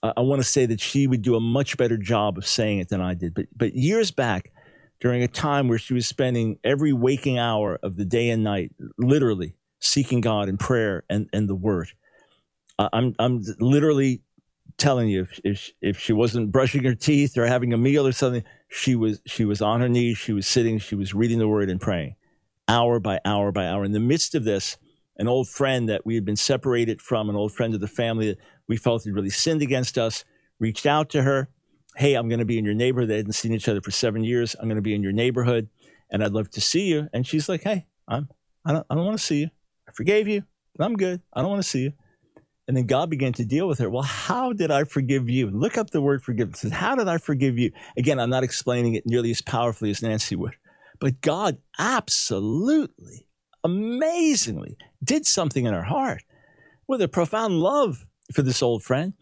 uh, 0.02 0.12
I 0.16 0.20
want 0.22 0.42
to 0.42 0.48
say 0.48 0.66
that 0.66 0.80
she 0.80 1.06
would 1.06 1.22
do 1.22 1.36
a 1.36 1.40
much 1.40 1.76
better 1.76 1.96
job 1.96 2.38
of 2.38 2.46
saying 2.46 2.80
it 2.80 2.88
than 2.88 3.00
I 3.00 3.14
did. 3.14 3.34
But, 3.34 3.46
but 3.54 3.74
years 3.74 4.10
back, 4.10 4.52
during 5.00 5.22
a 5.22 5.28
time 5.28 5.68
where 5.68 5.78
she 5.78 5.94
was 5.94 6.06
spending 6.06 6.58
every 6.64 6.92
waking 6.92 7.38
hour 7.38 7.78
of 7.82 7.96
the 7.96 8.04
day 8.04 8.30
and 8.30 8.42
night, 8.42 8.72
literally 8.98 9.54
seeking 9.78 10.20
God 10.20 10.48
in 10.48 10.56
prayer 10.56 11.04
and, 11.08 11.28
and 11.32 11.48
the 11.48 11.54
word, 11.54 11.88
uh, 12.78 12.88
I'm, 12.92 13.14
I'm 13.18 13.42
literally 13.60 14.22
telling 14.78 15.08
you, 15.08 15.22
if, 15.22 15.40
if, 15.44 15.70
if 15.80 15.98
she 15.98 16.12
wasn't 16.12 16.52
brushing 16.52 16.84
her 16.84 16.94
teeth 16.94 17.36
or 17.36 17.46
having 17.46 17.72
a 17.72 17.78
meal 17.78 18.06
or 18.06 18.12
something, 18.12 18.44
she 18.68 18.94
was 18.94 19.20
she 19.26 19.44
was 19.44 19.62
on 19.62 19.80
her 19.80 19.88
knees, 19.88 20.18
she 20.18 20.32
was 20.32 20.46
sitting, 20.46 20.78
she 20.78 20.94
was 20.94 21.14
reading 21.14 21.38
the 21.38 21.48
word 21.48 21.70
and 21.70 21.80
praying, 21.80 22.16
hour 22.68 22.98
by 22.98 23.20
hour 23.24 23.52
by 23.52 23.66
hour. 23.66 23.84
In 23.84 23.92
the 23.92 24.00
midst 24.00 24.34
of 24.34 24.44
this, 24.44 24.76
an 25.16 25.28
old 25.28 25.48
friend 25.48 25.88
that 25.88 26.04
we 26.04 26.14
had 26.14 26.24
been 26.24 26.36
separated 26.36 27.00
from, 27.00 27.30
an 27.30 27.36
old 27.36 27.52
friend 27.52 27.74
of 27.74 27.80
the 27.80 27.88
family 27.88 28.28
that 28.28 28.38
we 28.68 28.76
felt 28.76 29.04
had 29.04 29.14
really 29.14 29.30
sinned 29.30 29.62
against 29.62 29.96
us, 29.96 30.24
reached 30.58 30.86
out 30.86 31.08
to 31.10 31.22
her. 31.22 31.48
Hey, 31.96 32.14
I'm 32.14 32.28
going 32.28 32.40
to 32.40 32.44
be 32.44 32.58
in 32.58 32.64
your 32.64 32.74
neighborhood. 32.74 33.08
They 33.08 33.16
hadn't 33.16 33.32
seen 33.32 33.54
each 33.54 33.68
other 33.68 33.80
for 33.80 33.90
seven 33.90 34.22
years. 34.22 34.54
I'm 34.58 34.68
going 34.68 34.76
to 34.76 34.82
be 34.82 34.94
in 34.94 35.02
your 35.02 35.12
neighborhood, 35.12 35.68
and 36.10 36.22
I'd 36.22 36.32
love 36.32 36.50
to 36.50 36.60
see 36.60 36.88
you. 36.88 37.08
And 37.12 37.26
she's 37.26 37.48
like, 37.48 37.62
Hey, 37.62 37.86
I'm 38.06 38.28
I 38.64 38.72
don't 38.72 38.86
I 38.90 38.94
don't 38.94 39.06
want 39.06 39.18
to 39.18 39.24
see 39.24 39.40
you. 39.40 39.50
I 39.88 39.92
forgave 39.92 40.28
you, 40.28 40.42
I'm 40.78 40.96
good. 40.96 41.22
I 41.32 41.40
don't 41.40 41.50
want 41.50 41.62
to 41.62 41.68
see 41.68 41.84
you. 41.84 41.92
And 42.68 42.76
then 42.76 42.86
God 42.86 43.10
began 43.10 43.32
to 43.34 43.44
deal 43.44 43.68
with 43.68 43.78
her. 43.78 43.88
Well, 43.88 44.02
how 44.02 44.52
did 44.52 44.70
I 44.70 44.84
forgive 44.84 45.30
you? 45.30 45.50
Look 45.50 45.78
up 45.78 45.90
the 45.90 46.00
word 46.00 46.22
forgiveness. 46.22 46.62
How 46.72 46.96
did 46.96 47.06
I 47.06 47.18
forgive 47.18 47.58
you? 47.58 47.70
Again, 47.96 48.18
I'm 48.18 48.30
not 48.30 48.42
explaining 48.42 48.94
it 48.94 49.06
nearly 49.06 49.30
as 49.30 49.40
powerfully 49.40 49.90
as 49.90 50.02
Nancy 50.02 50.34
would, 50.34 50.56
but 50.98 51.20
God 51.20 51.58
absolutely, 51.78 53.28
amazingly 53.62 54.76
did 55.02 55.26
something 55.26 55.64
in 55.64 55.74
her 55.74 55.84
heart 55.84 56.22
with 56.88 57.00
a 57.00 57.08
profound 57.08 57.60
love 57.60 58.04
for 58.32 58.42
this 58.42 58.62
old 58.62 58.82
friend. 58.82 59.12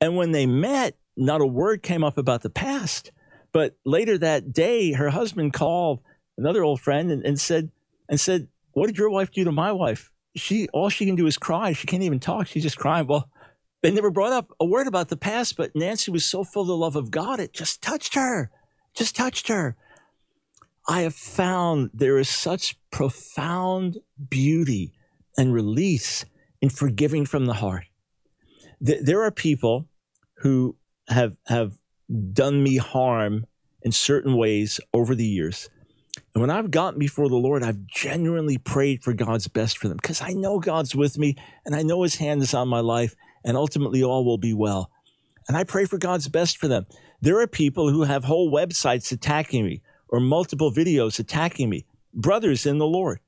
And 0.00 0.16
when 0.16 0.32
they 0.32 0.46
met, 0.46 0.96
not 1.16 1.40
a 1.40 1.46
word 1.46 1.82
came 1.82 2.04
up 2.04 2.18
about 2.18 2.42
the 2.42 2.50
past. 2.50 3.12
But 3.52 3.76
later 3.84 4.18
that 4.18 4.52
day, 4.52 4.92
her 4.92 5.10
husband 5.10 5.52
called 5.52 6.00
another 6.36 6.62
old 6.62 6.80
friend 6.80 7.10
and, 7.10 7.24
and 7.24 7.40
said, 7.40 7.70
and 8.08 8.20
said, 8.20 8.48
What 8.72 8.86
did 8.86 8.98
your 8.98 9.10
wife 9.10 9.30
do 9.30 9.44
to 9.44 9.52
my 9.52 9.72
wife? 9.72 10.10
She 10.38 10.68
all 10.68 10.88
she 10.88 11.06
can 11.06 11.16
do 11.16 11.26
is 11.26 11.36
cry. 11.36 11.72
She 11.72 11.86
can't 11.86 12.02
even 12.02 12.20
talk. 12.20 12.46
She's 12.46 12.62
just 12.62 12.78
crying. 12.78 13.06
Well, 13.06 13.28
they 13.82 13.90
never 13.90 14.10
brought 14.10 14.32
up 14.32 14.50
a 14.58 14.64
word 14.64 14.86
about 14.86 15.08
the 15.08 15.16
past, 15.16 15.56
but 15.56 15.76
Nancy 15.76 16.10
was 16.10 16.24
so 16.24 16.42
full 16.44 16.62
of 16.62 16.68
the 16.68 16.76
love 16.76 16.96
of 16.96 17.10
God, 17.10 17.40
it 17.40 17.52
just 17.52 17.82
touched 17.82 18.14
her. 18.14 18.50
Just 18.94 19.14
touched 19.14 19.48
her. 19.48 19.76
I 20.88 21.02
have 21.02 21.14
found 21.14 21.90
there 21.92 22.18
is 22.18 22.28
such 22.28 22.76
profound 22.90 23.98
beauty 24.30 24.92
and 25.36 25.52
release 25.52 26.24
in 26.60 26.70
forgiving 26.70 27.26
from 27.26 27.46
the 27.46 27.54
heart. 27.54 27.84
There 28.80 29.22
are 29.22 29.30
people 29.30 29.88
who 30.38 30.76
have 31.08 31.36
have 31.46 31.78
done 32.32 32.62
me 32.62 32.78
harm 32.78 33.46
in 33.82 33.92
certain 33.92 34.36
ways 34.36 34.80
over 34.92 35.14
the 35.14 35.26
years 35.26 35.68
and 36.34 36.40
when 36.42 36.50
I've 36.50 36.70
gotten 36.70 36.98
before 36.98 37.28
the 37.28 37.36
Lord, 37.36 37.62
I've 37.62 37.86
genuinely 37.86 38.58
prayed 38.58 39.02
for 39.02 39.12
God's 39.12 39.48
best 39.48 39.78
for 39.78 39.88
them 39.88 39.96
because 39.96 40.20
I 40.20 40.32
know 40.32 40.58
God's 40.58 40.94
with 40.94 41.18
me 41.18 41.36
and 41.64 41.74
I 41.74 41.82
know 41.82 42.02
His 42.02 42.16
hand 42.16 42.42
is 42.42 42.54
on 42.54 42.68
my 42.68 42.80
life 42.80 43.14
and 43.44 43.56
ultimately 43.56 44.02
all 44.02 44.24
will 44.24 44.38
be 44.38 44.54
well. 44.54 44.90
And 45.48 45.56
I 45.56 45.64
pray 45.64 45.86
for 45.86 45.98
God's 45.98 46.28
best 46.28 46.58
for 46.58 46.68
them. 46.68 46.86
There 47.20 47.40
are 47.40 47.46
people 47.46 47.90
who 47.90 48.02
have 48.02 48.24
whole 48.24 48.52
websites 48.52 49.10
attacking 49.10 49.64
me 49.64 49.82
or 50.08 50.20
multiple 50.20 50.72
videos 50.72 51.18
attacking 51.18 51.68
me, 51.68 51.86
brothers 52.12 52.66
in 52.66 52.78
the 52.78 52.86
Lord. 52.86 53.20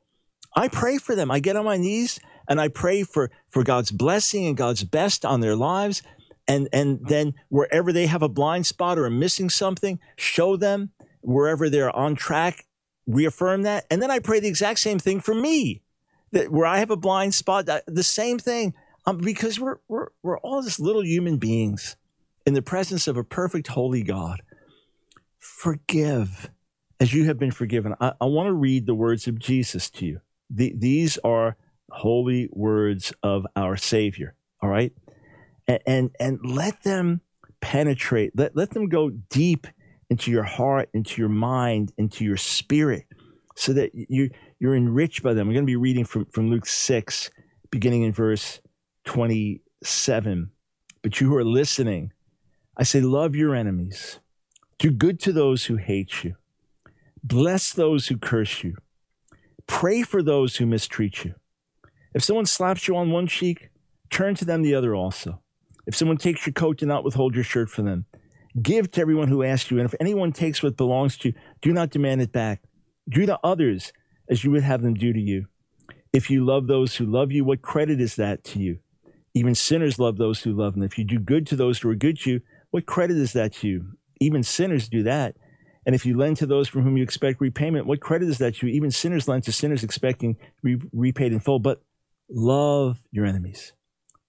I 0.54 0.68
pray 0.68 0.98
for 0.98 1.14
them. 1.14 1.30
I 1.30 1.40
get 1.40 1.56
on 1.56 1.64
my 1.64 1.76
knees 1.76 2.20
and 2.48 2.60
I 2.60 2.68
pray 2.68 3.02
for, 3.02 3.30
for 3.48 3.62
God's 3.62 3.90
blessing 3.90 4.46
and 4.46 4.56
God's 4.56 4.84
best 4.84 5.24
on 5.24 5.40
their 5.40 5.56
lives. 5.56 6.02
And, 6.46 6.68
and 6.72 7.06
then 7.06 7.34
wherever 7.48 7.92
they 7.92 8.06
have 8.06 8.22
a 8.22 8.28
blind 8.28 8.66
spot 8.66 8.98
or 8.98 9.06
are 9.06 9.10
missing 9.10 9.50
something, 9.50 10.00
show 10.16 10.56
them 10.56 10.90
wherever 11.20 11.70
they're 11.70 11.94
on 11.94 12.16
track, 12.16 12.66
reaffirm 13.14 13.62
that. 13.62 13.86
And 13.90 14.02
then 14.02 14.10
I 14.10 14.18
pray 14.18 14.40
the 14.40 14.48
exact 14.48 14.78
same 14.78 14.98
thing 14.98 15.20
for 15.20 15.34
me, 15.34 15.82
that 16.32 16.50
where 16.50 16.66
I 16.66 16.78
have 16.78 16.90
a 16.90 16.96
blind 16.96 17.34
spot, 17.34 17.68
the 17.86 18.02
same 18.02 18.38
thing, 18.38 18.74
um, 19.06 19.18
because 19.18 19.58
we're, 19.58 19.78
we're, 19.88 20.08
we're 20.22 20.38
all 20.38 20.62
just 20.62 20.80
little 20.80 21.04
human 21.04 21.38
beings 21.38 21.96
in 22.46 22.54
the 22.54 22.62
presence 22.62 23.08
of 23.08 23.16
a 23.16 23.24
perfect, 23.24 23.68
holy 23.68 24.02
God. 24.02 24.42
Forgive 25.38 26.50
as 26.98 27.14
you 27.14 27.24
have 27.24 27.38
been 27.38 27.50
forgiven. 27.50 27.94
I, 28.00 28.12
I 28.20 28.26
want 28.26 28.48
to 28.48 28.52
read 28.52 28.86
the 28.86 28.94
words 28.94 29.26
of 29.26 29.38
Jesus 29.38 29.88
to 29.90 30.06
you. 30.06 30.20
The, 30.50 30.74
these 30.76 31.18
are 31.18 31.56
holy 31.90 32.48
words 32.52 33.12
of 33.22 33.46
our 33.56 33.76
Savior. 33.76 34.34
All 34.62 34.68
right. 34.68 34.92
And, 35.66 35.80
and, 35.86 36.10
and 36.20 36.38
let 36.44 36.82
them 36.82 37.22
penetrate, 37.60 38.32
let, 38.36 38.56
let 38.56 38.70
them 38.70 38.88
go 38.88 39.10
deep 39.10 39.66
into 40.10 40.30
your 40.30 40.42
heart, 40.42 40.90
into 40.92 41.22
your 41.22 41.30
mind, 41.30 41.92
into 41.96 42.24
your 42.24 42.36
spirit, 42.36 43.06
so 43.56 43.72
that 43.72 43.92
you, 43.94 44.30
you're 44.58 44.74
enriched 44.74 45.22
by 45.22 45.32
them. 45.32 45.46
We're 45.46 45.54
going 45.54 45.64
to 45.64 45.70
be 45.70 45.76
reading 45.76 46.04
from, 46.04 46.26
from 46.26 46.50
Luke 46.50 46.66
6, 46.66 47.30
beginning 47.70 48.02
in 48.02 48.12
verse 48.12 48.60
27. 49.04 50.50
But 51.02 51.20
you 51.20 51.28
who 51.28 51.36
are 51.36 51.44
listening, 51.44 52.12
I 52.76 52.82
say, 52.82 53.00
love 53.00 53.34
your 53.34 53.54
enemies, 53.54 54.18
do 54.78 54.90
good 54.90 55.20
to 55.20 55.32
those 55.32 55.66
who 55.66 55.76
hate 55.76 56.24
you, 56.24 56.34
bless 57.22 57.72
those 57.72 58.08
who 58.08 58.18
curse 58.18 58.64
you, 58.64 58.76
pray 59.66 60.02
for 60.02 60.22
those 60.22 60.56
who 60.56 60.66
mistreat 60.66 61.24
you. 61.24 61.34
If 62.14 62.24
someone 62.24 62.46
slaps 62.46 62.88
you 62.88 62.96
on 62.96 63.10
one 63.10 63.28
cheek, 63.28 63.70
turn 64.10 64.34
to 64.34 64.44
them 64.44 64.62
the 64.62 64.74
other 64.74 64.94
also. 64.94 65.40
If 65.86 65.94
someone 65.94 66.16
takes 66.16 66.46
your 66.46 66.52
coat, 66.52 66.78
do 66.78 66.86
not 66.86 67.04
withhold 67.04 67.34
your 67.34 67.44
shirt 67.44 67.70
from 67.70 67.86
them. 67.86 68.06
Give 68.60 68.90
to 68.90 69.00
everyone 69.00 69.28
who 69.28 69.42
asks 69.42 69.70
you, 69.70 69.78
and 69.78 69.86
if 69.86 69.94
anyone 70.00 70.32
takes 70.32 70.62
what 70.62 70.76
belongs 70.76 71.16
to 71.18 71.28
you, 71.28 71.34
do 71.62 71.72
not 71.72 71.90
demand 71.90 72.22
it 72.22 72.32
back. 72.32 72.62
Do 73.08 73.26
to 73.26 73.38
others 73.44 73.92
as 74.28 74.44
you 74.44 74.50
would 74.50 74.62
have 74.62 74.82
them 74.82 74.94
do 74.94 75.12
to 75.12 75.20
you. 75.20 75.46
If 76.12 76.30
you 76.30 76.44
love 76.44 76.66
those 76.66 76.96
who 76.96 77.06
love 77.06 77.30
you, 77.30 77.44
what 77.44 77.62
credit 77.62 78.00
is 78.00 78.16
that 78.16 78.42
to 78.44 78.58
you? 78.58 78.78
Even 79.34 79.54
sinners 79.54 79.98
love 79.98 80.16
those 80.16 80.42
who 80.42 80.52
love 80.52 80.74
them. 80.74 80.82
If 80.82 80.98
you 80.98 81.04
do 81.04 81.20
good 81.20 81.46
to 81.48 81.56
those 81.56 81.78
who 81.78 81.90
are 81.90 81.94
good 81.94 82.18
to 82.20 82.30
you, 82.30 82.40
what 82.70 82.86
credit 82.86 83.16
is 83.16 83.32
that 83.34 83.54
to 83.54 83.68
you? 83.68 83.92
Even 84.20 84.42
sinners 84.42 84.88
do 84.88 85.04
that. 85.04 85.36
And 85.86 85.94
if 85.94 86.04
you 86.04 86.16
lend 86.16 86.36
to 86.38 86.46
those 86.46 86.68
from 86.68 86.82
whom 86.82 86.96
you 86.96 87.02
expect 87.02 87.40
repayment, 87.40 87.86
what 87.86 88.00
credit 88.00 88.28
is 88.28 88.38
that 88.38 88.56
to 88.56 88.66
you? 88.66 88.74
Even 88.74 88.90
sinners 88.90 89.28
lend 89.28 89.44
to 89.44 89.52
sinners 89.52 89.82
expecting 89.82 90.34
to 90.34 90.62
be 90.62 90.76
repaid 90.92 91.32
in 91.32 91.40
full. 91.40 91.58
But 91.58 91.82
love 92.28 92.98
your 93.10 93.24
enemies, 93.24 93.72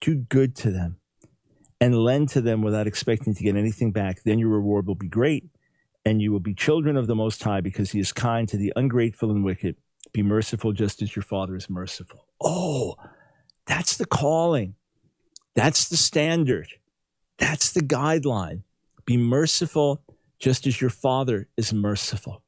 do 0.00 0.14
good 0.14 0.56
to 0.56 0.70
them, 0.70 0.98
and 1.82 1.98
lend 1.98 2.28
to 2.28 2.40
them 2.40 2.62
without 2.62 2.86
expecting 2.86 3.34
to 3.34 3.42
get 3.42 3.56
anything 3.56 3.90
back. 3.90 4.22
Then 4.22 4.38
your 4.38 4.50
reward 4.50 4.86
will 4.86 4.94
be 4.94 5.08
great, 5.08 5.46
and 6.04 6.22
you 6.22 6.30
will 6.30 6.38
be 6.38 6.54
children 6.54 6.96
of 6.96 7.08
the 7.08 7.16
Most 7.16 7.42
High 7.42 7.60
because 7.60 7.90
He 7.90 7.98
is 7.98 8.12
kind 8.12 8.48
to 8.48 8.56
the 8.56 8.72
ungrateful 8.76 9.32
and 9.32 9.44
wicked. 9.44 9.74
Be 10.12 10.22
merciful 10.22 10.72
just 10.72 11.02
as 11.02 11.16
your 11.16 11.24
Father 11.24 11.56
is 11.56 11.68
merciful. 11.68 12.28
Oh, 12.40 12.94
that's 13.66 13.96
the 13.96 14.06
calling. 14.06 14.76
That's 15.56 15.88
the 15.88 15.96
standard. 15.96 16.68
That's 17.38 17.72
the 17.72 17.80
guideline. 17.80 18.62
Be 19.04 19.16
merciful 19.16 20.02
just 20.38 20.68
as 20.68 20.80
your 20.80 20.90
Father 20.90 21.48
is 21.56 21.72
merciful. 21.72 22.44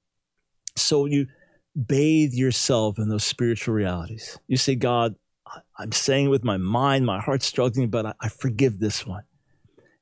So 0.77 1.07
you 1.07 1.27
bathe 1.75 2.35
yourself 2.35 3.01
in 3.01 3.09
those 3.09 3.25
spiritual 3.25 3.75
realities. 3.75 4.39
You 4.47 4.59
say, 4.59 4.77
God, 4.77 5.17
I'm 5.79 5.93
saying 5.93 6.31
with 6.31 6.45
my 6.45 6.57
mind, 6.57 7.05
my 7.07 7.21
heart's 7.21 7.47
struggling, 7.47 7.91
but 7.91 8.07
I, 8.07 8.15
I 8.21 8.29
forgive 8.29 8.79
this 8.79 9.07
one. 9.07 9.25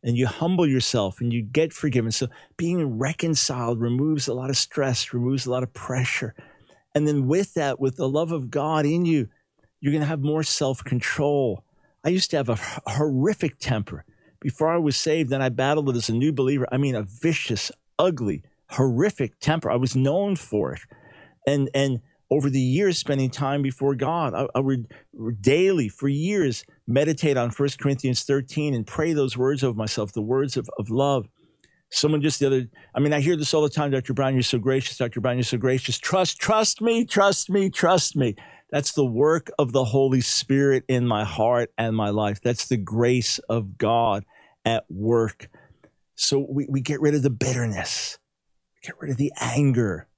And 0.04 0.16
you 0.16 0.26
humble 0.26 0.66
yourself 0.66 1.20
and 1.20 1.32
you 1.32 1.42
get 1.42 1.72
forgiven. 1.72 2.10
So 2.10 2.26
being 2.56 2.98
reconciled 2.98 3.80
removes 3.80 4.26
a 4.28 4.34
lot 4.34 4.50
of 4.50 4.56
stress, 4.56 5.12
removes 5.14 5.46
a 5.46 5.50
lot 5.50 5.62
of 5.62 5.72
pressure. 5.72 6.34
And 6.94 7.06
then 7.06 7.26
with 7.26 7.54
that, 7.54 7.80
with 7.80 7.96
the 7.96 8.08
love 8.08 8.32
of 8.32 8.50
God 8.50 8.84
in 8.84 9.04
you, 9.04 9.28
you're 9.80 9.92
going 9.92 10.02
to 10.02 10.08
have 10.08 10.20
more 10.20 10.42
self 10.42 10.82
control. 10.84 11.64
I 12.04 12.08
used 12.08 12.30
to 12.30 12.36
have 12.36 12.48
a 12.48 12.58
horrific 12.86 13.58
temper. 13.58 14.04
Before 14.40 14.68
I 14.68 14.76
was 14.78 14.96
saved, 14.96 15.30
then 15.30 15.40
I 15.40 15.50
battled 15.50 15.88
it 15.88 15.96
as 15.96 16.08
a 16.08 16.14
new 16.14 16.32
believer. 16.32 16.66
I 16.72 16.76
mean, 16.76 16.96
a 16.96 17.02
vicious, 17.02 17.70
ugly, 17.98 18.42
horrific 18.70 19.38
temper. 19.38 19.70
I 19.70 19.76
was 19.76 19.94
known 19.94 20.34
for 20.34 20.72
it. 20.72 20.80
And, 21.46 21.70
and 21.74 22.00
over 22.32 22.48
the 22.48 22.60
years, 22.60 22.96
spending 22.96 23.28
time 23.28 23.60
before 23.60 23.94
God, 23.94 24.32
I, 24.34 24.46
I 24.54 24.60
would 24.60 24.86
daily, 25.42 25.90
for 25.90 26.08
years, 26.08 26.64
meditate 26.86 27.36
on 27.36 27.50
1 27.50 27.68
Corinthians 27.78 28.22
13 28.22 28.72
and 28.72 28.86
pray 28.86 29.12
those 29.12 29.36
words 29.36 29.62
over 29.62 29.76
myself, 29.76 30.12
the 30.12 30.22
words 30.22 30.56
of, 30.56 30.66
of 30.78 30.88
love. 30.88 31.28
Someone 31.90 32.22
just 32.22 32.40
the 32.40 32.46
other, 32.46 32.68
I 32.94 33.00
mean, 33.00 33.12
I 33.12 33.20
hear 33.20 33.36
this 33.36 33.52
all 33.52 33.60
the 33.60 33.68
time, 33.68 33.90
Dr. 33.90 34.14
Brown, 34.14 34.32
you're 34.32 34.42
so 34.42 34.58
gracious. 34.58 34.96
Dr. 34.96 35.20
Brown, 35.20 35.36
you're 35.36 35.44
so 35.44 35.58
gracious. 35.58 35.98
Trust, 35.98 36.38
trust 36.38 36.80
me, 36.80 37.04
trust 37.04 37.50
me, 37.50 37.68
trust 37.68 38.16
me. 38.16 38.34
That's 38.70 38.92
the 38.92 39.04
work 39.04 39.50
of 39.58 39.72
the 39.72 39.84
Holy 39.84 40.22
Spirit 40.22 40.84
in 40.88 41.06
my 41.06 41.24
heart 41.24 41.70
and 41.76 41.94
my 41.94 42.08
life. 42.08 42.40
That's 42.40 42.66
the 42.66 42.78
grace 42.78 43.40
of 43.50 43.76
God 43.76 44.24
at 44.64 44.84
work. 44.88 45.50
So 46.14 46.46
we, 46.48 46.66
we 46.66 46.80
get 46.80 47.02
rid 47.02 47.14
of 47.14 47.22
the 47.22 47.28
bitterness, 47.28 48.18
we 48.74 48.88
get 48.88 48.98
rid 48.98 49.10
of 49.10 49.18
the 49.18 49.32
anger, 49.38 50.08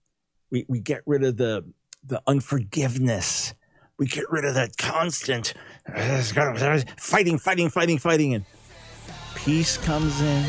we, 0.53 0.65
we 0.69 0.79
get 0.79 1.03
rid 1.07 1.25
of 1.25 1.39
the, 1.39 1.65
the 2.07 2.23
unforgiveness. 2.27 3.55
We 3.99 4.07
get 4.07 4.31
rid 4.31 4.45
of 4.45 4.55
that 4.55 4.77
constant 4.77 5.55
fighting, 6.99 7.39
fighting, 7.39 7.69
fighting, 7.69 7.99
fighting. 7.99 8.35
And 8.35 8.45
peace 9.35 9.77
comes 9.79 10.21
in, 10.21 10.45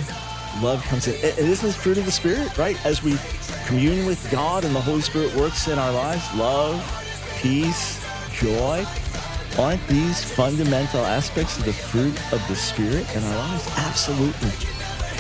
love 0.62 0.84
comes 0.86 1.08
in. 1.08 1.14
It 1.16 1.38
isn't 1.38 1.74
fruit 1.74 1.98
of 1.98 2.06
the 2.06 2.12
Spirit, 2.12 2.58
right? 2.58 2.84
As 2.86 3.04
we 3.04 3.18
commune 3.66 4.06
with 4.06 4.30
God 4.32 4.66
and 4.66 4.76
the 4.76 4.82
Holy 4.82 5.02
Spirit 5.02 5.34
works 5.36 5.68
in 5.68 5.78
our 5.78 5.92
lives, 5.92 6.24
love, 6.36 6.82
peace, 7.38 8.04
joy. 8.34 8.86
Aren't 9.58 9.86
these 9.88 10.22
fundamental 10.24 11.06
aspects 11.06 11.58
of 11.58 11.66
the 11.66 11.72
fruit 11.72 12.20
of 12.34 12.46
the 12.50 12.56
Spirit 12.56 13.06
in 13.16 13.24
our 13.24 13.38
lives? 13.38 13.68
Absolutely. 13.78 14.50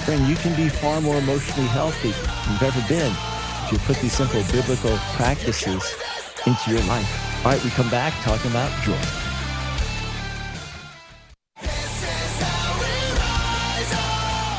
Friend, 0.04 0.28
you 0.28 0.36
can 0.36 0.56
be 0.56 0.68
far 0.68 1.00
more 1.00 1.16
emotionally 1.18 1.68
healthy 1.70 2.12
than 2.12 2.52
you've 2.52 2.64
ever 2.64 2.88
been 2.90 3.16
if 3.66 3.72
you 3.72 3.78
put 3.80 3.98
these 3.98 4.14
simple 4.14 4.44
biblical 4.52 4.96
practices 5.16 5.96
into 6.46 6.72
your 6.72 6.84
life. 6.84 7.46
All 7.46 7.52
right, 7.52 7.64
we 7.64 7.70
come 7.72 7.89
back 7.89 8.14
talking 8.24 8.52
about 8.52 8.72
joy. 8.84 8.98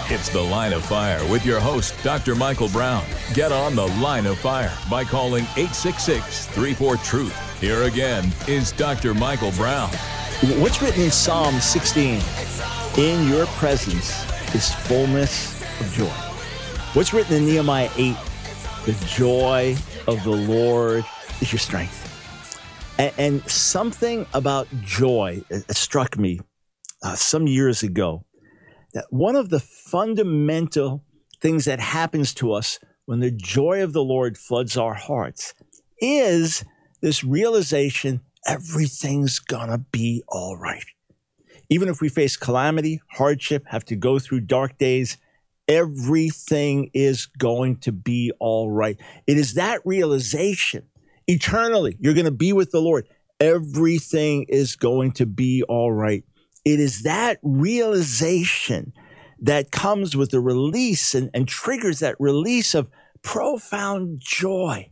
It's 0.09 0.29
the 0.29 0.41
Line 0.41 0.73
of 0.73 0.85
Fire 0.85 1.21
with 1.31 1.45
your 1.45 1.59
host, 1.59 1.95
Dr. 2.03 2.35
Michael 2.35 2.69
Brown. 2.69 3.05
Get 3.35 3.51
on 3.51 3.75
the 3.75 3.87
Line 3.99 4.27
of 4.27 4.39
Fire 4.39 4.73
by 4.89 5.05
calling 5.05 5.43
866 5.57 6.47
34 6.47 6.97
Truth. 6.99 7.61
Here 7.61 7.83
again 7.83 8.33
is 8.47 8.73
Dr. 8.73 9.15
Michael 9.15 9.51
Brown. 9.53 9.91
What's 10.61 10.81
written 10.81 11.03
in 11.03 11.11
Psalm 11.11 11.59
16? 11.61 12.21
In 12.99 13.29
your 13.29 13.47
presence 13.47 14.11
is 14.55 14.73
fullness 14.73 15.61
of 15.81 15.93
joy. 15.93 16.07
What's 16.95 17.13
written 17.13 17.37
in 17.37 17.47
Nehemiah 17.47 17.91
8? 17.97 18.17
The 18.85 18.93
joy 19.07 19.77
of 20.07 20.23
the 20.23 20.31
Lord 20.31 21.05
is 21.41 21.53
your 21.53 21.59
strength. 21.59 22.13
And, 22.99 23.13
and 23.19 23.51
something 23.51 24.27
about 24.33 24.69
joy 24.83 25.43
struck 25.71 26.19
me 26.19 26.41
uh, 27.03 27.15
some 27.15 27.47
years 27.47 27.83
ago. 27.83 28.25
That 28.95 29.07
one 29.11 29.37
of 29.37 29.51
the 29.51 29.61
fundamental 29.61 31.05
things 31.41 31.67
that 31.67 31.81
happens 31.81 32.33
to 32.35 32.53
us 32.53 32.79
when 33.05 33.21
the 33.21 33.31
joy 33.31 33.83
of 33.83 33.93
the 33.93 34.03
Lord 34.03 34.39
floods 34.39 34.77
our 34.77 34.95
hearts 34.95 35.55
is 36.01 36.65
this 37.03 37.23
realization 37.23 38.21
everything's 38.47 39.39
gonna 39.39 39.79
be 39.79 40.23
all 40.29 40.57
right. 40.57 40.85
Even 41.69 41.89
if 41.89 42.01
we 42.01 42.09
face 42.09 42.37
calamity, 42.37 43.03
hardship, 43.11 43.65
have 43.69 43.85
to 43.87 43.97
go 43.97 44.19
through 44.19 44.41
dark 44.41 44.79
days, 44.79 45.17
everything 45.69 46.91
is 46.95 47.27
going 47.27 47.77
to 47.79 47.93
be 47.93 48.33
all 48.39 48.71
right. 48.71 48.99
It 49.27 49.37
is 49.37 49.55
that 49.55 49.81
realization 49.85 50.87
eternally. 51.27 51.97
You're 52.01 52.15
going 52.15 52.27
to 52.27 52.31
be 52.31 52.53
with 52.53 52.71
the 52.71 52.81
Lord. 52.81 53.09
Everything 53.41 54.47
is 54.49 54.77
going 54.77 55.13
to 55.13 55.27
be 55.27 55.63
all 55.65 55.93
right. 55.93 56.25
It 56.65 56.81
is 56.81 57.03
that 57.03 57.39
realization 57.43 58.93
that 59.41 59.71
comes 59.71 60.17
with 60.17 60.31
the 60.31 60.41
release 60.41 61.15
and, 61.15 61.31
and 61.35 61.47
triggers 61.47 62.01
that 62.01 62.17
release 62.19 62.75
of 62.75 62.91
profound 63.23 64.21
joy. 64.21 64.91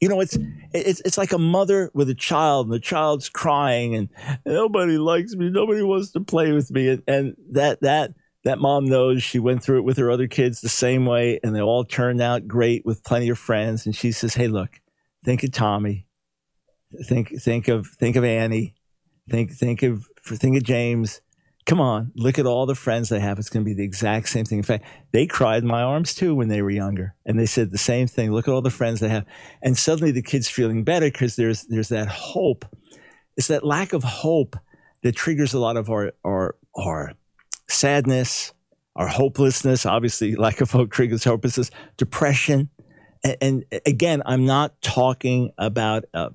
You 0.00 0.08
know, 0.08 0.20
it's, 0.20 0.36
it's, 0.72 1.00
it's 1.04 1.18
like 1.18 1.32
a 1.32 1.38
mother 1.38 1.90
with 1.94 2.08
a 2.08 2.14
child 2.14 2.66
and 2.66 2.74
the 2.74 2.80
child's 2.80 3.28
crying 3.28 3.94
and 3.94 4.08
nobody 4.46 4.96
likes 4.96 5.34
me. 5.34 5.50
Nobody 5.50 5.82
wants 5.82 6.10
to 6.12 6.20
play 6.20 6.52
with 6.52 6.70
me. 6.70 6.88
And, 6.88 7.02
and 7.06 7.36
that, 7.52 7.82
that, 7.82 8.14
that 8.44 8.58
mom 8.58 8.86
knows 8.86 9.22
she 9.22 9.38
went 9.38 9.62
through 9.62 9.78
it 9.78 9.84
with 9.84 9.98
her 9.98 10.10
other 10.10 10.26
kids 10.26 10.60
the 10.60 10.70
same 10.70 11.04
way 11.04 11.38
and 11.44 11.54
they 11.54 11.60
all 11.60 11.84
turned 11.84 12.22
out 12.22 12.48
great 12.48 12.86
with 12.86 13.04
plenty 13.04 13.28
of 13.28 13.38
friends. 13.38 13.84
And 13.84 13.94
she 13.94 14.10
says, 14.10 14.34
Hey, 14.34 14.48
look, 14.48 14.80
think 15.24 15.42
of 15.42 15.52
Tommy, 15.52 16.06
think 17.06 17.40
think 17.40 17.68
of 17.68 17.86
think 17.86 18.16
of 18.16 18.24
Annie, 18.24 18.74
think 19.28 19.52
think 19.52 19.82
of 19.82 20.06
think 20.24 20.56
of 20.56 20.62
James. 20.62 21.20
Come 21.66 21.80
on, 21.80 22.10
look 22.16 22.38
at 22.38 22.46
all 22.46 22.66
the 22.66 22.74
friends 22.74 23.10
they 23.10 23.20
have. 23.20 23.38
It's 23.38 23.50
going 23.50 23.64
to 23.64 23.68
be 23.68 23.74
the 23.74 23.84
exact 23.84 24.28
same 24.28 24.44
thing. 24.44 24.58
In 24.58 24.64
fact, 24.64 24.86
they 25.12 25.26
cried 25.26 25.62
in 25.62 25.68
my 25.68 25.82
arms 25.82 26.14
too 26.14 26.34
when 26.34 26.48
they 26.48 26.62
were 26.62 26.70
younger, 26.70 27.14
and 27.26 27.38
they 27.38 27.46
said 27.46 27.70
the 27.70 27.78
same 27.78 28.06
thing. 28.06 28.32
Look 28.32 28.48
at 28.48 28.52
all 28.52 28.62
the 28.62 28.70
friends 28.70 29.00
they 29.00 29.08
have, 29.08 29.26
and 29.62 29.76
suddenly 29.76 30.10
the 30.10 30.22
kid's 30.22 30.48
feeling 30.48 30.84
better 30.84 31.06
because 31.06 31.36
there's 31.36 31.64
there's 31.64 31.90
that 31.90 32.08
hope. 32.08 32.64
It's 33.36 33.48
that 33.48 33.64
lack 33.64 33.92
of 33.92 34.02
hope 34.02 34.56
that 35.02 35.16
triggers 35.16 35.54
a 35.54 35.60
lot 35.60 35.76
of 35.76 35.90
our 35.90 36.12
our 36.24 36.56
our 36.74 37.12
sadness, 37.68 38.52
our 38.96 39.08
hopelessness. 39.08 39.86
Obviously, 39.86 40.34
lack 40.34 40.60
of 40.60 40.70
hope 40.70 40.90
triggers 40.90 41.24
hopelessness, 41.24 41.70
depression, 41.96 42.70
and, 43.40 43.64
again, 43.86 44.22
I'm 44.26 44.46
not 44.46 44.80
talking 44.82 45.52
about. 45.58 46.04
Uh, 46.14 46.30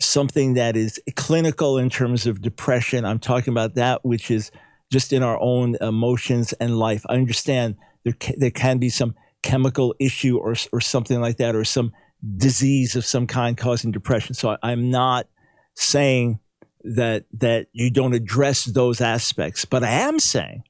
something 0.00 0.54
that 0.54 0.76
is 0.76 1.00
clinical 1.14 1.78
in 1.78 1.88
terms 1.88 2.26
of 2.26 2.42
depression. 2.42 3.04
I'm 3.04 3.20
talking 3.20 3.54
about 3.54 3.76
that 3.76 4.04
which 4.04 4.30
is 4.30 4.50
just 4.92 5.12
in 5.12 5.22
our 5.22 5.40
own 5.40 5.76
emotions 5.80 6.52
and 6.54 6.76
life. 6.76 7.04
I 7.08 7.14
understand 7.14 7.76
there 8.02 8.12
can, 8.12 8.34
there 8.38 8.50
can 8.50 8.78
be 8.78 8.90
some 8.90 9.14
chemical 9.42 9.94
issue 9.98 10.36
or 10.36 10.56
or 10.72 10.80
something 10.80 11.20
like 11.20 11.38
that, 11.38 11.54
or 11.54 11.64
some 11.64 11.92
disease 12.36 12.96
of 12.96 13.04
some 13.06 13.26
kind 13.26 13.56
causing 13.56 13.92
depression. 13.92 14.34
So 14.34 14.50
I, 14.50 14.56
I'm 14.62 14.90
not 14.90 15.26
saying 15.74 16.40
that 16.82 17.24
that 17.32 17.68
you 17.72 17.90
don't 17.90 18.14
address 18.14 18.64
those 18.64 19.00
aspects, 19.00 19.64
but 19.64 19.82
I 19.82 19.90
am 19.90 20.18
saying 20.18 20.64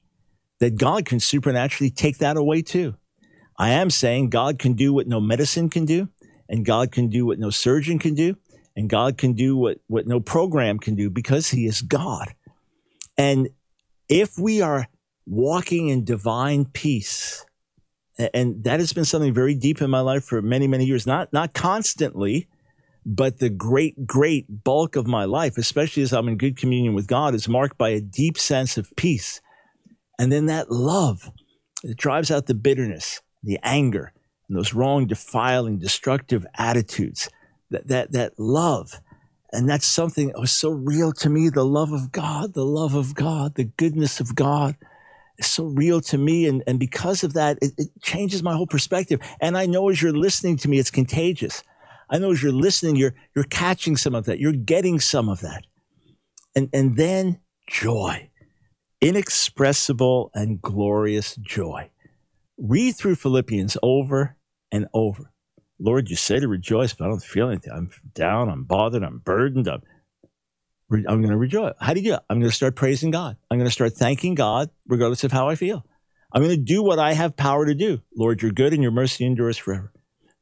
that 0.59 0.77
God 0.77 1.05
can 1.05 1.19
supernaturally 1.19 1.91
take 1.91 2.19
that 2.19 2.37
away 2.37 2.61
too. 2.61 2.95
I 3.57 3.69
am 3.71 3.89
saying 3.89 4.29
God 4.29 4.59
can 4.59 4.73
do 4.73 4.93
what 4.93 5.07
no 5.07 5.19
medicine 5.19 5.69
can 5.69 5.85
do, 5.85 6.09
and 6.49 6.65
God 6.65 6.91
can 6.91 7.09
do 7.09 7.25
what 7.25 7.39
no 7.39 7.49
surgeon 7.49 7.99
can 7.99 8.13
do, 8.13 8.35
and 8.75 8.89
God 8.89 9.17
can 9.17 9.33
do 9.33 9.55
what, 9.55 9.79
what 9.87 10.07
no 10.07 10.19
program 10.19 10.79
can 10.79 10.95
do 10.95 11.09
because 11.09 11.49
He 11.49 11.65
is 11.65 11.81
God. 11.81 12.35
And 13.17 13.49
if 14.09 14.37
we 14.37 14.61
are 14.61 14.87
walking 15.25 15.87
in 15.87 16.03
divine 16.03 16.65
peace, 16.65 17.45
and 18.33 18.63
that 18.63 18.79
has 18.79 18.93
been 18.93 19.05
something 19.05 19.33
very 19.33 19.55
deep 19.55 19.81
in 19.81 19.89
my 19.89 19.99
life 19.99 20.23
for 20.23 20.41
many, 20.41 20.67
many 20.67 20.85
years, 20.85 21.07
not, 21.07 21.33
not 21.33 21.53
constantly, 21.53 22.47
but 23.05 23.39
the 23.39 23.49
great, 23.49 24.07
great 24.07 24.63
bulk 24.63 24.95
of 24.95 25.05
my 25.05 25.25
life, 25.25 25.57
especially 25.57 26.03
as 26.03 26.13
I'm 26.13 26.27
in 26.27 26.37
good 26.37 26.57
communion 26.57 26.93
with 26.93 27.07
God, 27.07 27.35
is 27.35 27.47
marked 27.47 27.77
by 27.77 27.89
a 27.89 28.01
deep 28.01 28.37
sense 28.37 28.77
of 28.77 28.91
peace. 28.95 29.41
And 30.17 30.31
then 30.31 30.47
that 30.47 30.71
love 30.71 31.31
that 31.83 31.97
drives 31.97 32.31
out 32.31 32.47
the 32.47 32.55
bitterness, 32.55 33.21
the 33.45 33.59
anger, 33.63 34.11
and 34.47 34.57
those 34.57 34.73
wrong, 34.73 35.07
defiling, 35.07 35.79
destructive 35.79 36.45
attitudes 36.55 37.29
that, 37.71 37.87
that, 37.87 38.11
that 38.11 38.39
love. 38.39 38.99
And 39.51 39.69
that's 39.69 39.87
something 39.87 40.27
that 40.27 40.39
was 40.39 40.51
so 40.51 40.69
real 40.69 41.13
to 41.13 41.29
me. 41.29 41.49
The 41.49 41.65
love 41.65 41.91
of 41.91 42.11
God, 42.11 42.53
the 42.53 42.65
love 42.65 42.93
of 42.93 43.15
God, 43.15 43.55
the 43.55 43.63
goodness 43.63 44.19
of 44.19 44.35
God 44.35 44.75
is 45.37 45.47
so 45.47 45.65
real 45.65 46.01
to 46.01 46.17
me. 46.17 46.47
And, 46.47 46.63
and 46.67 46.79
because 46.79 47.23
of 47.23 47.33
that, 47.33 47.57
it, 47.61 47.71
it 47.77 47.89
changes 48.01 48.43
my 48.43 48.53
whole 48.53 48.67
perspective. 48.67 49.19
And 49.39 49.57
I 49.57 49.65
know 49.65 49.89
as 49.89 50.01
you're 50.01 50.13
listening 50.13 50.57
to 50.57 50.69
me, 50.69 50.79
it's 50.79 50.91
contagious. 50.91 51.63
I 52.09 52.17
know 52.17 52.31
as 52.31 52.43
you're 52.43 52.51
listening, 52.51 52.97
you're, 52.97 53.15
you're 53.35 53.45
catching 53.45 53.97
some 53.97 54.13
of 54.13 54.25
that. 54.25 54.39
You're 54.39 54.51
getting 54.51 54.99
some 54.99 55.29
of 55.29 55.41
that. 55.41 55.63
And, 56.55 56.69
and 56.73 56.95
then 56.97 57.39
joy, 57.67 58.29
inexpressible 59.01 60.31
and 60.33 60.61
glorious 60.61 61.35
joy. 61.35 61.89
Read 62.57 62.95
through 62.95 63.15
Philippians 63.15 63.77
over 63.83 64.37
and 64.71 64.87
over. 64.93 65.31
Lord, 65.79 66.09
you 66.09 66.15
say 66.15 66.39
to 66.39 66.47
rejoice, 66.47 66.93
but 66.93 67.05
I 67.05 67.07
don't 67.09 67.21
feel 67.21 67.49
anything. 67.49 67.73
I'm 67.73 67.89
down, 68.13 68.49
I'm 68.49 68.63
bothered, 68.63 69.03
I'm 69.03 69.19
burdened, 69.19 69.67
I'm, 69.67 69.81
I'm 70.91 71.21
going 71.21 71.29
to 71.29 71.37
rejoice. 71.37 71.73
How 71.79 71.93
do 71.93 71.99
you 71.99 72.11
do 72.11 72.13
it? 72.15 72.21
I'm 72.29 72.39
going 72.39 72.49
to 72.49 72.55
start 72.55 72.75
praising 72.75 73.11
God. 73.11 73.35
I'm 73.51 73.57
going 73.57 73.67
to 73.67 73.73
start 73.73 73.93
thanking 73.93 74.35
God, 74.35 74.69
regardless 74.87 75.23
of 75.23 75.33
how 75.33 75.49
I 75.49 75.55
feel. 75.55 75.85
I'm 76.31 76.43
going 76.43 76.55
to 76.55 76.61
do 76.61 76.81
what 76.81 76.99
I 76.99 77.13
have 77.13 77.35
power 77.35 77.65
to 77.65 77.73
do. 77.73 78.01
Lord, 78.15 78.41
you're 78.41 78.51
good 78.51 78.73
and 78.73 78.81
your 78.81 78.91
mercy 78.91 79.25
endures 79.25 79.57
forever. 79.57 79.91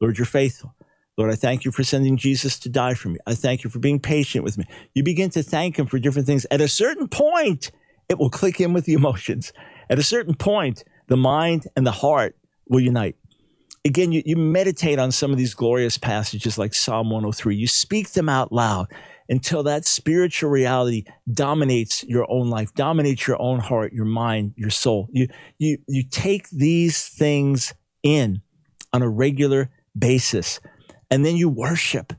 Lord, 0.00 0.18
you're 0.18 0.24
faithful. 0.24 0.74
Lord, 1.16 1.30
I 1.30 1.36
thank 1.36 1.64
you 1.64 1.70
for 1.70 1.84
sending 1.84 2.16
Jesus 2.16 2.58
to 2.60 2.68
die 2.68 2.94
for 2.94 3.08
me. 3.08 3.18
I 3.26 3.34
thank 3.34 3.62
you 3.62 3.70
for 3.70 3.78
being 3.78 4.00
patient 4.00 4.44
with 4.44 4.58
me. 4.58 4.64
You 4.94 5.04
begin 5.04 5.30
to 5.30 5.42
thank 5.42 5.78
him 5.78 5.86
for 5.86 5.98
different 5.98 6.26
things. 6.26 6.46
At 6.50 6.60
a 6.60 6.68
certain 6.68 7.06
point, 7.08 7.70
it 8.08 8.18
will 8.18 8.30
click 8.30 8.60
in 8.60 8.72
with 8.72 8.84
the 8.84 8.94
emotions. 8.94 9.52
At 9.88 9.98
a 9.98 10.02
certain 10.02 10.34
point, 10.34 10.82
the 11.14 11.18
mind 11.18 11.68
and 11.76 11.86
the 11.86 11.92
heart 11.92 12.36
will 12.68 12.80
unite 12.80 13.14
again, 13.84 14.12
you, 14.12 14.22
you 14.24 14.36
meditate 14.36 14.98
on 14.98 15.12
some 15.12 15.30
of 15.30 15.38
these 15.38 15.54
glorious 15.54 15.98
passages 15.98 16.58
like 16.58 16.74
Psalm 16.74 17.10
103. 17.10 17.54
You 17.54 17.66
speak 17.66 18.12
them 18.12 18.28
out 18.28 18.52
loud 18.52 18.88
until 19.28 19.62
that 19.64 19.86
spiritual 19.86 20.50
reality 20.50 21.04
dominates 21.32 22.04
your 22.04 22.26
own 22.30 22.50
life, 22.50 22.74
dominates 22.74 23.26
your 23.26 23.40
own 23.40 23.58
heart, 23.58 23.92
your 23.92 24.04
mind, 24.04 24.54
your 24.56 24.70
soul. 24.70 25.08
You, 25.12 25.28
you, 25.58 25.78
you 25.86 26.02
take 26.02 26.48
these 26.50 27.06
things 27.08 27.74
in 28.02 28.42
on 28.92 29.02
a 29.02 29.08
regular 29.08 29.70
basis 29.98 30.60
and 31.10 31.24
then 31.24 31.36
you 31.36 31.48
worship. 31.48 32.12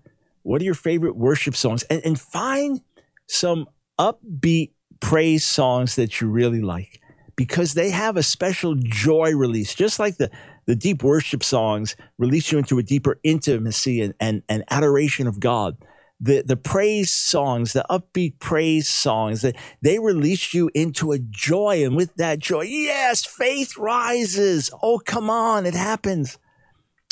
What 0.44 0.62
are 0.62 0.66
your 0.66 0.76
favorite 0.76 1.16
worship 1.16 1.56
songs? 1.56 1.84
And, 1.84 2.02
and 2.06 2.20
find 2.20 2.82
some 3.28 3.68
upbeat 4.00 4.72
praise 5.00 5.44
songs 5.44 5.96
that 5.96 6.22
you 6.22 6.28
really 6.28 6.62
like 6.62 7.02
because 7.36 7.74
they 7.74 7.90
have 7.90 8.18
a 8.18 8.24
special 8.24 8.76
joy 8.76 9.36
release, 9.36 9.76
just 9.76 10.00
like 10.00 10.18
the, 10.18 10.32
the 10.66 10.76
deep 10.76 11.04
worship 11.04 11.44
songs 11.44 11.96
release 12.18 12.52
you 12.52 12.58
into 12.58 12.80
a 12.80 12.84
deeper 12.84 13.20
intimacy 13.24 14.02
and, 14.02 14.14
and, 14.20 14.44
and 14.48 14.64
adoration 14.70 15.28
of 15.28 15.40
God. 15.40 15.78
The, 16.22 16.44
the 16.44 16.56
praise 16.56 17.12
songs, 17.12 17.74
the 17.74 17.86
upbeat 17.90 18.40
praise 18.40 18.88
songs, 18.88 19.42
they, 19.42 19.54
they 19.82 20.00
release 20.00 20.54
you 20.54 20.72
into 20.74 21.12
a 21.12 21.20
joy. 21.20 21.84
And 21.84 21.96
with 21.96 22.16
that 22.16 22.40
joy, 22.40 22.62
yes, 22.62 23.26
faith 23.26 23.78
rises. 23.78 24.72
Oh, 24.82 25.00
come 25.00 25.30
on, 25.30 25.66
it 25.66 25.74
happens. 25.74 26.38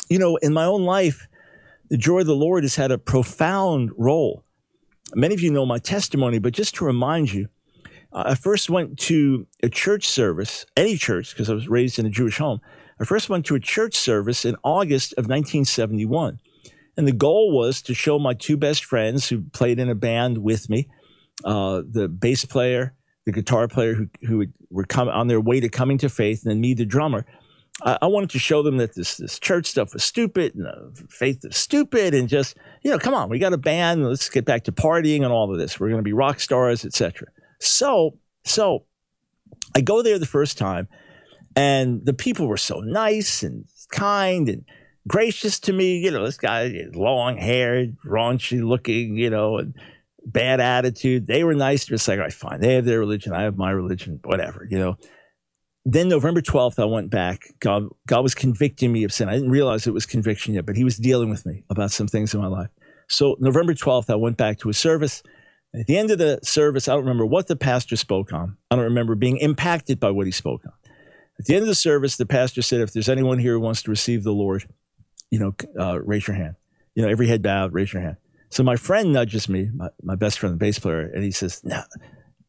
You 0.08 0.18
know, 0.18 0.36
in 0.36 0.54
my 0.54 0.64
own 0.64 0.84
life, 0.84 1.28
the 1.90 1.98
joy 1.98 2.20
of 2.20 2.26
the 2.26 2.34
Lord 2.34 2.64
has 2.64 2.76
had 2.76 2.90
a 2.90 2.98
profound 2.98 3.90
role. 3.98 4.42
Many 5.14 5.34
of 5.34 5.42
you 5.42 5.52
know 5.52 5.66
my 5.66 5.78
testimony, 5.78 6.38
but 6.38 6.54
just 6.54 6.74
to 6.76 6.86
remind 6.86 7.32
you, 7.32 7.48
I 8.14 8.36
first 8.36 8.70
went 8.70 8.98
to 9.00 9.46
a 9.62 9.68
church 9.68 10.06
service, 10.08 10.64
any 10.76 10.96
church, 10.96 11.30
because 11.30 11.50
I 11.50 11.54
was 11.54 11.68
raised 11.68 11.98
in 11.98 12.06
a 12.06 12.10
Jewish 12.10 12.38
home. 12.38 12.60
I 13.00 13.04
first 13.04 13.28
went 13.28 13.44
to 13.46 13.56
a 13.56 13.60
church 13.60 13.96
service 13.96 14.44
in 14.44 14.56
August 14.62 15.12
of 15.14 15.24
1971. 15.24 16.38
And 16.96 17.08
the 17.08 17.12
goal 17.12 17.52
was 17.52 17.82
to 17.82 17.94
show 17.94 18.20
my 18.20 18.34
two 18.34 18.56
best 18.56 18.84
friends 18.84 19.28
who 19.28 19.42
played 19.52 19.80
in 19.80 19.90
a 19.90 19.96
band 19.96 20.38
with 20.38 20.70
me, 20.70 20.88
uh, 21.44 21.82
the 21.90 22.08
bass 22.08 22.44
player, 22.44 22.94
the 23.26 23.32
guitar 23.32 23.66
player 23.66 23.94
who, 23.94 24.08
who 24.26 24.46
were 24.70 24.84
come, 24.84 25.08
on 25.08 25.26
their 25.26 25.40
way 25.40 25.58
to 25.58 25.68
coming 25.68 25.98
to 25.98 26.08
faith, 26.08 26.44
and 26.44 26.52
then 26.52 26.60
me, 26.60 26.72
the 26.72 26.84
drummer. 26.84 27.26
I, 27.82 27.98
I 28.02 28.06
wanted 28.06 28.30
to 28.30 28.38
show 28.38 28.62
them 28.62 28.76
that 28.76 28.94
this, 28.94 29.16
this 29.16 29.40
church 29.40 29.66
stuff 29.66 29.92
was 29.92 30.04
stupid 30.04 30.54
and 30.54 30.68
uh, 30.68 31.06
faith 31.08 31.44
is 31.44 31.56
stupid 31.56 32.14
and 32.14 32.28
just, 32.28 32.56
you 32.82 32.92
know, 32.92 32.98
come 32.98 33.14
on, 33.14 33.28
we 33.28 33.40
got 33.40 33.52
a 33.52 33.58
band. 33.58 34.06
Let's 34.06 34.30
get 34.30 34.44
back 34.44 34.62
to 34.64 34.72
partying 34.72 35.24
and 35.24 35.32
all 35.32 35.52
of 35.52 35.58
this. 35.58 35.80
We're 35.80 35.88
going 35.88 35.98
to 35.98 36.04
be 36.04 36.12
rock 36.12 36.38
stars, 36.38 36.84
etc. 36.84 37.26
So, 37.60 38.18
so 38.44 38.84
I 39.74 39.80
go 39.80 40.02
there 40.02 40.18
the 40.18 40.26
first 40.26 40.58
time 40.58 40.88
and 41.56 42.04
the 42.04 42.14
people 42.14 42.46
were 42.46 42.56
so 42.56 42.80
nice 42.80 43.42
and 43.42 43.64
kind 43.90 44.48
and 44.48 44.64
gracious 45.06 45.60
to 45.60 45.72
me. 45.72 45.98
You 45.98 46.10
know, 46.10 46.24
this 46.24 46.38
guy, 46.38 46.86
long 46.94 47.36
haired, 47.36 47.96
raunchy 48.04 48.62
looking, 48.62 49.16
you 49.16 49.30
know, 49.30 49.58
and 49.58 49.74
bad 50.24 50.60
attitude. 50.60 51.26
They 51.26 51.44
were 51.44 51.54
nice. 51.54 51.86
Just 51.86 52.08
like, 52.08 52.18
all 52.18 52.24
right, 52.24 52.32
fine. 52.32 52.60
They 52.60 52.74
have 52.74 52.84
their 52.84 52.98
religion. 52.98 53.32
I 53.32 53.42
have 53.42 53.56
my 53.56 53.70
religion, 53.70 54.20
whatever, 54.24 54.66
you 54.68 54.78
know. 54.78 54.96
Then 55.86 56.08
November 56.08 56.40
12th, 56.40 56.78
I 56.78 56.86
went 56.86 57.10
back. 57.10 57.42
God, 57.60 57.84
God 58.06 58.22
was 58.22 58.34
convicting 58.34 58.90
me 58.90 59.04
of 59.04 59.12
sin. 59.12 59.28
I 59.28 59.34
didn't 59.34 59.50
realize 59.50 59.86
it 59.86 59.92
was 59.92 60.06
conviction 60.06 60.54
yet, 60.54 60.64
but 60.64 60.76
he 60.76 60.84
was 60.84 60.96
dealing 60.96 61.28
with 61.28 61.44
me 61.44 61.64
about 61.68 61.90
some 61.90 62.08
things 62.08 62.32
in 62.32 62.40
my 62.40 62.46
life. 62.46 62.70
So 63.06 63.36
November 63.38 63.74
12th, 63.74 64.08
I 64.08 64.14
went 64.14 64.38
back 64.38 64.58
to 64.60 64.70
a 64.70 64.74
service. 64.74 65.22
At 65.78 65.86
the 65.86 65.98
end 65.98 66.10
of 66.10 66.18
the 66.18 66.38
service, 66.42 66.86
I 66.86 66.92
don't 66.92 67.02
remember 67.02 67.26
what 67.26 67.48
the 67.48 67.56
pastor 67.56 67.96
spoke 67.96 68.32
on. 68.32 68.56
I 68.70 68.76
don't 68.76 68.84
remember 68.84 69.16
being 69.16 69.38
impacted 69.38 69.98
by 69.98 70.12
what 70.12 70.26
he 70.26 70.32
spoke 70.32 70.64
on. 70.64 70.72
At 71.38 71.46
the 71.46 71.54
end 71.54 71.62
of 71.62 71.68
the 71.68 71.74
service, 71.74 72.16
the 72.16 72.26
pastor 72.26 72.62
said, 72.62 72.80
if 72.80 72.92
there's 72.92 73.08
anyone 73.08 73.40
here 73.40 73.54
who 73.54 73.60
wants 73.60 73.82
to 73.82 73.90
receive 73.90 74.22
the 74.22 74.32
Lord, 74.32 74.68
you 75.30 75.40
know, 75.40 75.54
uh, 75.78 76.00
raise 76.00 76.28
your 76.28 76.36
hand. 76.36 76.54
You 76.94 77.02
know, 77.02 77.08
every 77.08 77.26
head 77.26 77.42
bowed, 77.42 77.72
raise 77.72 77.92
your 77.92 78.02
hand. 78.02 78.16
So 78.50 78.62
my 78.62 78.76
friend 78.76 79.12
nudges 79.12 79.48
me, 79.48 79.70
my, 79.74 79.88
my 80.00 80.14
best 80.14 80.38
friend, 80.38 80.52
the 80.52 80.58
bass 80.58 80.78
player, 80.78 81.10
and 81.12 81.24
he 81.24 81.32
says, 81.32 81.64
no, 81.64 81.82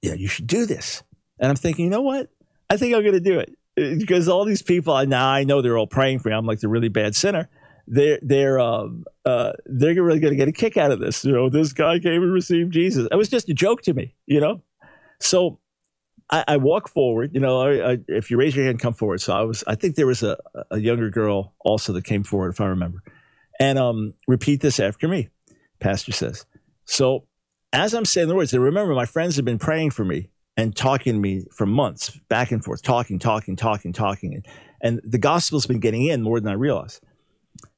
yeah, 0.04 0.14
you 0.14 0.28
should 0.28 0.46
do 0.46 0.68
this. 0.68 1.02
And 1.40 1.50
I'm 1.50 1.56
thinking, 1.56 1.86
you 1.86 1.92
know 1.92 2.02
what? 2.02 2.30
I 2.70 2.78
think 2.78 2.94
I'm 2.94 3.02
going 3.02 3.14
to 3.14 3.20
do 3.20 3.40
it 3.40 3.58
because 3.76 4.28
all 4.28 4.46
these 4.46 4.62
people, 4.62 5.04
now 5.08 5.28
I 5.28 5.46
know 5.46 5.64
they're 5.64 5.78
all 5.78 5.88
praying 5.88 6.20
for 6.20 6.30
me. 6.30 6.36
I'm 6.36 6.46
like 6.46 6.60
the 6.60 6.68
really 6.68 6.90
bad 6.90 7.16
sinner. 7.16 7.50
They're 7.88 8.20
they're 8.22 8.60
um, 8.60 9.06
uh, 9.26 9.54
they're 9.66 10.02
really 10.02 10.20
going 10.20 10.34
to 10.34 10.38
get 10.38 10.48
a 10.48 10.52
kick 10.52 10.78
out 10.78 10.92
of 10.92 11.00
this. 11.00 11.24
You 11.24 11.34
know, 11.34 11.50
this 11.50 11.74
guy 11.74 12.00
came 12.00 12.24
and 12.24 12.34
received 12.34 12.74
Jesus. 12.74 13.08
It 13.12 13.16
was 13.16 13.30
just 13.30 13.50
a 13.50 13.54
joke 13.54 13.82
to 13.84 13.94
me. 13.94 14.16
You 14.26 14.40
know, 14.40 14.62
so 15.20 15.60
I, 16.30 16.44
I 16.48 16.58
walk 16.58 16.90
forward. 16.90 17.32
You 17.34 17.40
know, 17.40 17.62
I, 17.62 17.92
I, 17.92 17.98
if 18.08 18.32
you 18.32 18.38
raise 18.38 18.56
your 18.56 18.66
hand, 18.66 18.80
come 18.80 18.94
forward. 18.94 19.22
So 19.22 19.34
I 19.34 19.42
was. 19.42 19.64
I 19.68 19.76
think 19.76 19.96
there 19.96 20.08
was 20.08 20.24
a, 20.24 20.38
a 20.72 20.80
younger 20.80 21.10
girl 21.10 21.54
also 21.60 21.94
that 21.94 22.04
came 22.06 22.24
forward, 22.24 22.50
if 22.50 22.62
I 22.62 22.66
remember. 22.66 23.04
And 23.60 23.78
um, 23.80 24.14
repeat 24.28 24.62
this 24.62 24.80
after 24.80 25.08
me. 25.08 25.30
Pastor 25.80 26.12
says. 26.12 26.46
So 26.86 27.28
as 27.74 27.94
I'm 27.94 28.06
saying 28.06 28.28
the 28.28 28.36
words, 28.36 28.54
and 28.54 28.64
remember, 28.64 28.94
my 28.94 29.06
friends 29.06 29.36
have 29.36 29.46
been 29.46 29.60
praying 29.60 29.92
for 29.92 30.06
me 30.06 30.30
and 30.58 30.76
talking 30.76 31.14
to 31.14 31.20
me 31.20 31.46
for 31.52 31.66
months, 31.66 32.12
back 32.30 32.52
and 32.52 32.64
forth, 32.64 32.82
talking, 32.82 33.20
talking, 33.20 33.56
talking, 33.56 33.92
talking. 33.92 34.34
And, 34.34 34.48
and 34.82 35.02
the 35.04 35.18
gospel's 35.18 35.66
been 35.66 35.80
getting 35.80 36.06
in 36.06 36.22
more 36.22 36.40
than 36.40 36.50
I 36.50 36.56
realized. 36.56 37.02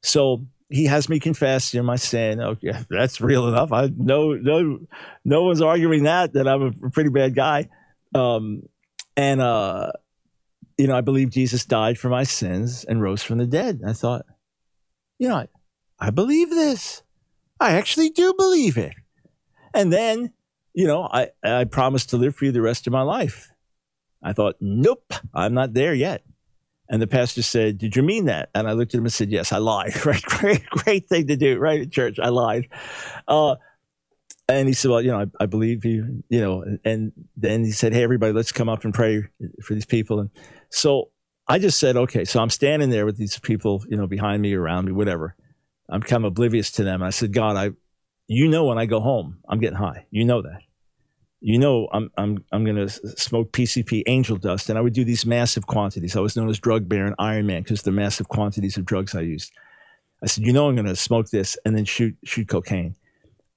So 0.02 0.46
he 0.70 0.86
has 0.86 1.10
me 1.10 1.20
confess 1.20 1.74
know, 1.74 1.84
my 1.84 1.96
sin. 1.96 2.40
Okay, 2.42 2.74
that's 2.90 3.22
real 3.22 3.48
enough. 3.48 3.72
I 3.72 3.90
no 3.96 4.34
no 4.34 4.80
no 5.24 5.44
one's 5.44 5.62
arguing 5.62 6.04
that 6.04 6.34
that 6.34 6.48
I'm 6.48 6.62
a 6.62 6.90
pretty 6.90 7.10
bad 7.10 7.36
guy. 7.36 7.70
Um, 8.14 8.64
and 9.16 9.42
uh, 9.42 9.92
you 10.78 10.88
know, 10.88 10.96
I 10.96 11.02
believe 11.02 11.32
Jesus 11.32 11.66
died 11.66 11.98
for 11.98 12.10
my 12.10 12.24
sins 12.24 12.84
and 12.84 13.02
rose 13.02 13.24
from 13.24 13.40
the 13.40 13.48
dead. 13.48 13.80
And 13.82 13.90
I 13.90 13.94
thought, 13.94 14.26
you 15.18 15.28
know, 15.28 15.36
I, 15.36 15.48
I 16.00 16.10
believe 16.12 16.50
this. 16.50 17.02
I 17.60 17.72
actually 17.72 18.10
do 18.10 18.34
believe 18.38 18.78
it. 18.78 18.94
And 19.74 19.92
then, 19.92 20.32
you 20.74 20.86
know, 20.86 21.10
I, 21.12 21.30
I 21.44 21.64
promised 21.64 22.12
to 22.12 22.18
live 22.18 22.36
for 22.36 22.46
you 22.46 22.52
the 22.52 22.62
rest 22.62 22.86
of 22.86 22.94
my 22.94 23.02
life. 23.02 23.52
I 24.22 24.34
thought, 24.34 24.56
nope, 24.60 25.14
I'm 25.34 25.54
not 25.54 25.74
there 25.74 25.94
yet. 25.94 26.24
And 26.90 27.02
the 27.02 27.08
pastor 27.08 27.42
said, 27.42 27.78
Did 27.78 27.96
you 27.96 28.04
mean 28.04 28.26
that? 28.26 28.50
And 28.56 28.68
I 28.68 28.74
looked 28.74 28.94
at 28.94 28.98
him 28.98 29.06
and 29.06 29.14
said, 29.14 29.30
Yes, 29.30 29.52
I 29.52 29.58
lied. 29.58 29.94
Right? 30.06 30.22
Great, 30.24 30.66
great 30.70 31.10
thing 31.10 31.28
to 31.28 31.36
do, 31.36 31.58
right? 31.58 31.82
At 31.82 31.92
church. 31.92 32.20
I 32.20 32.30
lied. 32.30 32.70
Uh, 33.28 33.56
and 34.48 34.68
he 34.68 34.74
said, 34.74 34.92
Well, 34.92 35.02
you 35.02 35.12
know, 35.12 35.22
I, 35.22 35.44
I, 35.44 35.46
believe 35.46 35.84
you, 35.84 36.24
you 36.30 36.40
know, 36.40 36.62
and, 36.62 36.80
and 36.86 37.12
then 37.36 37.64
he 37.64 37.72
said, 37.72 37.94
Hey, 37.94 38.04
everybody, 38.04 38.34
let's 38.34 38.52
come 38.52 38.70
up 38.70 38.86
and 38.86 38.94
pray 38.94 39.24
for 39.62 39.74
these 39.74 39.86
people. 39.86 40.20
And 40.20 40.30
so 40.70 41.10
I 41.48 41.60
just 41.60 41.80
said, 41.80 41.98
Okay. 41.98 42.26
So 42.26 42.40
I'm 42.40 42.50
standing 42.50 42.90
there 42.90 43.06
with 43.06 43.18
these 43.18 43.38
people, 43.40 43.84
you 43.90 43.98
know, 43.98 44.08
behind 44.08 44.42
me, 44.42 44.54
around 44.54 44.86
me, 44.86 44.94
whatever. 44.94 45.36
I'm 45.90 46.02
kind 46.02 46.24
of 46.24 46.30
oblivious 46.30 46.72
to 46.72 46.84
them. 46.84 47.02
And 47.02 47.08
I 47.08 47.12
said, 47.12 47.34
God, 47.34 47.56
I, 47.56 47.72
you 48.28 48.48
know, 48.48 48.66
when 48.66 48.78
I 48.78 48.86
go 48.86 49.00
home, 49.00 49.40
I'm 49.48 49.60
getting 49.60 49.78
high. 49.78 50.06
You 50.10 50.26
know 50.26 50.42
that 50.42 50.62
you 51.48 51.58
know 51.58 51.88
I'm 51.94 52.12
I'm 52.18 52.44
I'm 52.52 52.66
going 52.66 52.76
to 52.76 52.90
smoke 52.90 53.54
PCP 53.54 54.04
angel 54.06 54.36
dust, 54.36 54.68
and 54.68 54.78
I 54.78 54.82
would 54.82 54.92
do 54.92 55.06
these 55.06 55.26
massive 55.26 55.66
quantities. 55.66 56.18
I 56.18 56.20
was 56.20 56.36
known 56.36 56.50
as 56.50 56.60
drug 56.60 56.90
baron 56.90 57.16
Iron 57.20 57.46
Man 57.46 57.64
because 57.64 57.84
the 57.84 57.92
massive 57.92 58.28
quantities 58.28 58.76
of 58.76 58.84
drugs 58.84 59.16
I 59.16 59.22
used. 59.22 59.54
I 60.22 60.28
said, 60.28 60.44
you 60.44 60.52
know, 60.52 60.68
I'm 60.68 60.76
going 60.76 60.88
to 60.88 60.96
smoke 60.98 61.30
this 61.30 61.58
and 61.64 61.74
then 61.74 61.86
shoot 61.86 62.18
shoot 62.26 62.50
cocaine. 62.50 62.96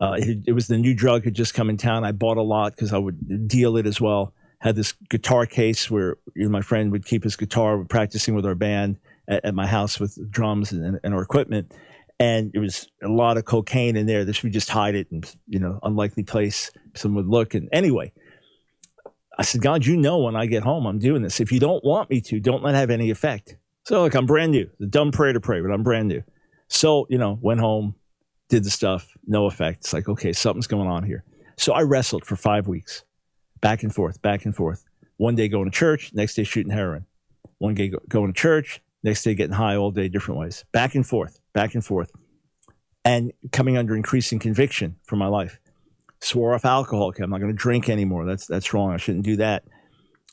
Uh, 0.01 0.15
it, 0.19 0.39
it, 0.47 0.53
was 0.53 0.69
the 0.69 0.79
new 0.79 0.95
drug 0.95 1.25
had 1.25 1.35
just 1.35 1.53
come 1.53 1.69
in 1.69 1.77
town. 1.77 2.05
I 2.05 2.13
bought 2.13 2.37
a 2.37 2.43
lot 2.43 2.77
because 2.77 2.93
I 2.93 2.99
would 2.99 3.49
deal 3.49 3.77
it 3.77 3.87
as 3.87 4.01
well. 4.01 4.35
Had 4.61 4.77
this 4.77 4.93
guitar 5.09 5.45
case 5.45 5.91
where 5.91 6.17
you 6.37 6.45
know, 6.45 6.49
my 6.49 6.63
friend 6.63 6.93
would 6.93 7.05
keep 7.05 7.25
his 7.25 7.35
guitar, 7.35 7.83
practicing 7.85 8.37
with 8.37 8.47
our 8.47 8.55
band 8.55 8.99
at, 9.27 9.45
at 9.45 9.55
my 9.55 9.67
house 9.67 9.99
with 9.99 10.31
drums 10.31 10.71
and, 10.71 11.01
and 11.03 11.13
our 11.13 11.23
equipment 11.23 11.75
and 12.21 12.51
it 12.55 12.59
was 12.59 12.87
a 13.03 13.09
lot 13.09 13.39
of 13.39 13.47
cocaine 13.47 13.97
in 13.97 14.07
there. 14.07 14.25
This 14.25 14.43
we 14.43 14.51
just 14.51 14.69
hide 14.69 14.95
it 14.95 15.09
in 15.11 15.25
you 15.49 15.59
know 15.59 15.81
unlikely 15.83 16.23
place. 16.23 16.71
Someone 16.95 17.25
would 17.25 17.31
look, 17.31 17.55
and 17.55 17.69
anyway, 17.73 18.13
I 19.39 19.43
said, 19.43 19.63
God, 19.63 19.87
you 19.87 19.97
know 19.97 20.19
when 20.19 20.37
I 20.37 20.47
get 20.47 20.63
home, 20.63 20.87
I'm 20.87 20.99
doing 20.99 21.23
this. 21.23 21.41
If 21.41 21.53
you 21.53 21.61
don't 21.61 21.85
want 21.85 22.11
me 22.11 22.21
to, 22.23 22.41
don't 22.41 22.63
let 22.63 22.75
it 22.75 22.79
have 22.79 22.91
any 22.91 23.11
effect. 23.11 23.57
So 23.85 24.03
look, 24.03 24.15
I'm 24.15 24.27
brand 24.27 24.53
new. 24.53 24.69
The 24.79 24.87
dumb 24.87 25.13
prayer 25.13 25.33
to 25.33 25.41
pray, 25.41 25.61
but 25.61 25.71
I'm 25.71 25.83
brand 25.83 26.09
new. 26.09 26.23
So 26.69 27.07
you 27.09 27.19
know, 27.19 27.39
went 27.41 27.61
home, 27.61 27.95
did 28.49 28.65
the 28.65 28.71
stuff, 28.71 29.17
no 29.27 29.47
effect. 29.47 29.81
It's 29.81 29.93
like 29.93 30.09
okay, 30.09 30.33
something's 30.33 30.67
going 30.67 30.89
on 30.89 31.05
here. 31.05 31.25
So 31.57 31.73
I 31.73 31.83
wrestled 31.83 32.25
for 32.25 32.37
five 32.37 32.69
weeks, 32.69 33.05
back 33.61 33.83
and 33.83 33.95
forth, 33.95 34.21
back 34.23 34.45
and 34.45 34.55
forth. 34.55 34.85
One 35.17 35.35
day 35.35 35.49
going 35.49 35.67
to 35.67 35.77
church, 35.77 36.13
next 36.15 36.35
day 36.35 36.45
shooting 36.45 36.73
heroin. 36.73 37.07
One 37.59 37.75
day 37.75 37.93
going 38.09 38.33
to 38.33 38.39
church, 38.39 38.81
next 39.03 39.23
day 39.23 39.35
getting 39.35 39.57
high 39.57 39.77
all 39.77 39.91
day, 39.91 40.09
different 40.09 40.41
ways, 40.41 40.65
back 40.73 40.95
and 40.95 41.07
forth 41.07 41.41
back 41.53 41.75
and 41.75 41.85
forth, 41.85 42.13
and 43.05 43.33
coming 43.53 43.77
under 43.77 43.97
increasing 43.97 44.39
conviction 44.39 44.97
for 45.05 45.17
my 45.17 45.27
life. 45.27 45.59
Swore 46.23 46.55
off 46.55 46.65
alcohol. 46.65 47.09
Okay, 47.09 47.23
I'm 47.23 47.31
not 47.31 47.41
going 47.41 47.53
to 47.53 47.57
drink 47.57 47.89
anymore. 47.89 48.27
That's 48.27 48.47
that's 48.47 48.75
wrong. 48.75 48.93
I 48.93 48.97
shouldn't 48.99 49.25
do 49.25 49.37
that. 49.37 49.65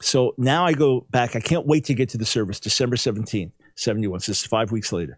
So 0.01 0.33
now 0.37 0.65
I 0.65 0.73
go 0.73 1.07
back. 1.09 1.35
I 1.35 1.39
can't 1.39 1.65
wait 1.65 1.85
to 1.85 1.93
get 1.93 2.09
to 2.09 2.17
the 2.17 2.25
service, 2.25 2.59
December 2.59 2.95
17th, 2.95 3.51
71. 3.75 4.19
So 4.19 4.31
this 4.31 4.41
is 4.41 4.45
five 4.45 4.71
weeks 4.71 4.91
later. 4.91 5.17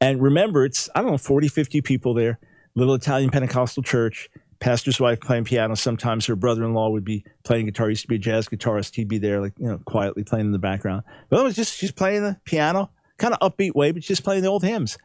And 0.00 0.22
remember, 0.22 0.64
it's, 0.64 0.88
I 0.94 1.02
don't 1.02 1.10
know, 1.10 1.18
40, 1.18 1.48
50 1.48 1.82
people 1.82 2.14
there, 2.14 2.38
little 2.74 2.94
Italian 2.94 3.30
Pentecostal 3.30 3.82
church, 3.82 4.30
pastor's 4.58 4.98
wife 4.98 5.20
playing 5.20 5.44
piano. 5.44 5.74
Sometimes 5.74 6.24
her 6.26 6.36
brother 6.36 6.64
in 6.64 6.72
law 6.72 6.88
would 6.88 7.04
be 7.04 7.24
playing 7.44 7.66
guitar. 7.66 7.88
He 7.88 7.92
used 7.92 8.02
to 8.02 8.08
be 8.08 8.14
a 8.14 8.18
jazz 8.18 8.48
guitarist. 8.48 8.94
He'd 8.94 9.08
be 9.08 9.18
there, 9.18 9.40
like, 9.40 9.52
you 9.58 9.66
know, 9.66 9.78
quietly 9.84 10.24
playing 10.24 10.46
in 10.46 10.52
the 10.52 10.58
background. 10.58 11.02
But 11.28 11.40
it 11.40 11.42
was 11.42 11.56
just, 11.56 11.76
she's 11.76 11.92
playing 11.92 12.22
the 12.22 12.38
piano, 12.44 12.90
kind 13.18 13.34
of 13.34 13.40
upbeat 13.40 13.74
way, 13.74 13.92
but 13.92 14.02
just 14.02 14.24
playing 14.24 14.42
the 14.42 14.48
old 14.48 14.64
hymns. 14.64 14.96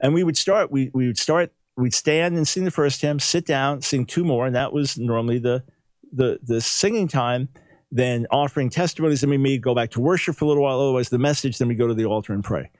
And 0.00 0.12
we 0.14 0.24
would 0.24 0.36
start, 0.36 0.72
we, 0.72 0.90
we 0.92 1.06
would 1.06 1.18
start, 1.18 1.52
we'd 1.76 1.94
stand 1.94 2.36
and 2.36 2.46
sing 2.46 2.64
the 2.64 2.70
first 2.70 3.00
hymn, 3.00 3.18
sit 3.18 3.46
down, 3.46 3.82
sing 3.82 4.06
two 4.06 4.24
more, 4.24 4.46
and 4.46 4.54
that 4.54 4.72
was 4.72 4.98
normally 4.98 5.38
the 5.38 5.64
the 6.12 6.38
the 6.42 6.60
singing 6.60 7.08
time. 7.08 7.48
Then 7.94 8.26
offering 8.30 8.70
testimonies, 8.70 9.20
then 9.20 9.28
we 9.28 9.36
may 9.36 9.58
go 9.58 9.74
back 9.74 9.90
to 9.90 10.00
worship 10.00 10.36
for 10.36 10.46
a 10.46 10.48
little 10.48 10.62
while, 10.62 10.80
otherwise 10.80 11.10
the 11.10 11.18
message, 11.18 11.58
then 11.58 11.68
we 11.68 11.74
go 11.74 11.86
to 11.86 11.94
the 11.94 12.06
altar 12.06 12.32
and 12.32 12.42
pray. 12.42 12.70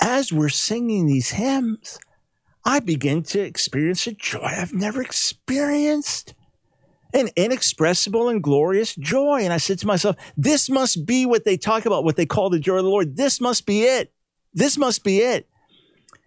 As 0.00 0.32
we're 0.32 0.48
singing 0.48 1.06
these 1.06 1.30
hymns, 1.30 1.98
I 2.64 2.80
begin 2.80 3.22
to 3.24 3.40
experience 3.40 4.06
a 4.06 4.12
joy 4.12 4.44
I've 4.44 4.72
never 4.72 5.02
experienced 5.02 6.32
an 7.14 7.28
inexpressible 7.36 8.28
and 8.28 8.42
glorious 8.42 8.94
joy. 8.94 9.40
And 9.42 9.52
I 9.52 9.58
said 9.58 9.78
to 9.80 9.86
myself, 9.86 10.16
this 10.36 10.70
must 10.70 11.04
be 11.04 11.26
what 11.26 11.44
they 11.44 11.56
talk 11.56 11.84
about, 11.86 12.04
what 12.04 12.16
they 12.16 12.26
call 12.26 12.50
the 12.50 12.58
joy 12.58 12.78
of 12.78 12.84
the 12.84 12.90
Lord. 12.90 13.16
This 13.16 13.40
must 13.40 13.66
be 13.66 13.82
it. 13.82 14.12
This 14.54 14.78
must 14.78 15.04
be 15.04 15.18
it. 15.18 15.48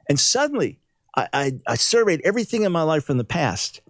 And 0.07 0.19
suddenly, 0.19 0.79
I, 1.15 1.59
I, 1.65 1.75
surveyed 1.75 2.21
everything 2.23 2.63
in 2.63 2.71
my 2.71 2.81
life 2.81 3.05
from 3.05 3.17
the 3.17 3.23
past. 3.23 3.81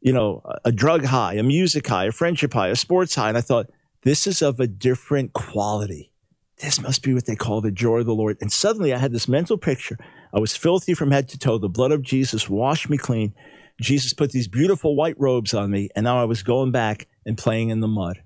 You 0.00 0.12
know, 0.12 0.42
a, 0.44 0.68
a 0.68 0.72
drug 0.72 1.04
high, 1.04 1.34
a 1.34 1.42
music 1.42 1.86
high, 1.86 2.06
a 2.06 2.12
friendship 2.12 2.52
high, 2.52 2.68
a 2.68 2.76
sports 2.76 3.14
high. 3.14 3.28
And 3.28 3.38
I 3.38 3.40
thought, 3.40 3.70
this 4.02 4.26
is 4.26 4.40
of 4.40 4.60
a 4.60 4.66
different 4.66 5.32
quality. 5.32 6.12
This 6.60 6.80
must 6.80 7.02
be 7.02 7.14
what 7.14 7.26
they 7.26 7.36
call 7.36 7.60
the 7.60 7.70
joy 7.70 7.98
of 7.98 8.06
the 8.06 8.14
Lord. 8.14 8.38
And 8.40 8.52
suddenly 8.52 8.94
I 8.94 8.98
had 8.98 9.12
this 9.12 9.28
mental 9.28 9.58
picture. 9.58 9.98
I 10.32 10.38
was 10.38 10.56
filthy 10.56 10.94
from 10.94 11.10
head 11.10 11.28
to 11.30 11.38
toe. 11.38 11.58
The 11.58 11.68
blood 11.68 11.92
of 11.92 12.02
Jesus 12.02 12.48
washed 12.48 12.88
me 12.88 12.98
clean. 12.98 13.34
Jesus 13.80 14.12
put 14.12 14.30
these 14.30 14.48
beautiful 14.48 14.94
white 14.94 15.18
robes 15.18 15.54
on 15.54 15.70
me. 15.70 15.88
And 15.96 16.04
now 16.04 16.20
I 16.20 16.24
was 16.24 16.42
going 16.42 16.70
back 16.70 17.08
and 17.26 17.36
playing 17.36 17.70
in 17.70 17.80
the 17.80 17.88
mud. 17.88 18.22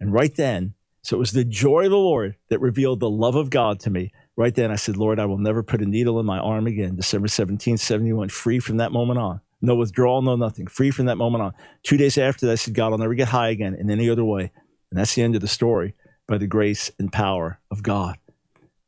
And 0.00 0.12
right 0.12 0.34
then, 0.34 0.74
so 1.02 1.16
it 1.16 1.18
was 1.18 1.32
the 1.32 1.44
joy 1.44 1.84
of 1.84 1.90
the 1.90 1.96
Lord 1.96 2.36
that 2.48 2.60
revealed 2.60 3.00
the 3.00 3.10
love 3.10 3.34
of 3.34 3.50
God 3.50 3.80
to 3.80 3.90
me 3.90 4.12
right 4.36 4.54
then 4.54 4.70
I 4.70 4.76
said, 4.76 4.96
Lord, 4.96 5.18
I 5.18 5.26
will 5.26 5.38
never 5.38 5.62
put 5.62 5.82
a 5.82 5.86
needle 5.86 6.18
in 6.20 6.26
my 6.26 6.38
arm 6.38 6.66
again. 6.66 6.96
December 6.96 7.28
17th, 7.28 7.80
71, 7.80 8.28
free 8.28 8.58
from 8.58 8.78
that 8.78 8.92
moment 8.92 9.18
on. 9.18 9.40
No 9.60 9.76
withdrawal, 9.76 10.22
no 10.22 10.36
nothing. 10.36 10.66
Free 10.66 10.90
from 10.90 11.06
that 11.06 11.16
moment 11.16 11.42
on. 11.42 11.54
Two 11.82 11.96
days 11.96 12.18
after 12.18 12.46
that, 12.46 12.52
I 12.52 12.56
said, 12.56 12.74
God, 12.74 12.92
I'll 12.92 12.98
never 12.98 13.14
get 13.14 13.28
high 13.28 13.50
again 13.50 13.74
in 13.74 13.90
any 13.90 14.10
other 14.10 14.24
way. 14.24 14.50
And 14.90 14.98
that's 14.98 15.14
the 15.14 15.22
end 15.22 15.36
of 15.36 15.40
the 15.40 15.48
story 15.48 15.94
by 16.26 16.38
the 16.38 16.46
grace 16.46 16.90
and 16.98 17.12
power 17.12 17.60
of 17.70 17.82
God. 17.82 18.18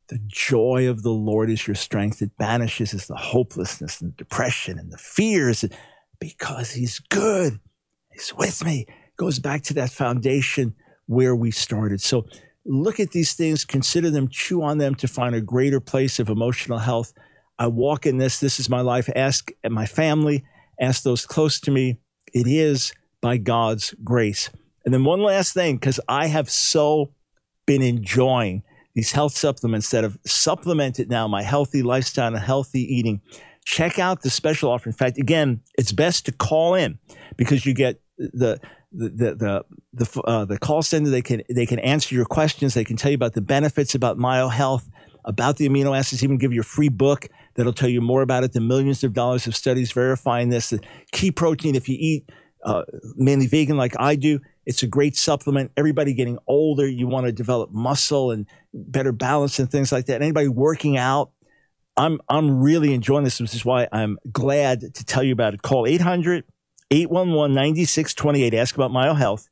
The 0.07 0.19
joy 0.27 0.87
of 0.87 1.01
the 1.01 1.11
Lord 1.11 1.49
is 1.49 1.65
your 1.65 1.75
strength. 1.75 2.21
It 2.21 2.37
banishes 2.37 2.91
the 2.91 3.15
hopelessness 3.15 4.01
and 4.01 4.11
the 4.11 4.15
depression 4.17 4.77
and 4.77 4.91
the 4.91 4.97
fears 4.97 5.65
because 6.19 6.71
He's 6.71 6.99
good. 6.99 7.59
He's 8.11 8.33
with 8.35 8.63
me. 8.63 8.85
It 8.87 9.17
goes 9.17 9.39
back 9.39 9.63
to 9.63 9.73
that 9.75 9.89
foundation 9.89 10.75
where 11.07 11.35
we 11.35 11.51
started. 11.51 12.01
So 12.01 12.27
look 12.65 12.99
at 12.99 13.11
these 13.11 13.33
things, 13.33 13.63
consider 13.63 14.09
them, 14.09 14.27
chew 14.27 14.61
on 14.61 14.77
them 14.77 14.95
to 14.95 15.07
find 15.07 15.35
a 15.35 15.41
greater 15.41 15.79
place 15.79 16.19
of 16.19 16.29
emotional 16.29 16.79
health. 16.79 17.13
I 17.57 17.67
walk 17.67 18.05
in 18.05 18.17
this. 18.17 18.39
This 18.39 18.59
is 18.59 18.69
my 18.69 18.81
life. 18.81 19.09
Ask 19.15 19.51
my 19.69 19.85
family, 19.85 20.43
ask 20.79 21.03
those 21.03 21.25
close 21.25 21.59
to 21.61 21.71
me. 21.71 21.99
It 22.33 22.47
is 22.47 22.93
by 23.21 23.37
God's 23.37 23.93
grace. 24.03 24.49
And 24.83 24.93
then 24.93 25.03
one 25.03 25.21
last 25.21 25.53
thing, 25.53 25.77
because 25.77 25.99
I 26.07 26.27
have 26.27 26.49
so 26.49 27.13
been 27.65 27.81
enjoying 27.81 28.63
these 28.93 29.11
health 29.11 29.35
supplements 29.35 29.89
that 29.91 30.03
have 30.03 30.17
supplemented 30.25 31.09
now 31.09 31.27
my 31.27 31.43
healthy 31.43 31.81
lifestyle 31.83 32.27
and 32.27 32.37
healthy 32.37 32.81
eating. 32.81 33.21
Check 33.65 33.99
out 33.99 34.21
the 34.21 34.29
special 34.29 34.71
offer. 34.71 34.89
In 34.89 34.93
fact, 34.93 35.17
again, 35.17 35.61
it's 35.77 35.91
best 35.91 36.25
to 36.25 36.31
call 36.31 36.75
in 36.75 36.99
because 37.35 37.65
you 37.65 37.73
get 37.73 37.99
the 38.17 38.59
the 38.91 39.09
the 39.09 39.65
the 39.93 40.21
uh, 40.21 40.45
the 40.45 40.57
call 40.57 40.81
center. 40.81 41.09
They 41.09 41.21
can 41.21 41.43
they 41.49 41.65
can 41.65 41.79
answer 41.79 42.15
your 42.15 42.25
questions. 42.25 42.73
They 42.73 42.83
can 42.83 42.97
tell 42.97 43.11
you 43.11 43.15
about 43.15 43.33
the 43.33 43.41
benefits 43.41 43.95
about 43.95 44.17
Myo 44.17 44.47
Health, 44.49 44.89
about 45.23 45.57
the 45.57 45.67
amino 45.67 45.97
acids. 45.97 46.23
Even 46.23 46.37
give 46.37 46.53
you 46.53 46.61
a 46.61 46.63
free 46.63 46.89
book 46.89 47.27
that'll 47.55 47.73
tell 47.73 47.89
you 47.89 48.01
more 48.01 48.21
about 48.21 48.43
it. 48.43 48.53
The 48.53 48.61
millions 48.61 49.03
of 49.03 49.13
dollars 49.13 49.47
of 49.47 49.55
studies 49.55 49.91
verifying 49.91 50.49
this. 50.49 50.69
The 50.69 50.79
key 51.11 51.31
protein. 51.31 51.75
If 51.75 51.89
you 51.89 51.97
eat 51.99 52.29
uh, 52.63 52.83
mainly 53.15 53.47
vegan 53.47 53.77
like 53.77 53.93
I 53.99 54.15
do, 54.15 54.39
it's 54.65 54.83
a 54.83 54.87
great 54.87 55.15
supplement. 55.15 55.71
Everybody 55.77 56.13
getting 56.13 56.37
older, 56.47 56.87
you 56.87 57.07
want 57.07 57.27
to 57.27 57.31
develop 57.31 57.71
muscle 57.71 58.31
and 58.31 58.47
better 58.73 59.11
balance 59.11 59.59
and 59.59 59.69
things 59.69 59.91
like 59.91 60.07
that. 60.07 60.21
Anybody 60.21 60.47
working 60.47 60.97
out. 60.97 61.31
I'm 61.97 62.19
I'm 62.27 62.61
really 62.61 62.93
enjoying 62.93 63.23
this, 63.23 63.39
which 63.39 63.55
is 63.55 63.63
why 63.63 63.87
I'm 63.91 64.17
glad 64.31 64.81
to 64.81 65.05
tell 65.05 65.23
you 65.23 65.31
about 65.31 65.53
it. 65.53 65.61
Call 65.61 65.87
800 65.87 66.43
811 66.91 67.53
9628. 67.53 68.53
Ask 68.53 68.75
about 68.75 68.91
Myo 68.91 69.13
Health. 69.13 69.49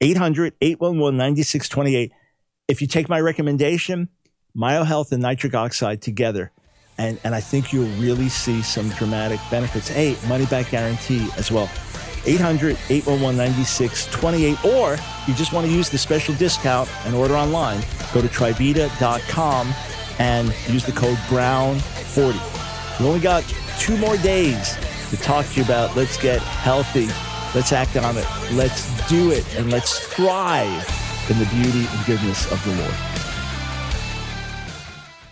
800 0.00 0.54
811 0.60 1.16
9628. 1.16 2.12
If 2.66 2.80
you 2.80 2.88
take 2.88 3.08
my 3.08 3.20
recommendation, 3.20 4.08
Myo 4.54 4.84
Health 4.84 5.12
and 5.12 5.22
nitric 5.22 5.54
oxide 5.54 6.02
together, 6.02 6.52
and, 6.98 7.18
and 7.24 7.34
I 7.34 7.40
think 7.40 7.72
you'll 7.72 7.88
really 8.00 8.28
see 8.28 8.62
some 8.62 8.88
dramatic 8.90 9.40
benefits. 9.50 9.88
Hey, 9.88 10.16
money 10.28 10.46
back 10.46 10.70
guarantee 10.70 11.28
as 11.36 11.50
well. 11.50 11.70
800 12.26 12.76
811 12.88 13.36
9628. 13.36 14.64
Or 14.64 14.96
you 15.26 15.34
just 15.34 15.52
want 15.52 15.66
to 15.66 15.72
use 15.72 15.90
the 15.90 15.98
special 15.98 16.34
discount 16.34 16.88
and 17.06 17.14
order 17.14 17.34
online, 17.34 17.80
go 18.12 18.20
to 18.20 18.28
trivita.com 18.28 19.74
and 20.18 20.54
use 20.68 20.84
the 20.84 20.92
code 20.92 21.16
BROWN40. 21.28 23.00
We 23.00 23.06
only 23.06 23.20
got 23.20 23.42
two 23.78 23.96
more 23.98 24.16
days 24.18 24.76
to 25.16 25.22
talk 25.22 25.46
to 25.46 25.60
you 25.60 25.64
about. 25.64 25.96
Let's 25.96 26.16
get 26.16 26.40
healthy, 26.40 27.06
let's 27.54 27.72
act 27.72 27.96
on 27.96 28.16
it, 28.16 28.26
let's 28.52 29.08
do 29.08 29.30
it, 29.30 29.46
and 29.56 29.70
let's 29.70 29.98
thrive 29.98 30.88
in 31.30 31.38
the 31.38 31.46
beauty 31.46 31.86
and 31.88 32.06
goodness 32.06 32.50
of 32.50 32.62
the 32.64 32.74
Lord. 32.76 33.13